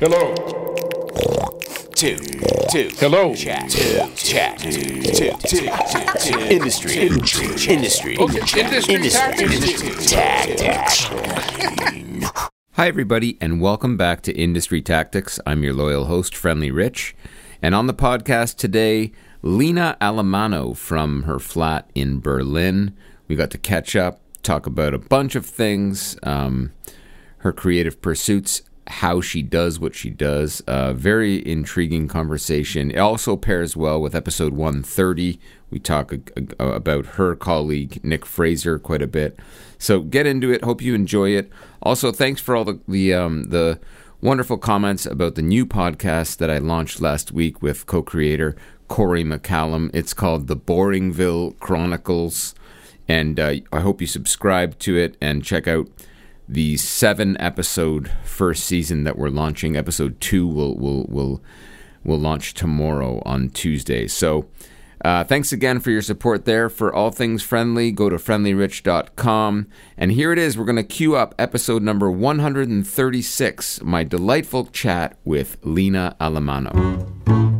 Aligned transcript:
Hello. 0.00 0.32
two, 1.96 2.18
two. 2.70 2.88
Hello. 2.98 3.34
Chat, 3.34 3.68
two, 3.68 3.98
chat, 4.14 4.56
two, 4.60 4.70
two, 5.02 5.32
two, 5.48 5.68
two. 6.20 6.38
Industry, 6.38 6.98
industry, 7.02 8.16
Okay, 8.16 8.60
industry 8.60 8.94
industry, 8.94 9.10
tactics. 9.10 10.08
tactics. 10.08 11.04
Hi, 12.74 12.86
everybody, 12.86 13.38
and 13.40 13.60
welcome 13.60 13.96
back 13.96 14.22
to 14.22 14.32
Industry 14.32 14.80
Tactics. 14.80 15.40
I'm 15.44 15.64
your 15.64 15.74
loyal 15.74 16.04
host, 16.04 16.36
Friendly 16.36 16.70
Rich. 16.70 17.16
And 17.60 17.74
on 17.74 17.88
the 17.88 17.92
podcast 17.94 18.54
today, 18.54 19.10
Lina 19.42 19.96
Allemano 20.00 20.76
from 20.76 21.24
her 21.24 21.40
flat 21.40 21.90
in 21.96 22.20
Berlin. 22.20 22.96
We 23.26 23.34
got 23.34 23.50
to 23.50 23.58
catch 23.58 23.96
up, 23.96 24.20
talk 24.44 24.64
about 24.64 24.94
a 24.94 24.98
bunch 24.98 25.34
of 25.34 25.44
things, 25.44 26.16
um, 26.22 26.70
her 27.38 27.52
creative 27.52 28.00
pursuits, 28.00 28.62
how 28.88 29.20
she 29.20 29.42
does 29.42 29.78
what 29.78 29.94
she 29.94 30.10
does. 30.10 30.60
Uh, 30.62 30.92
very 30.94 31.46
intriguing 31.46 32.08
conversation. 32.08 32.90
It 32.90 32.98
also 32.98 33.36
pairs 33.36 33.76
well 33.76 34.00
with 34.00 34.14
episode 34.14 34.54
130. 34.54 35.38
We 35.70 35.78
talk 35.78 36.12
a, 36.12 36.20
a- 36.58 36.72
about 36.72 37.06
her 37.06 37.34
colleague, 37.36 38.02
Nick 38.02 38.24
Fraser, 38.24 38.78
quite 38.78 39.02
a 39.02 39.06
bit. 39.06 39.38
So 39.78 40.00
get 40.00 40.26
into 40.26 40.50
it. 40.50 40.64
Hope 40.64 40.80
you 40.82 40.94
enjoy 40.94 41.30
it. 41.30 41.50
Also, 41.82 42.10
thanks 42.12 42.40
for 42.40 42.56
all 42.56 42.64
the 42.64 42.80
the, 42.88 43.14
um, 43.14 43.44
the 43.50 43.78
wonderful 44.20 44.58
comments 44.58 45.06
about 45.06 45.34
the 45.36 45.42
new 45.42 45.64
podcast 45.66 46.38
that 46.38 46.50
I 46.50 46.58
launched 46.58 47.00
last 47.00 47.30
week 47.30 47.62
with 47.62 47.86
co-creator 47.86 48.56
Corey 48.88 49.22
McCallum. 49.22 49.90
It's 49.94 50.14
called 50.14 50.46
The 50.48 50.56
Boringville 50.56 51.58
Chronicles, 51.60 52.54
and 53.06 53.38
uh, 53.38 53.54
I 53.72 53.80
hope 53.80 54.00
you 54.00 54.06
subscribe 54.06 54.78
to 54.80 54.96
it 54.96 55.16
and 55.20 55.44
check 55.44 55.68
out 55.68 55.88
the 56.48 56.76
seven 56.76 57.40
episode 57.40 58.10
first 58.24 58.64
season 58.64 59.04
that 59.04 59.18
we're 59.18 59.28
launching. 59.28 59.76
Episode 59.76 60.20
two 60.20 60.46
will 60.46 60.76
will 60.76 61.04
will 61.08 61.42
will 62.04 62.18
launch 62.18 62.54
tomorrow 62.54 63.22
on 63.24 63.50
Tuesday. 63.50 64.06
So. 64.06 64.48
Uh, 65.04 65.22
thanks 65.22 65.52
again 65.52 65.78
for 65.78 65.92
your 65.92 66.02
support 66.02 66.44
there. 66.44 66.68
For 66.68 66.92
all 66.92 67.12
things 67.12 67.40
friendly, 67.40 67.92
go 67.92 68.08
to 68.08 68.16
friendlyrich.com. 68.16 69.68
And 69.96 70.10
here 70.10 70.32
it 70.32 70.38
is. 70.40 70.58
We're 70.58 70.64
going 70.64 70.74
to 70.74 70.82
queue 70.82 71.14
up 71.14 71.36
episode 71.38 71.84
number 71.84 72.10
136, 72.10 73.82
my 73.82 74.02
delightful 74.02 74.66
chat 74.66 75.16
with 75.24 75.56
Lina 75.62 76.16
Allemano. 76.20 77.57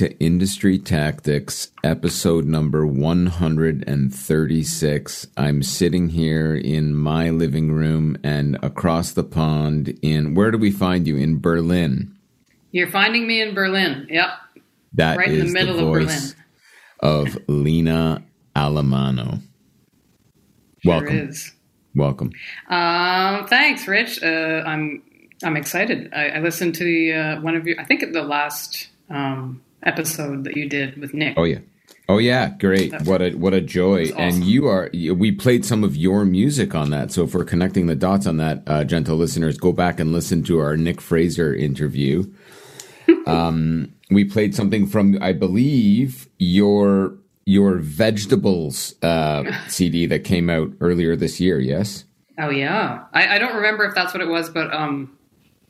To 0.00 0.16
Industry 0.18 0.78
Tactics, 0.78 1.72
episode 1.84 2.46
number 2.46 2.86
136. 2.86 5.26
I'm 5.36 5.62
sitting 5.62 6.08
here 6.08 6.56
in 6.56 6.94
my 6.94 7.28
living 7.28 7.70
room 7.70 8.16
and 8.24 8.58
across 8.62 9.12
the 9.12 9.24
pond 9.24 9.98
in, 10.00 10.34
where 10.34 10.50
do 10.50 10.56
we 10.56 10.70
find 10.70 11.06
you? 11.06 11.18
In 11.18 11.38
Berlin. 11.38 12.16
You're 12.72 12.90
finding 12.90 13.26
me 13.26 13.42
in 13.42 13.52
Berlin. 13.52 14.06
Yep. 14.08 14.30
That 14.94 15.18
Right 15.18 15.32
in 15.32 15.48
the 15.48 15.52
middle 15.52 15.78
of 15.78 15.84
voice 15.84 16.34
of 17.00 17.36
Lina 17.46 18.22
Allemano. 18.56 19.42
Welcome. 20.82 21.28
Is. 21.28 21.52
Welcome. 21.94 22.32
Um, 22.70 23.46
thanks, 23.48 23.86
Rich. 23.86 24.22
Uh, 24.22 24.62
I'm 24.64 25.02
I'm 25.44 25.58
excited. 25.58 26.10
I, 26.14 26.30
I 26.30 26.38
listened 26.38 26.74
to 26.76 26.84
the, 26.84 27.12
uh, 27.12 27.38
one 27.42 27.54
of 27.54 27.66
your. 27.66 27.78
I 27.78 27.84
think 27.84 28.02
at 28.02 28.14
the 28.14 28.22
last 28.22 28.88
um, 29.10 29.60
episode 29.82 30.44
that 30.44 30.56
you 30.56 30.68
did 30.68 30.96
with 31.00 31.14
Nick. 31.14 31.34
Oh 31.36 31.44
yeah. 31.44 31.58
Oh 32.08 32.18
yeah, 32.18 32.50
great! 32.58 32.92
What 33.02 33.22
a 33.22 33.30
what 33.34 33.54
a 33.54 33.60
joy! 33.60 34.04
awesome. 34.06 34.18
And 34.18 34.44
you 34.44 34.66
are 34.66 34.90
we 34.92 35.30
played 35.30 35.64
some 35.64 35.84
of 35.84 35.96
your 35.96 36.24
music 36.24 36.74
on 36.74 36.90
that. 36.90 37.12
So 37.12 37.26
for 37.26 37.44
connecting 37.44 37.86
the 37.86 37.94
dots 37.94 38.26
on 38.26 38.36
that, 38.38 38.62
uh, 38.66 38.82
gentle 38.84 39.16
listeners, 39.16 39.56
go 39.58 39.72
back 39.72 40.00
and 40.00 40.12
listen 40.12 40.42
to 40.44 40.58
our 40.58 40.76
Nick 40.76 41.00
Fraser 41.00 41.54
interview. 41.54 42.24
um, 43.26 43.92
we 44.10 44.24
played 44.24 44.54
something 44.54 44.86
from 44.86 45.18
I 45.22 45.32
believe 45.32 46.28
your 46.38 47.14
your 47.44 47.76
vegetables 47.76 48.94
uh, 49.02 49.44
CD 49.68 50.06
that 50.06 50.24
came 50.24 50.50
out 50.50 50.72
earlier 50.80 51.14
this 51.16 51.40
year. 51.40 51.58
Yes. 51.60 52.04
Oh 52.38 52.50
yeah. 52.50 53.04
I, 53.12 53.36
I 53.36 53.38
don't 53.38 53.54
remember 53.56 53.84
if 53.84 53.94
that's 53.94 54.12
what 54.14 54.20
it 54.22 54.28
was, 54.28 54.50
but 54.50 54.72
um, 54.74 55.16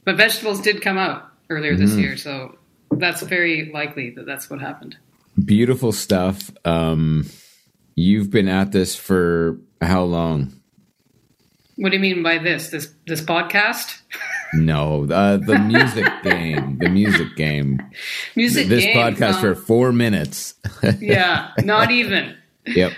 but 0.05 0.17
vegetables 0.17 0.61
did 0.61 0.81
come 0.81 0.97
out 0.99 1.27
earlier 1.51 1.77
this 1.77 1.91
Mm-hmm. 1.91 2.01
year, 2.01 2.17
so 2.17 2.57
that's 2.91 3.23
very 3.23 3.71
likely 3.73 4.11
that 4.11 4.27
that's 4.27 4.51
what 4.51 4.61
happened. 4.61 4.97
Beautiful 5.45 5.93
stuff. 5.93 6.51
Um, 6.65 7.27
you've 7.95 8.31
been 8.31 8.49
at 8.49 8.73
this 8.73 8.97
for 8.97 9.59
how 9.81 10.03
long? 10.05 10.53
What 11.77 11.91
do 11.91 11.97
you 11.97 12.01
mean 12.03 12.23
by 12.23 12.39
this? 12.39 12.69
This 12.71 12.93
this 13.07 13.21
podcast? 13.23 14.01
No, 14.53 15.05
uh, 15.05 15.37
the 15.37 15.61
music 15.61 16.05
game. 16.25 16.79
The 16.79 16.89
music 16.89 17.37
game. 17.37 17.81
Music 18.35 18.67
This 18.67 18.83
game, 18.83 18.97
podcast 18.97 19.35
um, 19.35 19.41
for 19.43 19.55
four 19.55 19.93
minutes. 19.93 20.57
yeah, 21.01 21.53
not 21.59 21.93
even. 21.93 22.37
yep. 22.67 22.93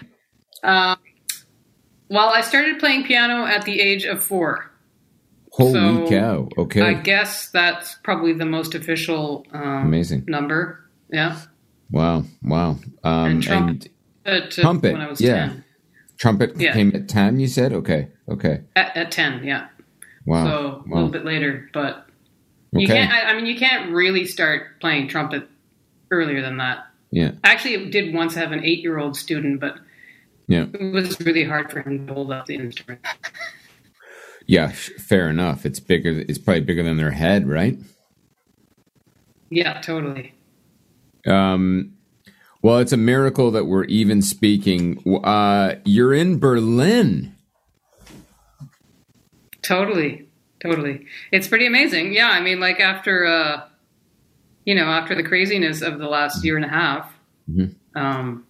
Um, 0.62 0.96
Well, 2.08 2.30
I 2.30 2.40
started 2.40 2.78
playing 2.78 3.04
piano 3.04 3.44
at 3.44 3.66
the 3.66 3.80
age 3.80 4.06
of 4.06 4.24
four. 4.24 4.71
Holy 5.52 5.72
So, 5.72 6.08
cow. 6.08 6.48
Okay. 6.56 6.80
I 6.80 6.94
guess 6.94 7.50
that's 7.50 7.96
probably 8.02 8.32
the 8.32 8.46
most 8.46 8.74
official 8.74 9.44
um, 9.52 9.86
Amazing. 9.86 10.24
number. 10.26 10.80
Yeah. 11.10 11.38
wow. 11.90 12.24
Wow. 12.42 12.70
Um, 12.70 12.80
And 13.04 13.32
and, 13.32 13.42
trumpet. 13.42 13.88
To 14.24 14.62
trumpet. 14.62 14.92
When 14.94 15.02
I 15.02 15.08
was 15.08 15.20
yeah. 15.20 15.48
10. 15.48 15.64
Trumpet 16.16 16.60
Yeah. 16.60 16.72
came 16.72 16.92
at 16.94 17.08
10, 17.08 17.38
you 17.38 17.48
said? 17.48 17.72
Okay. 17.74 18.08
Okay. 18.28 18.62
At, 18.76 18.96
at 18.96 19.10
10, 19.10 19.44
yeah. 19.44 19.68
Wow. 20.24 20.44
So 20.46 20.50
a 20.52 20.88
wow. 20.88 20.96
little 20.96 21.10
bit 21.10 21.24
later. 21.26 21.68
But 21.74 22.06
you 22.72 22.86
Okay. 22.86 22.94
can't, 22.94 23.12
I, 23.12 23.32
I 23.32 23.34
mean, 23.36 23.44
you 23.44 23.56
can't 23.56 23.92
really 23.92 24.24
start 24.26 24.80
playing 24.80 25.08
trumpet 25.08 25.46
earlier 26.10 26.40
than 26.40 26.56
that. 26.58 26.86
Yeah. 27.10 27.32
Actually, 27.44 27.90
did 27.90 28.14
once 28.14 28.34
have 28.36 28.52
an 28.52 28.64
eight 28.64 28.80
year 28.80 28.98
old 28.98 29.18
student, 29.18 29.60
but 29.60 29.76
Yeah. 30.48 30.64
it 30.72 30.92
was 30.94 31.20
really 31.20 31.44
hard 31.44 31.70
for 31.70 31.82
him 31.82 32.06
to 32.06 32.14
hold 32.14 32.32
up 32.32 32.46
the 32.46 32.54
instrument. 32.54 33.00
Yeah. 34.46 34.68
Fair 34.68 35.28
enough. 35.28 35.64
It's 35.66 35.80
bigger. 35.80 36.24
It's 36.28 36.38
probably 36.38 36.60
bigger 36.62 36.82
than 36.82 36.96
their 36.96 37.10
head, 37.10 37.48
right? 37.48 37.78
yeah, 39.52 39.80
totally. 39.82 40.32
Um, 41.26 41.92
well, 42.62 42.78
it's 42.78 42.92
a 42.92 42.96
miracle 42.96 43.50
that 43.50 43.66
we're 43.66 43.84
even 43.84 44.22
speaking. 44.22 45.02
Uh, 45.22 45.74
you're 45.84 46.14
in 46.14 46.38
Berlin. 46.38 47.36
Totally, 49.60 50.28
totally. 50.62 51.06
It's 51.30 51.48
pretty 51.48 51.66
amazing. 51.66 52.14
Yeah, 52.14 52.30
I 52.30 52.40
mean, 52.40 52.60
like 52.60 52.80
after, 52.80 53.26
uh, 53.26 53.64
you 54.64 54.74
know, 54.74 54.86
after 54.86 55.14
the 55.14 55.22
craziness 55.22 55.82
of 55.82 55.98
the 55.98 56.08
last 56.08 56.44
year 56.44 56.56
and 56.56 56.64
a 56.64 56.68
half, 56.68 57.12
um, 57.94 58.46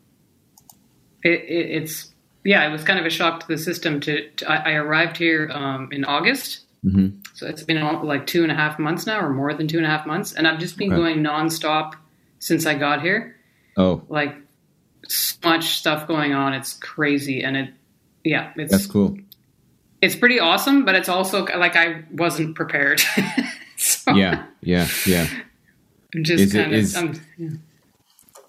it, 1.24 1.40
it, 1.40 1.82
it's 1.82 2.11
yeah, 2.44 2.66
it 2.68 2.72
was 2.72 2.82
kind 2.84 2.98
of 2.98 3.06
a 3.06 3.10
shock 3.10 3.40
to 3.40 3.48
the 3.48 3.58
system. 3.58 4.00
To, 4.00 4.28
to 4.30 4.50
I, 4.50 4.70
I 4.70 4.72
arrived 4.74 5.16
here 5.16 5.50
um, 5.52 5.88
in 5.92 6.04
August, 6.04 6.60
Mhm. 6.84 7.24
so 7.34 7.46
it's 7.46 7.62
been 7.62 7.80
like 8.04 8.26
two 8.26 8.42
and 8.42 8.50
a 8.50 8.54
half 8.54 8.78
months 8.78 9.06
now, 9.06 9.20
or 9.20 9.30
more 9.30 9.54
than 9.54 9.68
two 9.68 9.76
and 9.78 9.86
a 9.86 9.88
half 9.88 10.06
months, 10.06 10.32
and 10.32 10.46
I've 10.48 10.58
just 10.58 10.76
been 10.76 10.92
Okay. 10.92 11.00
going 11.00 11.18
nonstop 11.22 11.94
since 12.40 12.66
I 12.66 12.74
got 12.74 13.02
here. 13.02 13.36
Oh, 13.76 14.02
Like 14.08 14.34
so 15.08 15.36
much 15.44 15.76
stuff 15.78 16.06
going 16.08 16.32
on. 16.32 16.52
It's 16.54 16.74
crazy, 16.74 17.42
and 17.42 17.56
it 17.56 17.70
yeah, 18.24 18.52
it's 18.56 18.70
that's 18.72 18.86
cool. 18.86 19.16
it's 20.00 20.14
pretty 20.16 20.38
awesome, 20.40 20.84
but 20.84 20.94
it's 20.94 21.08
also 21.08 21.44
like 21.46 21.76
I 21.76 22.02
wasn't 22.12 22.54
prepared. 22.56 23.00
so 23.76 24.12
Yeah. 24.14 24.44
Yeah. 24.60 24.86
Yeah. 25.06 25.26
I'm 26.14 26.24
just 26.24 26.42
Is 26.42 26.54
it- 26.54 26.66
of. 26.66 26.72
is- 26.72 27.20
yeah. 27.38 27.48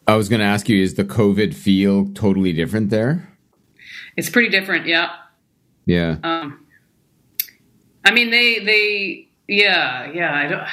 I 0.08 0.16
was 0.18 0.28
going 0.28 0.42
to 0.42 0.46
ask 0.46 0.68
you, 0.68 0.84
is 0.84 0.96
the 0.96 1.06
COVID 1.06 1.54
feel 1.54 2.08
totally 2.14 2.52
different 2.52 2.90
there? 2.90 3.30
It's 4.16 4.30
pretty 4.30 4.50
different, 4.50 4.86
yeah. 4.86 5.10
Yeah. 5.86 6.18
Um, 6.24 6.66
I 8.06 8.12
mean, 8.12 8.30
they 8.32 8.60
they 8.60 9.28
Yeah, 9.48 10.12
yeah. 10.12 10.34
I 10.34 10.48
don't. 10.48 10.68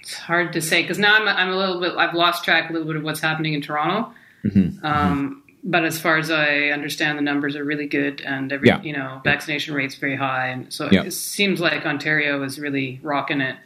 It's 0.00 0.14
hard 0.14 0.52
to 0.54 0.60
say 0.60 0.82
because 0.82 0.98
now 0.98 1.14
I'm 1.16 1.26
I'm 1.28 1.48
a 1.50 1.56
little 1.56 1.80
bit. 1.80 1.94
I've 1.96 2.14
lost 2.14 2.44
track 2.44 2.70
a 2.70 2.72
little 2.72 2.86
bit 2.86 2.96
of 2.96 3.02
what's 3.02 3.20
happening 3.20 3.54
in 3.54 3.60
Toronto. 3.62 4.12
Mm-hmm. 4.44 4.84
Um, 4.84 5.42
but 5.62 5.84
as 5.86 5.98
far 5.98 6.18
as 6.18 6.30
I 6.30 6.68
understand, 6.68 7.16
the 7.18 7.22
numbers 7.22 7.56
are 7.56 7.64
really 7.64 7.86
good, 7.86 8.20
and 8.20 8.52
every 8.52 8.68
Yeah. 8.68 8.82
you 8.82 8.92
know 8.92 9.20
vaccination 9.24 9.74
rate's 9.74 9.94
very 9.94 10.16
high, 10.16 10.48
and 10.48 10.70
so 10.72 10.88
Yeah. 10.92 11.04
it 11.04 11.12
seems 11.12 11.60
like 11.60 11.86
Ontario 11.86 12.42
is 12.42 12.58
really 12.58 13.00
rocking 13.02 13.40
it. 13.40 13.56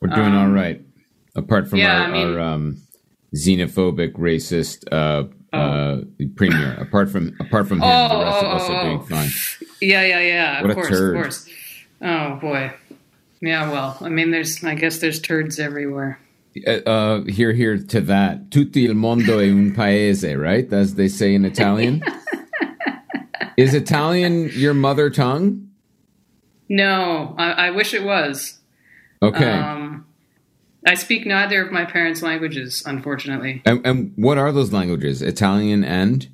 We're 0.00 0.08
doing 0.14 0.34
all 0.34 0.48
right, 0.48 0.80
apart 1.36 1.68
from 1.68 1.78
Um, 1.78 1.84
yeah, 1.84 2.00
our, 2.00 2.04
I 2.08 2.10
mean- 2.12 2.34
our 2.34 2.40
um, 2.40 2.76
xenophobic, 3.34 4.12
racist 4.14 4.84
uh, 4.92 5.28
uh, 5.52 5.98
the 6.18 6.28
premier. 6.28 6.74
Apart 6.80 7.10
from 7.10 7.34
apart 7.40 7.68
from 7.68 7.78
him, 7.78 7.88
the 7.88 8.14
Oh, 8.14 8.22
rest 8.22 8.38
of 8.38 8.44
oh, 8.44 8.50
us 8.50 8.62
oh, 8.68 8.72
are 8.74 8.84
doing 8.84 8.98
oh. 8.98 9.02
fine. 9.02 9.30
Yeah, 9.80 10.02
yeah, 10.02 10.20
yeah. 10.20 10.60
What 10.62 10.70
of 10.70 10.76
course, 10.76 10.88
turd. 10.88 11.16
of 11.16 11.22
course. 11.22 11.48
Oh 12.02 12.36
boy. 12.36 12.72
Yeah, 13.40 13.70
well, 13.70 13.96
I 14.00 14.08
mean, 14.08 14.30
there's. 14.30 14.64
I 14.64 14.74
guess 14.74 14.98
there's 14.98 15.20
turds 15.20 15.60
everywhere. 15.60 16.18
Uh, 16.66 16.70
uh, 16.70 17.24
here, 17.24 17.52
here 17.52 17.78
to 17.78 18.00
that. 18.02 18.50
Tutti 18.50 18.84
il 18.84 18.94
mondo 18.94 19.38
è 19.38 19.48
un 19.48 19.72
paese, 19.74 20.34
right? 20.34 20.72
As 20.72 20.94
they 20.96 21.08
say 21.08 21.34
in 21.34 21.44
Italian. 21.44 22.02
Is 23.56 23.74
Italian 23.74 24.50
your 24.52 24.74
mother 24.74 25.10
tongue? 25.10 25.68
No, 26.68 27.34
I, 27.38 27.50
I 27.50 27.70
wish 27.70 27.94
it 27.94 28.04
was. 28.04 28.58
Okay. 29.22 29.50
Um, 29.50 30.06
I 30.86 30.94
speak 30.94 31.26
neither 31.26 31.64
of 31.64 31.72
my 31.72 31.84
parents' 31.84 32.22
languages, 32.22 32.82
unfortunately. 32.86 33.62
and, 33.64 33.84
and 33.86 34.12
what 34.16 34.38
are 34.38 34.52
those 34.52 34.72
languages? 34.72 35.22
Italian 35.22 35.84
and? 35.84 36.28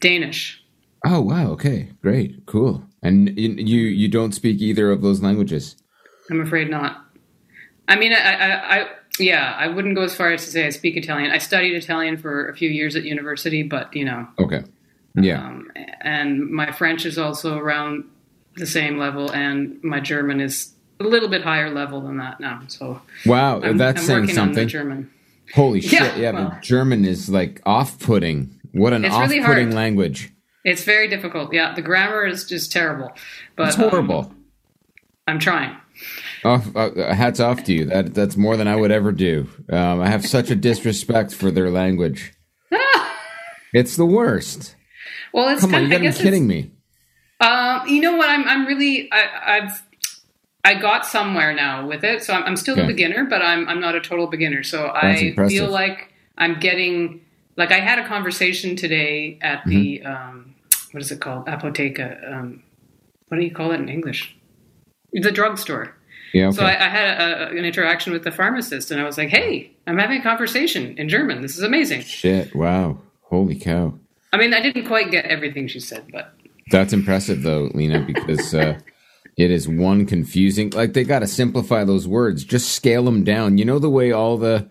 Danish. 0.00 0.62
Oh 1.04 1.20
wow. 1.20 1.50
Okay. 1.52 1.90
Great. 2.02 2.46
Cool. 2.46 2.84
And 3.02 3.36
you 3.38 3.50
you, 3.50 4.08
don't 4.08 4.32
speak 4.32 4.60
either 4.60 4.90
of 4.90 5.02
those 5.02 5.20
languages. 5.20 5.76
I'm 6.30 6.40
afraid 6.40 6.70
not. 6.70 7.04
I 7.88 7.96
mean, 7.96 8.12
I, 8.12 8.18
I, 8.18 8.76
I, 8.78 8.86
yeah, 9.18 9.54
I 9.58 9.66
wouldn't 9.66 9.96
go 9.96 10.02
as 10.02 10.14
far 10.14 10.32
as 10.32 10.44
to 10.44 10.50
say 10.50 10.66
I 10.66 10.70
speak 10.70 10.96
Italian. 10.96 11.32
I 11.32 11.38
studied 11.38 11.74
Italian 11.74 12.16
for 12.16 12.48
a 12.48 12.54
few 12.54 12.70
years 12.70 12.94
at 12.94 13.02
university, 13.02 13.64
but 13.64 13.94
you 13.94 14.04
know, 14.04 14.28
Okay. 14.38 14.62
Yeah. 15.14 15.44
um, 15.44 15.70
and 16.00 16.48
my 16.48 16.70
French 16.72 17.04
is 17.04 17.18
also 17.18 17.58
around 17.58 18.04
the 18.56 18.66
same 18.66 18.98
level, 18.98 19.30
and 19.32 19.82
my 19.82 19.98
German 20.00 20.40
is 20.40 20.72
a 21.04 21.08
little 21.08 21.28
bit 21.28 21.42
higher 21.42 21.70
level 21.70 22.00
than 22.00 22.16
that 22.18 22.40
now. 22.40 22.62
So 22.68 23.00
wow. 23.26 23.60
I'm, 23.60 23.76
that's 23.78 24.00
I'm 24.00 24.06
saying 24.06 24.22
on 24.22 24.28
something. 24.34 24.68
German. 24.68 25.10
Holy 25.54 25.80
shit. 25.80 26.00
Yeah, 26.00 26.16
Yeah. 26.16 26.30
well. 26.32 26.48
but 26.50 26.62
German 26.62 27.04
is 27.04 27.28
like 27.28 27.60
off-putting. 27.66 28.58
What 28.72 28.92
an 28.92 29.04
It's 29.04 29.14
really 29.16 29.40
off-putting 29.40 29.66
hard. 29.66 29.74
language. 29.74 30.32
It's 30.64 30.84
very 30.84 31.08
difficult. 31.08 31.52
Yeah, 31.52 31.74
the 31.74 31.82
grammar 31.82 32.24
is 32.24 32.44
just 32.44 32.70
terrible. 32.72 33.10
But 33.56 33.68
It's 33.68 33.78
um, 33.78 33.90
horrible. 33.90 34.32
I'm 35.26 35.38
trying. 35.38 35.76
Off, 36.44 36.74
uh, 36.74 37.12
hats 37.14 37.38
off 37.40 37.64
to 37.64 37.72
you. 37.72 37.84
That 37.86 38.14
that's 38.14 38.36
more 38.36 38.56
than 38.56 38.66
I 38.66 38.74
would 38.76 38.90
ever 38.90 39.12
do. 39.12 39.46
Um, 39.70 40.00
I 40.00 40.08
have 40.08 40.26
such 40.26 40.50
a 40.50 40.56
disrespect 40.56 41.34
for 41.34 41.50
their 41.50 41.70
language. 41.70 42.32
it's 43.72 43.96
the 43.96 44.06
worst. 44.06 44.74
Well, 45.32 45.48
it's 45.48 45.60
Come 45.60 45.74
on, 45.74 45.82
kind 45.82 45.90
you 45.90 45.96
of, 45.96 46.02
I 46.02 46.04
gotta 46.06 46.18
be 46.18 46.22
kidding 46.24 46.46
me. 46.46 46.70
Um, 47.40 47.86
you 47.88 48.00
know 48.00 48.16
what? 48.16 48.30
I'm 48.30 48.48
I'm 48.48 48.66
really 48.66 49.10
I, 49.12 49.58
I've 49.58 49.82
I 50.64 50.74
got 50.74 51.04
somewhere 51.06 51.52
now 51.54 51.86
with 51.86 52.04
it, 52.04 52.22
so 52.22 52.32
I'm, 52.34 52.44
I'm 52.44 52.56
still 52.56 52.74
Okay. 52.74 52.84
a 52.84 52.86
beginner, 52.86 53.24
but 53.24 53.42
I'm 53.42 53.68
I'm 53.68 53.80
not 53.80 53.94
a 53.94 54.00
total 54.00 54.26
beginner. 54.28 54.62
So 54.62 54.90
That's 54.94 55.20
I 55.20 55.24
impressive. 55.26 55.58
feel 55.58 55.70
like 55.70 56.12
I'm 56.38 56.60
getting 56.60 57.20
like 57.56 57.72
I 57.72 57.80
had 57.80 57.98
a 57.98 58.06
conversation 58.06 58.76
today 58.76 59.38
at 59.42 59.64
the 59.66 60.02
Mm-hmm. 60.04 60.06
um, 60.12 60.54
what 60.92 61.02
is 61.02 61.10
it 61.10 61.20
called 61.20 61.46
apotheca? 61.46 62.32
Um, 62.32 62.62
what 63.28 63.38
do 63.38 63.44
you 63.44 63.50
call 63.50 63.72
it 63.72 63.80
in 63.80 63.88
English? 63.88 64.36
The 65.12 65.32
drugstore. 65.32 65.94
Yeah. 66.32 66.48
Okay. 66.48 66.56
So 66.56 66.64
I, 66.64 66.70
I 66.86 66.88
had 66.88 67.20
a, 67.20 67.48
an 67.48 67.64
interaction 67.64 68.12
with 68.12 68.24
the 68.24 68.30
pharmacist, 68.30 68.90
and 68.90 69.00
I 69.00 69.04
was 69.04 69.18
like, 69.18 69.28
"Hey, 69.30 69.70
I'm 69.86 69.98
having 69.98 70.20
a 70.20 70.22
conversation 70.22 70.96
in 70.96 71.08
German. 71.08 71.42
This 71.42 71.56
is 71.56 71.62
amazing." 71.62 72.02
Shit. 72.02 72.54
Wow. 72.54 72.98
Holy 73.22 73.54
cow. 73.58 73.94
I 74.32 74.36
mean, 74.38 74.54
I 74.54 74.60
didn't 74.60 74.86
quite 74.86 75.10
get 75.10 75.24
everything 75.26 75.66
she 75.68 75.80
said, 75.80 76.04
but 76.12 76.32
That's 76.70 76.92
impressive 76.94 77.42
though, 77.42 77.70
Lina, 77.74 78.00
because 78.00 78.54
uh, 78.54 78.78
it 79.36 79.50
is 79.50 79.66
one 79.68 80.06
confusing. 80.06 80.70
Like 80.70 80.92
they 80.92 81.04
got 81.04 81.20
to 81.20 81.26
simplify 81.26 81.84
those 81.84 82.06
words. 82.06 82.44
Just 82.44 82.72
scale 82.72 83.04
them 83.04 83.24
down. 83.24 83.58
You 83.58 83.64
know 83.64 83.78
the 83.78 83.90
way 83.90 84.12
all 84.12 84.36
the 84.36 84.68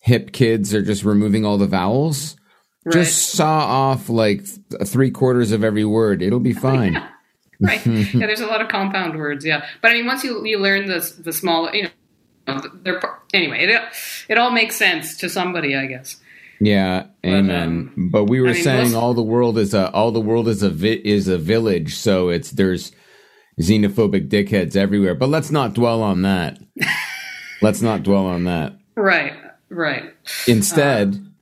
hip 0.00 0.32
kids 0.32 0.74
are 0.74 0.82
just 0.82 1.04
removing 1.04 1.44
all 1.44 1.58
the 1.58 1.66
vowels. 1.66 2.36
right, 2.84 2.94
Just 2.94 3.30
saw 3.32 3.58
off 3.58 4.08
like 4.08 4.42
three 4.86 5.10
quarters 5.10 5.52
of 5.52 5.62
every 5.62 5.84
word. 5.84 6.22
It'll 6.22 6.40
be 6.40 6.52
fine. 6.68 6.94
right. 7.60 7.84
yeah, 7.86 8.26
there's 8.26 8.40
a 8.40 8.46
lot 8.46 8.60
of 8.62 8.68
compound 8.68 9.18
words. 9.18 9.44
Yeah, 9.44 9.66
but 9.82 9.90
I 9.90 9.94
mean, 9.94 10.06
once 10.06 10.24
you 10.24 10.44
you 10.46 10.58
learn 10.58 10.86
the 10.86 11.00
the 11.18 11.32
small, 11.32 11.70
you 11.74 11.88
know, 12.48 12.60
they're 12.82 13.00
anyway. 13.34 13.64
It 13.66 13.82
it 14.30 14.38
all 14.38 14.50
makes 14.50 14.76
sense 14.76 15.16
to 15.18 15.28
somebody, 15.28 15.76
I 15.76 15.86
guess. 15.86 16.16
Yeah, 16.62 17.06
amen. 17.24 17.50
um, 17.96 18.10
but 18.12 18.24
we 18.24 18.40
were 18.40 18.48
I 18.48 18.52
mean, 18.52 18.62
saying 18.62 18.82
most- 18.92 18.94
all 18.94 19.14
the 19.14 19.22
world 19.22 19.56
is 19.58 19.72
a 19.74 19.90
all 19.92 20.10
the 20.10 20.20
world 20.20 20.48
is 20.48 20.62
a 20.62 20.70
vi- 20.70 21.00
is 21.04 21.28
a 21.28 21.38
village, 21.38 21.94
so 21.96 22.28
it's 22.30 22.50
there's 22.50 22.92
xenophobic 23.60 24.28
dickheads 24.28 24.76
everywhere. 24.76 25.14
But 25.14 25.28
let's 25.28 25.50
not 25.50 25.74
dwell 25.74 26.02
on 26.02 26.22
that. 26.22 26.58
let's 27.62 27.82
not 27.82 28.02
dwell 28.02 28.26
on 28.26 28.44
that. 28.44 28.74
Right, 28.96 29.34
right. 29.68 30.14
Instead, 30.46 31.14
um, 31.14 31.34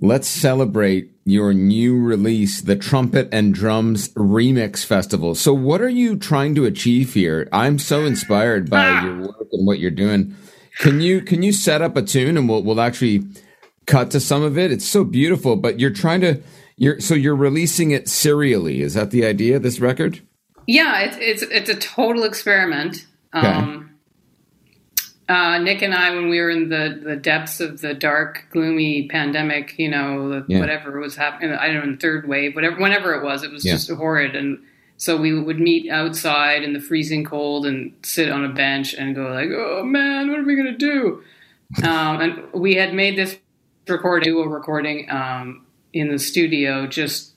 let's 0.00 0.28
celebrate 0.28 1.10
your 1.24 1.54
new 1.54 1.98
release, 1.98 2.60
the 2.60 2.76
Trumpet 2.76 3.28
and 3.32 3.54
Drums 3.54 4.08
Remix 4.10 4.84
Festival. 4.84 5.34
So, 5.34 5.54
what 5.54 5.80
are 5.80 5.88
you 5.88 6.16
trying 6.16 6.54
to 6.56 6.66
achieve 6.66 7.14
here? 7.14 7.48
I'm 7.52 7.78
so 7.78 8.04
inspired 8.04 8.68
by 8.70 8.86
ah. 8.86 9.04
your 9.04 9.20
work 9.28 9.48
and 9.52 9.66
what 9.66 9.78
you're 9.78 9.90
doing. 9.90 10.36
Can 10.78 11.00
you 11.00 11.20
can 11.20 11.42
you 11.42 11.52
set 11.52 11.82
up 11.82 11.96
a 11.96 12.02
tune 12.02 12.36
and 12.36 12.48
we'll 12.48 12.62
we'll 12.62 12.80
actually 12.80 13.24
cut 13.86 14.10
to 14.10 14.20
some 14.20 14.42
of 14.42 14.58
it? 14.58 14.72
It's 14.72 14.86
so 14.86 15.04
beautiful, 15.04 15.56
but 15.56 15.80
you're 15.80 15.90
trying 15.90 16.20
to 16.22 16.42
you're 16.76 17.00
so 17.00 17.14
you're 17.14 17.36
releasing 17.36 17.90
it 17.92 18.08
serially. 18.08 18.82
Is 18.82 18.94
that 18.94 19.10
the 19.10 19.24
idea? 19.24 19.58
This 19.58 19.80
record? 19.80 20.20
Yeah, 20.66 21.00
it's 21.00 21.16
it's 21.20 21.42
it's 21.42 21.70
a 21.70 21.74
total 21.74 22.24
experiment. 22.24 23.06
Okay. 23.34 23.46
Um, 23.46 23.90
uh, 25.28 25.58
Nick 25.58 25.80
and 25.82 25.94
I, 25.94 26.14
when 26.14 26.28
we 26.28 26.38
were 26.38 26.50
in 26.50 26.68
the, 26.68 27.00
the 27.02 27.16
depths 27.16 27.58
of 27.58 27.80
the 27.80 27.94
dark, 27.94 28.46
gloomy 28.50 29.08
pandemic, 29.08 29.78
you 29.78 29.88
know, 29.88 30.28
the, 30.28 30.44
Yeah. 30.48 30.60
whatever 30.60 31.00
was 31.00 31.16
happening, 31.16 31.52
I 31.52 31.68
don't 31.68 31.86
know, 31.86 31.92
the 31.92 31.98
third 31.98 32.28
wave, 32.28 32.54
whatever, 32.54 32.76
whenever 32.78 33.14
it 33.14 33.24
was, 33.24 33.42
it 33.42 33.50
was 33.50 33.64
Yeah. 33.64 33.72
just 33.72 33.90
horrid. 33.90 34.36
And 34.36 34.58
so 34.98 35.16
we 35.16 35.38
would 35.38 35.58
meet 35.58 35.90
outside 35.90 36.62
in 36.62 36.74
the 36.74 36.80
freezing 36.80 37.24
cold 37.24 37.64
and 37.64 37.92
sit 38.02 38.30
on 38.30 38.44
a 38.44 38.50
bench 38.50 38.92
and 38.94 39.14
go 39.14 39.28
like, 39.28 39.48
"Oh 39.50 39.82
man, 39.82 40.30
what 40.30 40.40
are 40.40 40.44
we 40.44 40.56
gonna 40.56 40.76
do?" 40.76 41.22
um, 41.82 42.20
and 42.20 42.42
we 42.52 42.74
had 42.74 42.92
made 42.92 43.16
this 43.16 43.38
recording, 43.88 44.30
duo 44.32 44.44
recording, 44.44 45.10
um, 45.10 45.66
in 45.94 46.08
the 46.10 46.18
studio. 46.18 46.86
Just 46.86 47.32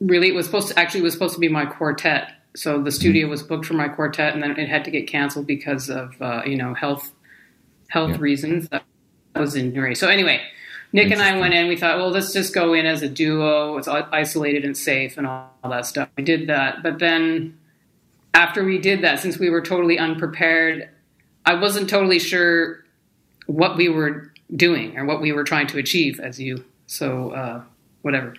really, 0.00 0.28
it 0.28 0.34
was 0.34 0.46
supposed 0.46 0.68
to 0.68 0.78
actually 0.78 1.02
was 1.02 1.12
supposed 1.12 1.34
to 1.34 1.40
be 1.40 1.48
my 1.48 1.66
quartet. 1.66 2.32
So 2.54 2.82
the 2.82 2.92
studio 2.92 3.28
was 3.28 3.42
booked 3.42 3.64
for 3.66 3.74
my 3.74 3.88
quartet, 3.88 4.34
and 4.34 4.42
then 4.42 4.58
it 4.58 4.68
had 4.68 4.84
to 4.84 4.90
get 4.90 5.06
canceled 5.06 5.46
because 5.46 5.88
of 5.88 6.20
uh, 6.20 6.42
you 6.46 6.56
know 6.56 6.74
health 6.74 7.12
health 7.88 8.10
Yeah. 8.10 8.16
reasons. 8.20 8.68
That 8.68 8.84
was 9.34 9.54
in 9.54 9.72
Nuri. 9.72 9.96
So 9.96 10.08
anyway, 10.08 10.40
Nick 10.92 11.10
and 11.10 11.22
I 11.22 11.38
went 11.38 11.54
in. 11.54 11.68
We 11.68 11.76
thought, 11.76 11.96
well, 11.98 12.10
let's 12.10 12.32
just 12.32 12.54
go 12.54 12.74
in 12.74 12.84
as 12.84 13.02
a 13.02 13.08
duo. 13.08 13.76
It's 13.78 13.88
isolated 13.88 14.64
and 14.64 14.76
safe, 14.76 15.16
and 15.16 15.26
all, 15.26 15.50
all 15.64 15.70
that 15.70 15.86
stuff. 15.86 16.08
We 16.16 16.24
did 16.24 16.48
that, 16.48 16.82
but 16.82 16.98
then 16.98 17.58
after 18.34 18.64
we 18.64 18.78
did 18.78 19.02
that, 19.02 19.18
since 19.20 19.38
we 19.38 19.50
were 19.50 19.60
totally 19.62 19.98
unprepared, 19.98 20.88
I 21.46 21.54
wasn't 21.54 21.88
totally 21.88 22.18
sure 22.18 22.84
what 23.46 23.76
we 23.76 23.88
were 23.88 24.32
doing 24.54 24.96
or 24.98 25.04
what 25.04 25.20
we 25.20 25.32
were 25.32 25.44
trying 25.44 25.66
to 25.68 25.78
achieve. 25.78 26.20
As 26.20 26.38
you 26.38 26.64
so 26.86 27.30
uh, 27.30 27.62
whatever 28.02 28.34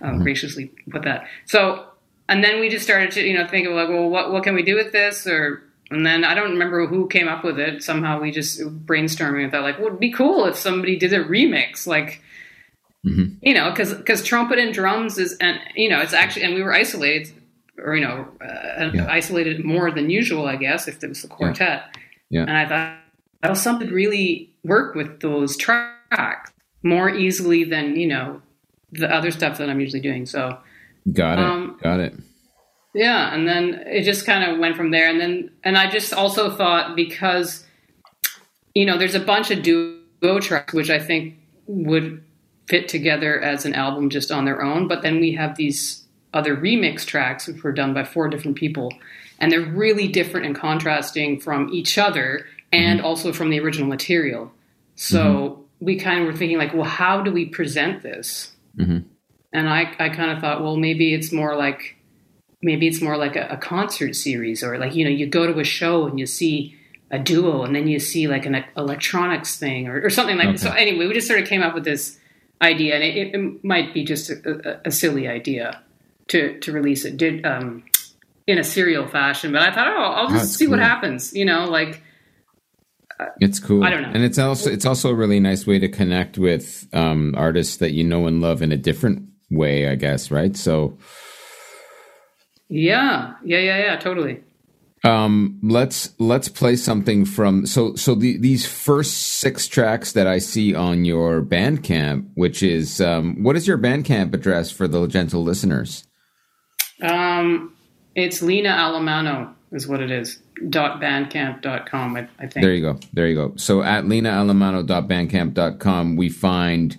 uh, 0.00 0.16
graciously 0.18 0.66
put 0.90 1.02
that. 1.02 1.26
So 1.46 1.86
and 2.32 2.42
then 2.42 2.60
we 2.60 2.68
just 2.70 2.84
started 2.84 3.10
to 3.12 3.20
you 3.26 3.34
know 3.36 3.46
think 3.46 3.66
of 3.68 3.74
like, 3.74 3.88
well, 3.90 4.08
what 4.08 4.32
what 4.32 4.42
can 4.42 4.54
we 4.54 4.62
do 4.62 4.74
with 4.74 4.92
this 4.92 5.26
or 5.26 5.62
and 5.90 6.06
then 6.06 6.24
I 6.24 6.34
don't 6.34 6.52
remember 6.52 6.86
who 6.86 7.06
came 7.06 7.28
up 7.28 7.44
with 7.44 7.58
it. 7.58 7.82
Somehow 7.82 8.18
we 8.20 8.30
just 8.30 8.60
brainstorming 8.86 9.42
and 9.42 9.52
thought 9.52 9.62
like, 9.62 9.76
well, 9.78 9.88
it'd 9.88 10.00
be 10.00 10.10
cool 10.10 10.46
if 10.46 10.56
somebody 10.56 10.96
did 10.96 11.12
a 11.12 11.22
remix, 11.22 11.86
like 11.86 12.22
Mhm. 13.04 13.36
you 13.42 13.52
know, 13.52 13.68
because 13.70 13.92
because 13.94 14.22
trumpet 14.22 14.58
and 14.58 14.72
drums 14.72 15.18
is 15.18 15.36
and 15.38 15.58
you 15.74 15.88
know 15.90 16.00
it's 16.00 16.14
actually 16.14 16.44
and 16.44 16.54
we 16.54 16.62
were 16.62 16.72
isolated 16.72 17.28
or 17.78 17.96
you 17.96 18.02
know 18.04 18.26
uh, 18.40 18.90
Yeah. 18.94 19.06
isolated 19.10 19.64
more 19.64 19.90
than 19.90 20.08
usual, 20.08 20.46
I 20.46 20.56
guess, 20.56 20.88
if 20.88 21.02
it 21.04 21.08
was 21.08 21.24
a 21.24 21.28
quartet. 21.28 21.82
Yeah. 22.30 22.42
And 22.42 22.56
I 22.56 22.66
thought, 22.68 22.96
well, 23.42 23.54
something 23.56 23.88
would 23.88 23.94
really 23.94 24.50
work 24.64 24.94
with 24.94 25.20
those 25.20 25.56
tracks 25.56 26.52
more 26.84 27.10
easily 27.10 27.64
than 27.64 27.96
you 27.96 28.06
know 28.06 28.40
the 28.92 29.12
other 29.12 29.30
stuff 29.32 29.58
that 29.58 29.68
I'm 29.68 29.80
usually 29.80 30.00
doing. 30.10 30.24
So. 30.26 30.58
Got 31.10 31.38
it. 31.38 31.44
Um, 31.44 31.78
Got 31.82 32.00
it. 32.00 32.14
Yeah, 32.94 33.32
and 33.34 33.48
then 33.48 33.82
it 33.86 34.02
just 34.02 34.26
kind 34.26 34.50
of 34.50 34.58
went 34.58 34.76
from 34.76 34.90
there. 34.90 35.08
And 35.08 35.18
then, 35.18 35.50
and 35.64 35.78
I 35.78 35.90
just 35.90 36.12
also 36.12 36.54
thought 36.54 36.94
because, 36.94 37.64
you 38.74 38.84
know, 38.84 38.98
there's 38.98 39.14
a 39.14 39.20
bunch 39.20 39.50
of 39.50 39.62
duo 39.62 40.38
tracks 40.40 40.74
which 40.74 40.90
I 40.90 40.98
think 40.98 41.36
would 41.66 42.22
fit 42.68 42.88
together 42.88 43.40
as 43.40 43.64
an 43.64 43.74
album 43.74 44.10
just 44.10 44.30
on 44.30 44.44
their 44.44 44.62
own. 44.62 44.88
But 44.88 45.02
then 45.02 45.20
we 45.20 45.32
have 45.32 45.56
these 45.56 46.04
other 46.34 46.54
remix 46.56 47.04
tracks 47.06 47.46
which 47.46 47.62
were 47.62 47.72
done 47.72 47.94
by 47.94 48.04
four 48.04 48.28
different 48.28 48.56
people, 48.56 48.92
and 49.38 49.50
they're 49.50 49.60
really 49.60 50.08
different 50.08 50.46
and 50.46 50.54
contrasting 50.54 51.40
from 51.40 51.68
each 51.72 51.98
other 51.98 52.46
and 52.72 52.98
Mm-hmm. 53.00 53.06
also 53.06 53.32
from 53.34 53.50
the 53.50 53.60
original 53.60 53.86
material. 53.88 54.50
So 54.96 55.64
we 55.80 55.98
kind 55.98 56.20
of 56.20 56.26
were 56.26 56.34
thinking 56.34 56.56
like, 56.58 56.72
well, 56.72 56.84
how 56.84 57.20
do 57.22 57.30
we 57.32 57.46
present 57.46 58.02
this? 58.02 58.52
Mhm. 58.78 59.04
And 59.52 59.68
I, 59.68 59.94
I 59.98 60.08
kind 60.08 60.30
of 60.30 60.40
thought, 60.40 60.62
well, 60.62 60.76
maybe 60.76 61.12
it's 61.14 61.30
more 61.32 61.56
like 61.56 61.96
maybe 62.62 62.86
it's 62.86 63.02
more 63.02 63.16
like 63.16 63.36
a, 63.36 63.48
a 63.48 63.56
concert 63.56 64.14
series 64.14 64.62
or 64.62 64.78
like 64.78 64.94
you 64.94 65.04
know 65.04 65.10
you 65.10 65.26
go 65.26 65.46
to 65.52 65.58
a 65.58 65.64
show 65.64 66.06
and 66.06 66.18
you 66.18 66.26
see 66.26 66.76
a 67.10 67.18
duo 67.18 67.62
and 67.64 67.74
then 67.74 67.88
you 67.88 67.98
see 67.98 68.28
like 68.28 68.46
an 68.46 68.64
electronics 68.76 69.58
thing 69.58 69.88
or, 69.88 70.00
or 70.00 70.08
something 70.10 70.38
like 70.38 70.48
Okay. 70.50 70.56
so 70.58 70.70
anyway 70.70 71.06
we 71.06 71.12
just 71.12 71.26
sort 71.26 71.40
of 71.40 71.46
came 71.46 71.60
up 71.60 71.74
with 71.74 71.84
this 71.84 72.18
idea 72.62 72.94
and 72.94 73.02
it, 73.02 73.34
it 73.34 73.64
might 73.64 73.92
be 73.92 74.04
just 74.04 74.30
a, 74.30 74.78
a, 74.84 74.88
a 74.88 74.90
silly 74.92 75.26
idea 75.28 75.82
to 76.28 76.58
to 76.60 76.70
release 76.72 77.04
it 77.04 77.16
did 77.16 77.44
um 77.44 77.82
in 78.46 78.58
a 78.58 78.64
serial 78.64 79.06
fashion 79.08 79.50
but 79.52 79.60
i 79.62 79.72
thought 79.74 79.88
oh 79.88 80.00
i'll 80.00 80.30
just 80.30 80.54
see 80.54 80.66
what 80.68 80.78
happens 80.78 81.34
you 81.34 81.44
know 81.44 81.64
like 81.64 82.00
It's 83.40 83.60
cool. 83.60 83.84
I 83.84 83.90
don't 83.90 84.02
know. 84.02 84.10
And 84.14 84.24
it's 84.24 84.38
also 84.38 84.70
it's 84.70 84.86
also 84.86 85.10
a 85.10 85.14
really 85.14 85.38
nice 85.38 85.66
way 85.66 85.78
to 85.78 85.88
connect 85.88 86.38
with 86.38 86.88
um, 86.92 87.34
artists 87.36 87.76
that 87.76 87.92
you 87.92 88.02
know 88.02 88.26
and 88.26 88.40
love 88.40 88.62
in 88.62 88.72
a 88.72 88.76
different 88.76 89.28
way, 89.52 89.88
I 89.88 89.94
guess, 89.94 90.30
right? 90.30 90.56
So 90.56 90.96
yeah 92.68 93.34
yeah 93.44 93.58
yeah 93.58 93.78
yeah 93.78 93.96
totally 93.96 94.40
um, 95.04 95.58
let's 95.64 96.14
let's 96.20 96.46
play 96.48 96.76
something 96.76 97.24
from 97.24 97.66
so 97.66 97.96
so 97.96 98.14
the, 98.14 98.36
these 98.38 98.64
first 98.64 99.14
six 99.40 99.66
tracks 99.66 100.12
that 100.12 100.28
I 100.28 100.38
see 100.38 100.76
on 100.76 101.04
your 101.04 101.42
Bandcamp, 101.42 102.28
which 102.34 102.62
is 102.62 103.00
um, 103.00 103.42
what 103.42 103.56
is 103.56 103.66
your 103.66 103.78
Bandcamp 103.78 104.32
address 104.32 104.70
for 104.70 104.86
the 104.86 105.08
gentle 105.08 105.42
listeners? 105.42 106.06
um 107.02 107.74
it's 108.14 108.42
lina 108.42 108.68
allemano 108.68 109.52
is 109.72 109.88
what 109.88 110.00
it 110.00 110.12
is 110.12 110.38
dot 110.68 111.00
bandcamp.com 111.00 112.16
i, 112.16 112.28
I 112.38 112.46
think 112.46 112.62
There 112.62 112.72
you 112.72 112.82
go. 112.82 113.00
There 113.12 113.26
you 113.26 113.34
go. 113.34 113.54
So 113.56 113.82
at 113.82 114.04
linaallemano.bandcamp.com, 114.04 116.14
we 116.16 116.28
find 116.28 116.96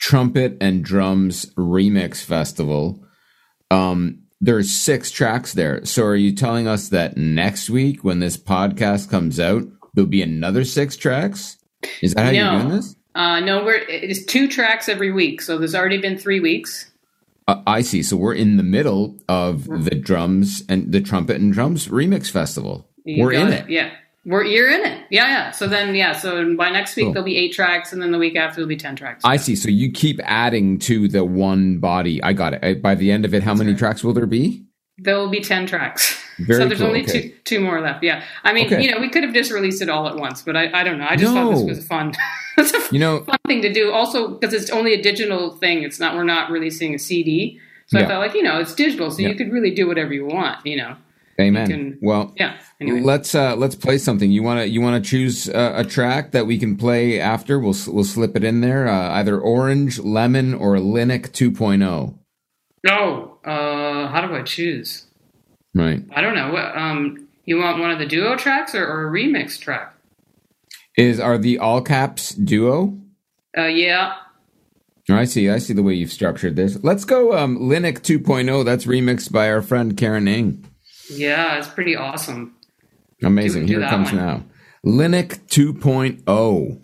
Trumpet 0.00 0.56
and 0.60 0.84
Drums 0.84 1.46
Remix 1.56 2.24
Festival. 2.24 3.04
Um, 3.70 4.22
there's 4.40 4.70
six 4.70 5.10
tracks 5.10 5.52
there. 5.52 5.84
So 5.84 6.04
are 6.04 6.16
you 6.16 6.34
telling 6.34 6.66
us 6.66 6.88
that 6.88 7.16
next 7.16 7.68
week, 7.70 8.02
when 8.02 8.18
this 8.20 8.36
podcast 8.36 9.10
comes 9.10 9.38
out, 9.38 9.64
there'll 9.94 10.08
be 10.08 10.22
another 10.22 10.64
six 10.64 10.96
tracks? 10.96 11.58
Is 12.02 12.14
that 12.14 12.24
how 12.24 12.30
you're 12.30 12.44
No. 12.44 12.58
doing 12.62 12.76
this? 12.76 12.96
Uh, 13.14 13.40
no, 13.40 13.64
we're 13.64 13.82
it's 13.88 14.24
two 14.24 14.48
tracks 14.48 14.88
every 14.88 15.10
week, 15.12 15.42
so 15.42 15.58
there's 15.58 15.74
already 15.74 15.98
been 15.98 16.16
three 16.16 16.40
weeks. 16.40 16.90
Uh, 17.48 17.60
I 17.66 17.82
see. 17.82 18.02
So 18.02 18.16
we're 18.16 18.34
in 18.34 18.56
the 18.56 18.62
middle 18.62 19.18
of 19.28 19.64
the 19.66 19.96
drums 19.96 20.62
and 20.68 20.92
the 20.92 21.00
trumpet 21.00 21.36
and 21.36 21.52
drums 21.52 21.88
remix 21.88 22.30
festival. 22.30 22.88
You 23.04 23.24
we're 23.24 23.32
in 23.32 23.48
it. 23.52 23.68
yeah. 23.68 23.90
We're 24.26 24.44
you're 24.44 24.70
in 24.70 24.84
it, 24.84 25.06
yeah, 25.10 25.28
yeah. 25.28 25.50
So 25.50 25.66
then, 25.66 25.94
yeah, 25.94 26.12
so 26.12 26.54
by 26.56 26.68
next 26.68 26.94
week 26.94 27.06
Cool. 27.06 27.12
there'll 27.14 27.24
be 27.24 27.36
eight 27.38 27.52
tracks, 27.54 27.92
and 27.92 28.02
then 28.02 28.12
the 28.12 28.18
week 28.18 28.36
after 28.36 28.56
there'll 28.56 28.68
be 28.68 28.76
ten 28.76 28.94
tracks. 28.94 29.24
I 29.24 29.36
see. 29.38 29.56
So 29.56 29.70
you 29.70 29.90
keep 29.90 30.20
adding 30.24 30.78
to 30.80 31.08
the 31.08 31.24
one 31.24 31.78
body. 31.78 32.22
I 32.22 32.34
got 32.34 32.52
it. 32.52 32.82
By 32.82 32.94
the 32.94 33.10
end 33.10 33.24
of 33.24 33.32
it, 33.32 33.42
how 33.42 33.54
many 33.54 33.74
tracks 33.74 34.04
will 34.04 34.12
there 34.12 34.26
be? 34.26 34.64
there 35.02 35.16
will 35.16 35.30
be 35.30 35.40
ten 35.40 35.66
tracks. 35.66 36.22
Very 36.38 36.62
so 36.62 36.68
there's 36.68 36.80
cool, 36.80 36.88
only 36.88 37.02
okay. 37.04 37.28
two 37.30 37.34
two 37.44 37.60
more 37.60 37.80
left. 37.80 38.02
Yeah, 38.04 38.22
I 38.44 38.52
mean, 38.52 38.66
Okay. 38.66 38.82
you 38.82 38.90
know, 38.90 39.00
we 39.00 39.08
could 39.08 39.22
have 39.24 39.32
just 39.32 39.50
released 39.50 39.80
it 39.80 39.88
all 39.88 40.06
at 40.06 40.16
once, 40.16 40.42
but 40.42 40.54
I, 40.56 40.70
I 40.78 40.84
don't 40.84 40.98
know. 40.98 41.06
I 41.08 41.16
just 41.16 41.32
thought 41.32 41.50
this 41.54 41.62
was 41.64 41.86
fun. 41.86 42.12
it's 42.58 42.74
a 42.74 42.92
You 42.94 43.00
know, 43.00 43.24
fun 43.24 43.38
thing 43.46 43.62
to 43.62 43.72
do. 43.72 43.90
Also, 43.92 44.28
because 44.28 44.52
it's 44.54 44.70
only 44.70 44.92
a 44.92 45.00
digital 45.00 45.56
thing. 45.56 45.82
It's 45.82 45.98
not. 45.98 46.14
We're 46.14 46.24
not 46.24 46.50
releasing 46.50 46.94
a 46.94 46.98
CD. 46.98 47.58
So 47.86 47.98
Yeah. 47.98 48.04
I 48.04 48.08
thought, 48.08 48.18
like, 48.18 48.34
you 48.34 48.42
know, 48.42 48.60
it's 48.60 48.74
digital, 48.74 49.10
so 49.10 49.22
Yeah. 49.22 49.28
you 49.30 49.34
could 49.34 49.50
really 49.50 49.70
do 49.70 49.88
whatever 49.88 50.12
you 50.12 50.26
want. 50.26 50.64
You 50.66 50.76
know. 50.76 50.96
Amen. 51.40 51.66
can- 51.66 51.98
well, 52.02 52.32
Yeah. 52.36 52.58
Anyway. 52.80 53.00
let's 53.00 53.34
uh 53.34 53.56
let's 53.56 53.74
play 53.74 53.98
something. 53.98 54.30
You 54.30 54.42
want 54.42 54.60
to 54.60 54.68
you 54.68 54.80
want 54.80 55.02
to 55.02 55.10
choose 55.10 55.48
uh, 55.48 55.72
a 55.76 55.84
track 55.84 56.32
that 56.32 56.46
we 56.46 56.58
can 56.58 56.76
play 56.76 57.20
after? 57.20 57.58
We'll 57.58 57.76
we'll 57.88 58.04
slip 58.04 58.36
it 58.36 58.44
in 58.44 58.60
there. 58.60 58.88
Uh, 58.88 59.10
either 59.12 59.38
orange, 59.38 59.98
lemon, 59.98 60.54
or 60.54 60.76
Linux 60.76 61.28
2.0. 61.30 62.14
Oh, 62.88 63.38
uh, 63.44 64.08
how 64.08 64.26
do 64.26 64.34
I 64.34 64.42
choose? 64.42 65.06
Right. 65.74 66.02
I 66.14 66.20
don't 66.20 66.34
know. 66.34 66.56
Um, 66.56 67.28
you 67.44 67.58
want 67.58 67.78
one 67.80 67.90
of 67.90 67.98
the 67.98 68.06
duo 68.06 68.36
tracks 68.36 68.74
or, 68.74 68.84
or 68.86 69.08
a 69.08 69.10
remix 69.12 69.58
track? 69.58 69.94
Is 70.96 71.20
are 71.20 71.38
the 71.38 71.58
all 71.58 71.82
caps 71.82 72.34
duo? 72.34 72.98
Uh, 73.56 73.66
yeah. 73.66 74.14
Oh, 75.10 75.14
I 75.16 75.24
see. 75.24 75.50
I 75.50 75.58
see 75.58 75.72
the 75.72 75.82
way 75.82 75.94
you've 75.94 76.12
structured 76.12 76.56
this. 76.56 76.78
Let's 76.82 77.04
go 77.04 77.36
um, 77.36 77.58
Linux 77.58 77.98
2.0. 78.00 78.64
That's 78.64 78.86
remixed 78.86 79.32
by 79.32 79.50
our 79.50 79.60
friend 79.62 79.96
Karen 79.96 80.28
Ng. 80.28 80.64
Yeah, 81.10 81.58
it's 81.58 81.68
pretty 81.68 81.96
awesome. 81.96 82.54
Amazing. 83.22 83.68
Here 83.68 83.82
it 83.82 83.88
comes 83.88 84.12
one. 84.12 84.16
now. 84.16 84.44
Linux 84.84 85.38
2.0. 85.48 86.82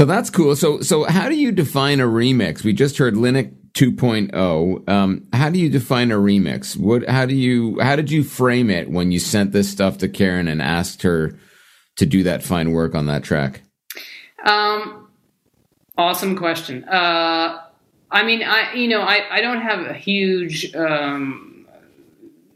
So 0.00 0.06
that's 0.06 0.30
cool. 0.30 0.56
So 0.56 0.80
so 0.80 1.04
how 1.04 1.28
do 1.28 1.34
you 1.34 1.52
define 1.52 2.00
a 2.00 2.06
remix? 2.06 2.64
We 2.64 2.72
just 2.72 2.96
heard 2.96 3.16
Linux 3.16 3.54
2.0. 3.74 4.88
Um, 4.88 5.26
how 5.34 5.50
do 5.50 5.58
you 5.58 5.68
define 5.68 6.10
a 6.10 6.14
remix? 6.14 6.74
What 6.74 7.06
how 7.06 7.26
do 7.26 7.34
you 7.34 7.78
how 7.80 7.96
did 7.96 8.10
you 8.10 8.24
frame 8.24 8.70
it 8.70 8.90
when 8.90 9.12
you 9.12 9.18
sent 9.18 9.52
this 9.52 9.70
stuff 9.70 9.98
to 9.98 10.08
Karen 10.08 10.48
and 10.48 10.62
asked 10.62 11.02
her 11.02 11.38
to 11.96 12.06
do 12.06 12.22
that 12.22 12.42
fine 12.42 12.72
work 12.72 12.94
on 12.94 13.08
that 13.08 13.22
track? 13.22 13.60
Um, 14.42 15.06
awesome 15.98 16.34
question. 16.34 16.84
Uh, 16.84 17.60
I 18.10 18.22
mean, 18.22 18.42
I 18.42 18.72
you 18.72 18.88
know 18.88 19.02
I 19.02 19.26
I 19.30 19.42
don't 19.42 19.60
have 19.60 19.80
a 19.80 19.92
huge 19.92 20.74
um, 20.74 21.66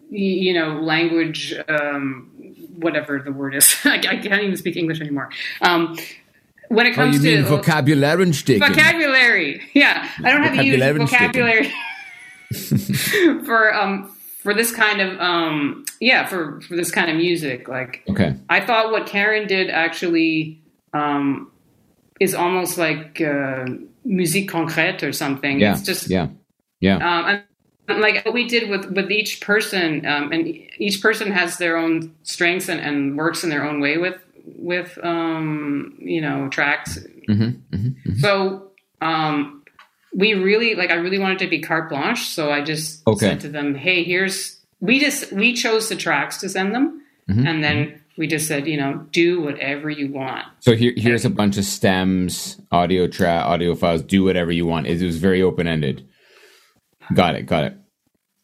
you 0.08 0.54
know 0.54 0.80
language 0.80 1.52
um, 1.68 2.30
whatever 2.76 3.18
the 3.18 3.32
word 3.32 3.54
is. 3.54 3.76
I, 3.84 3.96
I 3.96 4.16
can't 4.16 4.42
even 4.44 4.56
speak 4.56 4.78
English 4.78 5.02
anymore. 5.02 5.28
Um, 5.60 5.98
when 6.74 6.86
it 6.86 6.92
Oh, 6.92 6.96
comes 6.96 7.24
you 7.24 7.36
to 7.38 7.42
vocabulary 7.44 8.32
sticking? 8.32 8.66
vocabulary, 8.68 9.62
yeah, 9.74 10.08
I 10.22 10.30
don't 10.30 10.42
have 10.42 10.58
a 10.58 10.62
huge 10.62 10.80
Vocabulary 10.80 11.70
vocabulary 11.70 11.72
for 13.44 13.74
um 13.74 14.10
for 14.42 14.54
this 14.54 14.70
kind 14.72 15.00
of 15.00 15.18
um 15.20 15.84
yeah 16.00 16.26
for 16.26 16.60
for 16.62 16.76
this 16.76 16.90
kind 16.90 17.10
of 17.10 17.16
music. 17.16 17.68
Like 17.68 18.02
Okay. 18.10 18.34
I 18.48 18.60
thought 18.60 18.90
what 18.92 19.06
Karen 19.06 19.46
did 19.46 19.70
actually 19.70 20.60
um 20.92 21.50
is 22.20 22.34
almost 22.34 22.78
like 22.78 23.20
uh, 23.20 23.66
musique 24.04 24.48
concrète 24.50 25.02
or 25.02 25.12
something. 25.12 25.58
Yeah. 25.60 25.72
It's 25.72 25.82
just 25.82 26.08
yeah. 26.08 26.28
Yeah. 26.80 26.96
um, 26.96 27.42
and 27.88 28.00
like 28.00 28.24
what 28.24 28.32
we 28.34 28.46
did 28.46 28.70
with 28.70 28.90
with 28.92 29.10
each 29.10 29.40
person, 29.40 30.06
um, 30.06 30.30
and 30.32 30.46
each 30.78 31.02
person 31.02 31.32
has 31.32 31.58
their 31.58 31.76
own 31.76 32.14
strengths 32.22 32.68
and, 32.68 32.80
and 32.80 33.16
works 33.16 33.42
in 33.44 33.50
their 33.50 33.64
own 33.66 33.80
way 33.80 33.98
with 33.98 34.16
with 34.44 34.98
um, 35.02 35.96
you 35.98 36.20
know 36.20 36.48
tracks. 36.48 36.98
Mm-hmm, 37.28 38.14
So 38.18 38.70
um, 39.00 39.62
we 40.14 40.34
really 40.34 40.74
like 40.74 40.90
I 40.90 40.94
really 40.94 41.18
wanted 41.18 41.38
to 41.40 41.48
be 41.48 41.60
carte 41.60 41.88
blanche, 41.88 42.28
so 42.28 42.50
I 42.50 42.62
just 42.62 43.06
Okay. 43.06 43.26
said 43.28 43.40
to 43.40 43.48
them, 43.48 43.74
"Hey, 43.74 44.04
here's 44.04 44.60
we 44.80 45.00
just 45.00 45.32
we 45.32 45.54
chose 45.54 45.88
the 45.88 45.96
tracks 45.96 46.38
to 46.38 46.48
send 46.48 46.74
them, 46.74 47.00
Mm-hmm, 47.28 47.46
and 47.46 47.64
then 47.64 48.00
we 48.16 48.26
just 48.28 48.46
said, 48.46 48.66
you 48.68 48.76
know, 48.76 49.06
do 49.10 49.40
whatever 49.40 49.88
you 49.90 50.12
want." 50.12 50.44
So 50.60 50.74
here, 50.76 50.92
here's 50.96 51.24
a 51.24 51.30
bunch 51.30 51.56
of 51.56 51.64
stems, 51.64 52.60
audio 52.70 53.08
track, 53.08 53.44
audio 53.44 53.74
files. 53.74 54.02
Do 54.02 54.22
whatever 54.24 54.52
you 54.52 54.66
want. 54.66 54.86
It 54.86 55.02
was 55.02 55.16
very 55.16 55.42
open 55.42 55.66
ended. 55.66 56.06
Got 57.14 57.34
it. 57.36 57.42
Got 57.46 57.64
it. 57.64 57.76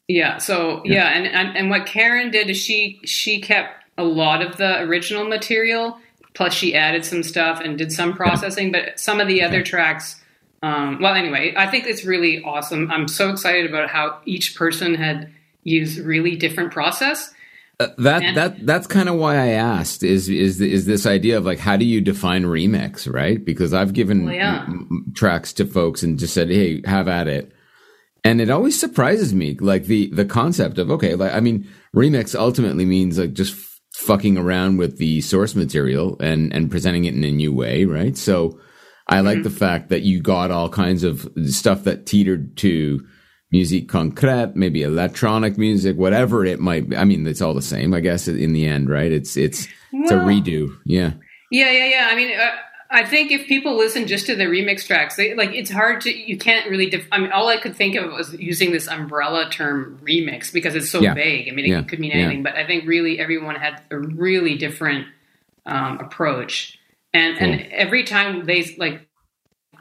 Yeah. 0.08 0.38
So 0.38 0.82
yeah, 0.84 1.08
and, 1.10 1.26
and 1.26 1.56
and 1.56 1.70
what 1.70 1.86
Karen 1.86 2.30
did 2.30 2.50
is 2.50 2.56
she 2.56 3.00
she 3.04 3.40
kept 3.40 3.79
a 4.00 4.04
lot 4.04 4.42
of 4.42 4.56
the 4.56 4.80
original 4.82 5.24
material, 5.24 5.98
plus 6.34 6.54
she 6.54 6.74
added 6.74 7.04
some 7.04 7.22
stuff 7.22 7.60
and 7.60 7.76
did 7.78 7.92
some 7.92 8.12
processing. 8.14 8.72
But 8.72 8.98
some 8.98 9.20
of 9.20 9.28
the 9.28 9.42
other 9.42 9.62
tracks, 9.62 10.20
um, 10.62 10.98
well, 11.00 11.14
anyway, 11.14 11.54
I 11.56 11.66
think 11.66 11.86
it's 11.86 12.04
really 12.04 12.42
awesome. 12.42 12.90
I'm 12.90 13.08
so 13.08 13.30
excited 13.30 13.68
about 13.68 13.88
how 13.90 14.18
each 14.24 14.54
person 14.56 14.94
had 14.94 15.30
used 15.64 15.98
really 15.98 16.36
different 16.36 16.72
process. 16.72 17.32
Uh, 17.78 17.88
that 17.98 18.22
And- 18.22 18.36
that 18.36 18.66
that's 18.66 18.86
kind 18.86 19.08
of 19.08 19.14
why 19.16 19.36
I 19.36 19.48
asked 19.48 20.02
is 20.02 20.28
is 20.28 20.60
is 20.60 20.84
this 20.84 21.06
idea 21.06 21.38
of 21.38 21.46
like 21.46 21.58
how 21.58 21.76
do 21.76 21.84
you 21.86 22.00
define 22.02 22.44
remix, 22.44 23.10
right? 23.10 23.42
Because 23.42 23.72
I've 23.72 23.94
given 23.94 24.24
Well, 24.26 24.34
yeah. 24.34 24.64
m- 24.68 25.12
tracks 25.14 25.52
to 25.54 25.64
folks 25.64 26.02
and 26.02 26.18
just 26.18 26.34
said, 26.34 26.50
"Hey, 26.50 26.82
have 26.84 27.08
at 27.08 27.26
it." 27.26 27.52
And 28.22 28.38
it 28.42 28.50
always 28.50 28.78
surprises 28.78 29.32
me 29.32 29.56
like 29.60 29.84
the 29.86 30.10
the 30.12 30.26
concept 30.26 30.76
of 30.76 30.90
okay, 30.90 31.14
like 31.14 31.32
I 31.32 31.40
mean, 31.40 31.66
remix 31.96 32.38
ultimately 32.38 32.84
means 32.84 33.18
like 33.18 33.32
just 33.32 33.54
fucking 34.00 34.38
around 34.38 34.78
with 34.78 34.98
the 34.98 35.20
source 35.20 35.54
material 35.54 36.16
and 36.20 36.52
and 36.52 36.70
presenting 36.70 37.04
it 37.04 37.14
in 37.14 37.24
a 37.24 37.30
new 37.30 37.52
way, 37.52 37.84
right? 37.84 38.16
So 38.16 38.58
I 39.06 39.20
like 39.20 39.42
the 39.42 39.50
fact 39.50 39.88
that 39.88 40.02
you 40.02 40.20
got 40.20 40.50
all 40.50 40.68
kinds 40.68 41.02
of 41.02 41.28
stuff 41.46 41.84
that 41.84 42.06
teetered 42.06 42.56
to 42.58 43.04
musique 43.50 43.90
concrète, 43.90 44.54
maybe 44.54 44.82
electronic 44.82 45.58
music, 45.58 45.96
whatever 45.96 46.44
it 46.44 46.60
might 46.60 46.88
be. 46.88 46.96
I 46.96 47.04
mean, 47.04 47.26
it's 47.26 47.42
all 47.42 47.52
the 47.52 47.62
same, 47.62 47.92
I 47.92 48.00
guess, 48.00 48.28
in 48.28 48.52
the 48.52 48.66
end, 48.66 48.88
right? 48.88 49.10
It's, 49.10 49.36
it's, 49.36 49.66
it's 49.92 50.12
a 50.12 50.14
redo. 50.14 50.68
Yeah. 50.86 51.14
Yeah, 51.50 51.72
yeah, 51.72 51.86
yeah. 51.86 52.08
I 52.10 52.14
mean, 52.14 52.38
uh, 52.38 52.50
I 52.92 53.04
think 53.06 53.30
if 53.30 53.46
people 53.46 53.76
listen 53.76 54.08
just 54.08 54.26
to 54.26 54.34
the 54.34 54.44
remix 54.46 54.84
tracks, 54.86 55.14
they 55.14 55.34
like 55.34 55.50
it's 55.54 55.70
hard 55.70 56.00
to 56.02 56.10
you 56.12 56.36
can't 56.36 56.68
really. 56.68 56.90
Def- 56.90 57.06
I 57.12 57.18
mean, 57.18 57.30
all 57.30 57.48
I 57.48 57.56
could 57.56 57.76
think 57.76 57.94
of 57.94 58.10
was 58.12 58.34
using 58.34 58.72
this 58.72 58.88
umbrella 58.88 59.48
term 59.48 60.00
remix 60.02 60.52
because 60.52 60.74
it's 60.74 60.90
so 60.90 61.00
Yeah. 61.00 61.14
vague. 61.14 61.48
I 61.48 61.52
mean, 61.52 61.66
it 61.66 61.68
Yeah. 61.68 61.82
could 61.82 62.00
mean 62.00 62.10
Yeah. 62.10 62.24
anything, 62.24 62.42
but 62.42 62.56
I 62.56 62.66
think 62.66 62.86
really 62.88 63.20
everyone 63.20 63.54
had 63.54 63.80
a 63.90 63.98
really 63.98 64.56
different 64.56 65.06
um, 65.66 66.00
approach, 66.00 66.78
and 67.14 67.38
and 67.38 67.60
every 67.70 68.02
time 68.02 68.44
they 68.46 68.74
like 68.78 69.06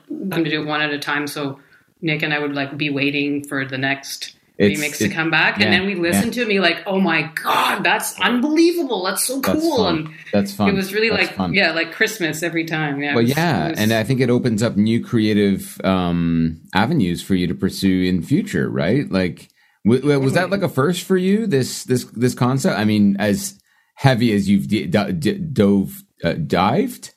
them 0.09 0.43
to 0.43 0.49
do 0.49 0.61
it 0.61 0.67
one 0.67 0.81
at 0.81 0.91
a 0.91 0.99
time. 0.99 1.25
So 1.25 1.59
Nick 2.01 2.21
and 2.21 2.33
I 2.33 2.39
would 2.39 2.53
like 2.53 2.77
be 2.77 2.89
waiting 2.89 3.43
for 3.47 3.65
the 3.65 3.77
next. 3.77 4.35
Remix 4.59 4.97
to 4.97 5.07
come 5.09 5.31
back, 5.31 5.57
yeah, 5.57 5.65
and 5.65 5.73
then 5.73 5.85
we 5.85 5.95
listen 5.95 6.25
yeah. 6.25 6.31
to 6.31 6.39
it 6.39 6.43
and 6.43 6.49
be 6.49 6.59
like, 6.59 6.83
"Oh 6.85 6.99
my 6.99 7.31
god, 7.41 7.83
that's 7.83 8.19
unbelievable! 8.19 9.03
That's 9.05 9.23
so 9.23 9.39
That's 9.39 9.59
cool!" 9.61 9.77
fun. 9.77 9.97
And 9.97 10.09
That's 10.33 10.53
fun. 10.53 10.69
it 10.69 10.73
was 10.75 10.93
really 10.93 11.09
That's 11.09 11.27
like 11.27 11.35
fun. 11.35 11.53
yeah 11.53 11.71
like 11.71 11.93
christmas 11.93 12.43
every 12.43 12.65
time 12.65 13.01
yeah 13.01 13.11
it 13.11 13.15
Well, 13.15 13.23
was- 13.23 13.35
yeah, 13.37 13.69
was- 13.69 13.79
and 13.79 13.93
I 13.93 14.03
think 14.03 14.19
it 14.19 14.29
opens 14.29 14.61
up 14.61 14.75
new 14.75 15.01
creative 15.03 15.79
um, 15.85 16.61
avenues 16.73 17.21
for 17.23 17.35
you 17.35 17.47
to 17.47 17.55
pursue 17.55 18.03
in 18.03 18.21
future, 18.21 18.69
right? 18.69 19.09
Like, 19.09 19.47
w- 19.85 20.01
w- 20.01 20.19
was 20.19 20.33
that 20.33 20.49
like 20.49 20.61
a 20.61 20.69
first 20.69 21.03
for 21.03 21.15
you? 21.17 21.47
This 21.47 21.83
this 21.85 22.03
this 22.05 22.33
concept? 22.35 22.77
I 22.77 22.83
mean, 22.83 23.15
as 23.17 23.57
heavy 23.95 24.33
as 24.33 24.49
you've 24.49 24.67
d- 24.67 24.87
d- 24.87 25.11
d- 25.13 25.33
dove 25.39 26.03
uh, 26.23 26.33
dived, 26.33 27.11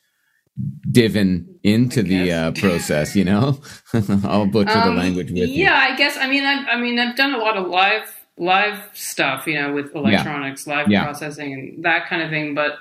divin 0.90 1.46
into 1.62 2.02
the 2.02 2.30
uh, 2.32 2.52
process, 2.52 3.16
you 3.16 3.24
know. 3.24 3.58
I'll 4.24 4.46
butcher 4.46 4.78
Um, 4.78 4.94
the 4.94 5.00
language 5.02 5.30
with 5.30 5.48
you. 5.48 5.64
yeah 5.64 5.74
i 5.92 5.96
guess 5.96 6.16
i 6.18 6.28
mean 6.28 6.44
I've, 6.44 6.66
i 6.68 6.76
mean 6.80 6.98
i've 6.98 7.16
done 7.16 7.34
a 7.34 7.38
lot 7.38 7.56
of 7.56 7.68
live 7.68 8.02
live 8.36 8.78
stuff 8.92 9.46
you 9.46 9.54
know 9.54 9.72
with 9.72 9.94
electronics 9.94 10.66
live 10.66 10.88
Yeah. 10.88 11.04
processing 11.04 11.52
and 11.54 11.84
that 11.84 12.06
kind 12.08 12.22
of 12.22 12.30
thing 12.30 12.54
but 12.54 12.72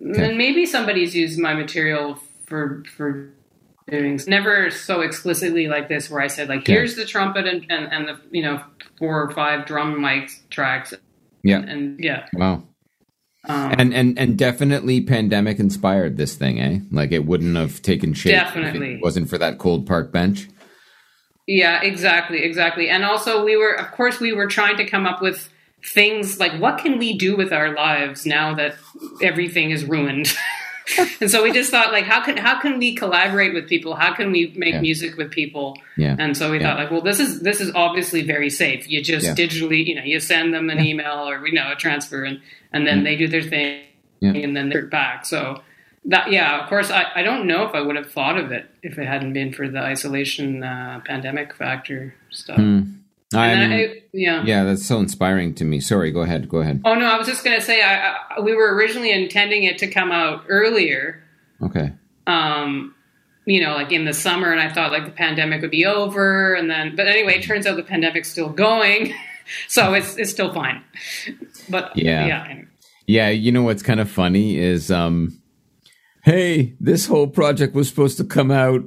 Okay. 0.00 0.36
maybe 0.36 0.64
somebody's 0.66 1.14
used 1.14 1.38
my 1.40 1.54
material 1.54 2.18
for 2.46 2.84
for 2.96 3.30
doing 3.90 4.20
never 4.28 4.70
so 4.70 5.00
explicitly 5.00 5.66
like 5.66 5.88
this 5.88 6.08
where 6.10 6.20
i 6.20 6.26
said 6.28 6.48
like 6.48 6.66
here's 6.66 6.94
the 6.94 7.04
trumpet 7.06 7.46
and, 7.46 7.64
and 7.70 7.92
and 7.92 8.06
the 8.08 8.16
you 8.30 8.42
know 8.42 8.62
four 8.98 9.20
or 9.22 9.30
five 9.32 9.66
drum 9.66 10.00
mic 10.00 10.30
tracks 10.50 10.92
Yeah. 11.42 11.58
and 11.60 11.98
yeah 12.00 12.26
Wow. 12.34 12.64
Um, 13.46 13.72
And 13.78 13.94
and 13.94 14.18
and 14.18 14.36
definitely 14.36 15.00
pandemic 15.00 15.58
inspired 15.58 16.16
this 16.16 16.34
thing, 16.34 16.60
eh? 16.60 16.80
Like 16.90 17.12
it 17.12 17.24
wouldn't 17.24 17.56
have 17.56 17.82
taken 17.82 18.12
shape 18.14 18.34
if 18.34 18.40
Definitely. 18.40 18.94
it 18.94 19.02
wasn't 19.02 19.28
for 19.30 19.38
that 19.38 19.58
cold 19.58 19.86
park 19.86 20.12
bench. 20.12 20.48
Yeah, 21.46 21.80
exactly, 21.82 22.42
exactly. 22.42 22.90
And 22.90 23.04
also, 23.04 23.42
we 23.42 23.56
were, 23.56 23.72
of 23.72 23.90
course, 23.92 24.20
we 24.20 24.32
were 24.34 24.48
trying 24.48 24.76
to 24.76 24.84
come 24.84 25.06
up 25.06 25.22
with 25.22 25.48
things 25.82 26.38
like 26.38 26.52
what 26.60 26.78
can 26.78 26.98
we 26.98 27.16
do 27.16 27.36
with 27.36 27.52
our 27.52 27.74
lives 27.74 28.26
now 28.26 28.54
that 28.54 28.74
everything 29.22 29.70
is 29.70 29.84
ruined. 29.84 30.36
and 31.20 31.30
so 31.30 31.42
we 31.42 31.52
just 31.52 31.70
thought, 31.70 31.92
like, 31.92 32.04
how 32.04 32.22
can 32.24 32.36
how 32.36 32.60
can 32.60 32.78
we 32.78 32.94
collaborate 32.94 33.52
with 33.54 33.68
people? 33.68 33.94
How 33.94 34.14
can 34.14 34.30
we 34.32 34.52
make 34.56 34.74
Yeah. 34.74 34.80
music 34.80 35.16
with 35.16 35.30
people? 35.30 35.78
Yeah. 35.96 36.16
And 36.18 36.36
so 36.36 36.50
we 36.50 36.58
Yeah. 36.58 36.68
thought, 36.68 36.78
like, 36.78 36.90
well, 36.90 37.00
this 37.02 37.20
is 37.20 37.40
this 37.40 37.60
is 37.60 37.70
obviously 37.74 38.22
very 38.22 38.50
safe. 38.50 38.88
You 38.88 39.02
just 39.02 39.26
digitally, 39.36 39.84
you 39.84 39.94
know, 39.94 40.02
you 40.04 40.20
send 40.20 40.54
them 40.54 40.70
an 40.70 40.80
email 40.80 41.28
or 41.28 41.46
you 41.46 41.54
know 41.54 41.72
a 41.72 41.76
transfer, 41.76 42.24
and 42.24 42.40
and 42.72 42.86
then 42.86 43.04
they 43.04 43.16
do 43.16 43.28
their 43.28 43.42
thing, 43.42 43.82
and 44.22 44.56
then 44.56 44.68
they're 44.68 44.86
back. 44.86 45.26
So. 45.26 45.62
That, 46.04 46.30
yeah, 46.30 46.62
of 46.62 46.70
course. 46.70 46.90
I, 46.90 47.04
I 47.16 47.22
don't 47.22 47.46
know 47.46 47.66
if 47.68 47.74
I 47.74 47.82
would 47.82 47.96
have 47.96 48.10
thought 48.10 48.38
of 48.38 48.50
it 48.50 48.70
if 48.82 48.98
it 48.98 49.06
hadn't 49.06 49.34
been 49.34 49.52
for 49.52 49.68
the 49.68 49.80
isolation 49.80 50.62
uh, 50.62 51.00
pandemic 51.04 51.54
factor 51.54 52.14
stuff. 52.30 52.56
Hmm. 52.56 52.82
I 53.34 53.48
And 53.48 53.60
then 53.60 53.70
mean, 53.78 53.90
I- 53.90 54.02
yeah. 54.12 54.44
yeah, 54.46 54.64
that's 54.64 54.86
so 54.86 54.98
inspiring 55.00 55.54
to 55.56 55.64
me. 55.64 55.80
Sorry, 55.80 56.10
go 56.10 56.20
ahead. 56.22 56.48
Go 56.48 56.58
ahead. 56.58 56.80
Oh 56.84 56.94
no, 56.94 57.04
I 57.06 57.18
was 57.18 57.26
just 57.26 57.44
gonna 57.44 57.60
say 57.60 57.82
I, 57.82 58.14
I, 58.36 58.40
we 58.40 58.54
were 58.54 58.74
originally 58.74 59.10
intending 59.12 59.64
it 59.64 59.78
to 59.78 59.86
come 59.86 60.10
out 60.10 60.44
earlier, 60.48 61.22
Okay. 61.62 61.92
um, 62.26 62.94
you 63.44 63.60
know, 63.62 63.74
like 63.74 63.92
in 63.92 64.04
the 64.06 64.14
summer, 64.14 64.50
and 64.50 64.60
I 64.60 64.72
thought 64.72 64.92
like 64.92 65.04
the 65.04 65.10
pandemic 65.10 65.60
would 65.62 65.70
be 65.70 65.84
over, 65.84 66.54
and 66.54 66.70
then, 66.70 66.96
but 66.96 67.06
anyway, 67.06 67.36
it 67.38 67.42
turns 67.42 67.66
out 67.66 67.76
the 67.76 67.82
pandemic's 67.82 68.30
still 68.30 68.48
going, 68.48 69.12
so 69.68 69.92
it's 69.94 70.16
it's 70.16 70.30
still 70.30 70.52
fine. 70.54 70.82
But 71.68 71.96
Yeah. 71.96 72.26
yeah. 72.26 72.62
Yeah, 73.06 73.28
you 73.30 73.52
know 73.52 73.62
what's 73.62 73.82
kind 73.82 74.00
of 74.00 74.10
funny 74.10 74.56
is 74.58 74.90
um 74.90 75.38
hey, 76.24 76.74
this 76.80 77.06
whole 77.06 77.26
project 77.26 77.74
was 77.74 77.88
supposed 77.88 78.16
to 78.18 78.24
come 78.24 78.50
out 78.50 78.82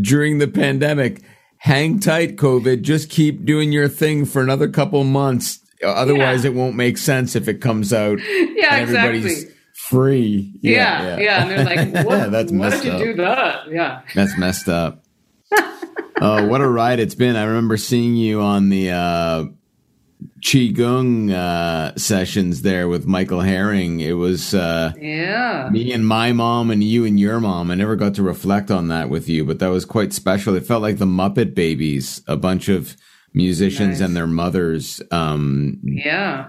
during 0.00 0.38
the 0.38 0.48
pandemic. 0.48 1.22
Hang 1.62 2.00
tight, 2.00 2.36
COVID. 2.36 2.82
Just 2.82 3.10
keep 3.10 3.44
doing 3.44 3.70
your 3.70 3.86
thing 3.88 4.24
for 4.24 4.40
another 4.42 4.66
couple 4.68 5.04
months. 5.04 5.60
Otherwise, 5.84 6.44
Yeah. 6.44 6.50
it 6.50 6.54
won't 6.54 6.74
make 6.74 6.96
sense 6.98 7.36
if 7.36 7.48
it 7.48 7.60
comes 7.60 7.92
out 7.92 8.18
yeah, 8.28 8.76
and 8.76 8.90
everybody's 8.96 9.24
exactly. 9.42 9.54
free. 9.74 10.52
Yeah, 10.62 11.18
yeah, 11.18 11.42
and 11.42 11.50
they're 11.50 11.64
like, 11.64 12.04
"What? 12.06 12.30
That's 12.30 12.50
why 12.52 12.70
did 12.70 12.84
you 12.84 12.90
up. 12.92 12.98
do 13.02 13.14
that?" 13.16 13.70
Yeah, 13.70 14.00
That's 14.14 14.36
messed 14.38 14.68
up. 14.68 15.04
Oh, 16.22 16.46
what 16.48 16.60
a 16.60 16.68
ride 16.68 17.00
it's 17.00 17.14
been. 17.14 17.34
I 17.34 17.44
remember 17.44 17.78
seeing 17.78 18.14
you 18.14 18.42
on 18.42 18.68
the 18.68 18.90
uh 18.90 19.44
qigong 20.40 21.30
uh, 21.32 21.94
sessions 21.96 22.62
there 22.62 22.88
with 22.88 23.06
Michael 23.06 23.40
Herring. 23.40 24.00
It 24.00 24.12
was 24.14 24.54
uh, 24.54 24.92
Yeah. 25.00 25.68
me 25.70 25.92
and 25.92 26.06
my 26.06 26.32
mom 26.32 26.70
and 26.70 26.82
you 26.82 27.04
and 27.04 27.18
your 27.20 27.40
mom. 27.40 27.70
I 27.70 27.74
never 27.74 27.96
got 27.96 28.14
to 28.14 28.22
reflect 28.22 28.70
on 28.70 28.88
that 28.88 29.08
with 29.10 29.28
you, 29.28 29.44
but 29.44 29.58
that 29.58 29.68
was 29.68 29.84
quite 29.84 30.12
special. 30.12 30.54
It 30.56 30.66
felt 30.66 30.82
like 30.82 30.98
the 30.98 31.06
Muppet 31.06 31.54
Babies, 31.54 32.22
a 32.26 32.36
bunch 32.36 32.68
of 32.68 32.96
musicians 33.34 34.00
Nice. 34.00 34.06
and 34.08 34.16
their 34.16 34.26
mothers 34.26 35.00
um, 35.10 35.78
Yeah. 35.82 36.48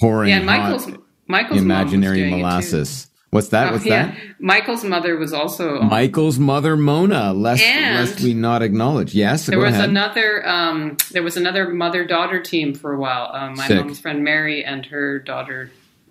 pouring 0.00 0.30
Yeah, 0.30 0.38
hot 0.38 0.46
Michael's 0.46 0.98
Michael's 1.28 1.60
imaginary 1.60 2.18
doing 2.18 2.32
it, 2.32 2.36
too. 2.36 2.42
molasses. 2.42 3.06
What's 3.32 3.48
that? 3.48 3.70
Oh, 3.70 3.72
What's 3.72 3.86
yeah. 3.86 4.08
that? 4.08 4.18
Michael's 4.40 4.84
mother 4.84 5.16
was 5.16 5.32
also 5.32 5.80
Michael's 5.80 6.38
mother, 6.38 6.76
Mona. 6.76 7.32
Lest, 7.32 7.62
lest 7.64 8.20
we 8.20 8.34
not 8.34 8.60
acknowledge. 8.60 9.14
Yes, 9.14 9.46
There 9.46 9.58
was 9.58 9.72
ahead. 9.72 9.88
another 9.88 10.46
um, 10.46 10.98
there 11.12 11.22
was 11.22 11.38
another 11.38 11.70
mother 11.70 12.04
daughter 12.04 12.42
team 12.42 12.74
for 12.74 12.92
a 12.92 12.98
while. 12.98 13.30
Um, 13.32 13.54
my 13.56 13.66
Sick. 13.68 13.78
mom's 13.78 14.00
friend 14.00 14.22
Mary 14.22 14.62
and 14.62 14.84
her 14.84 15.18
daughter 15.18 15.70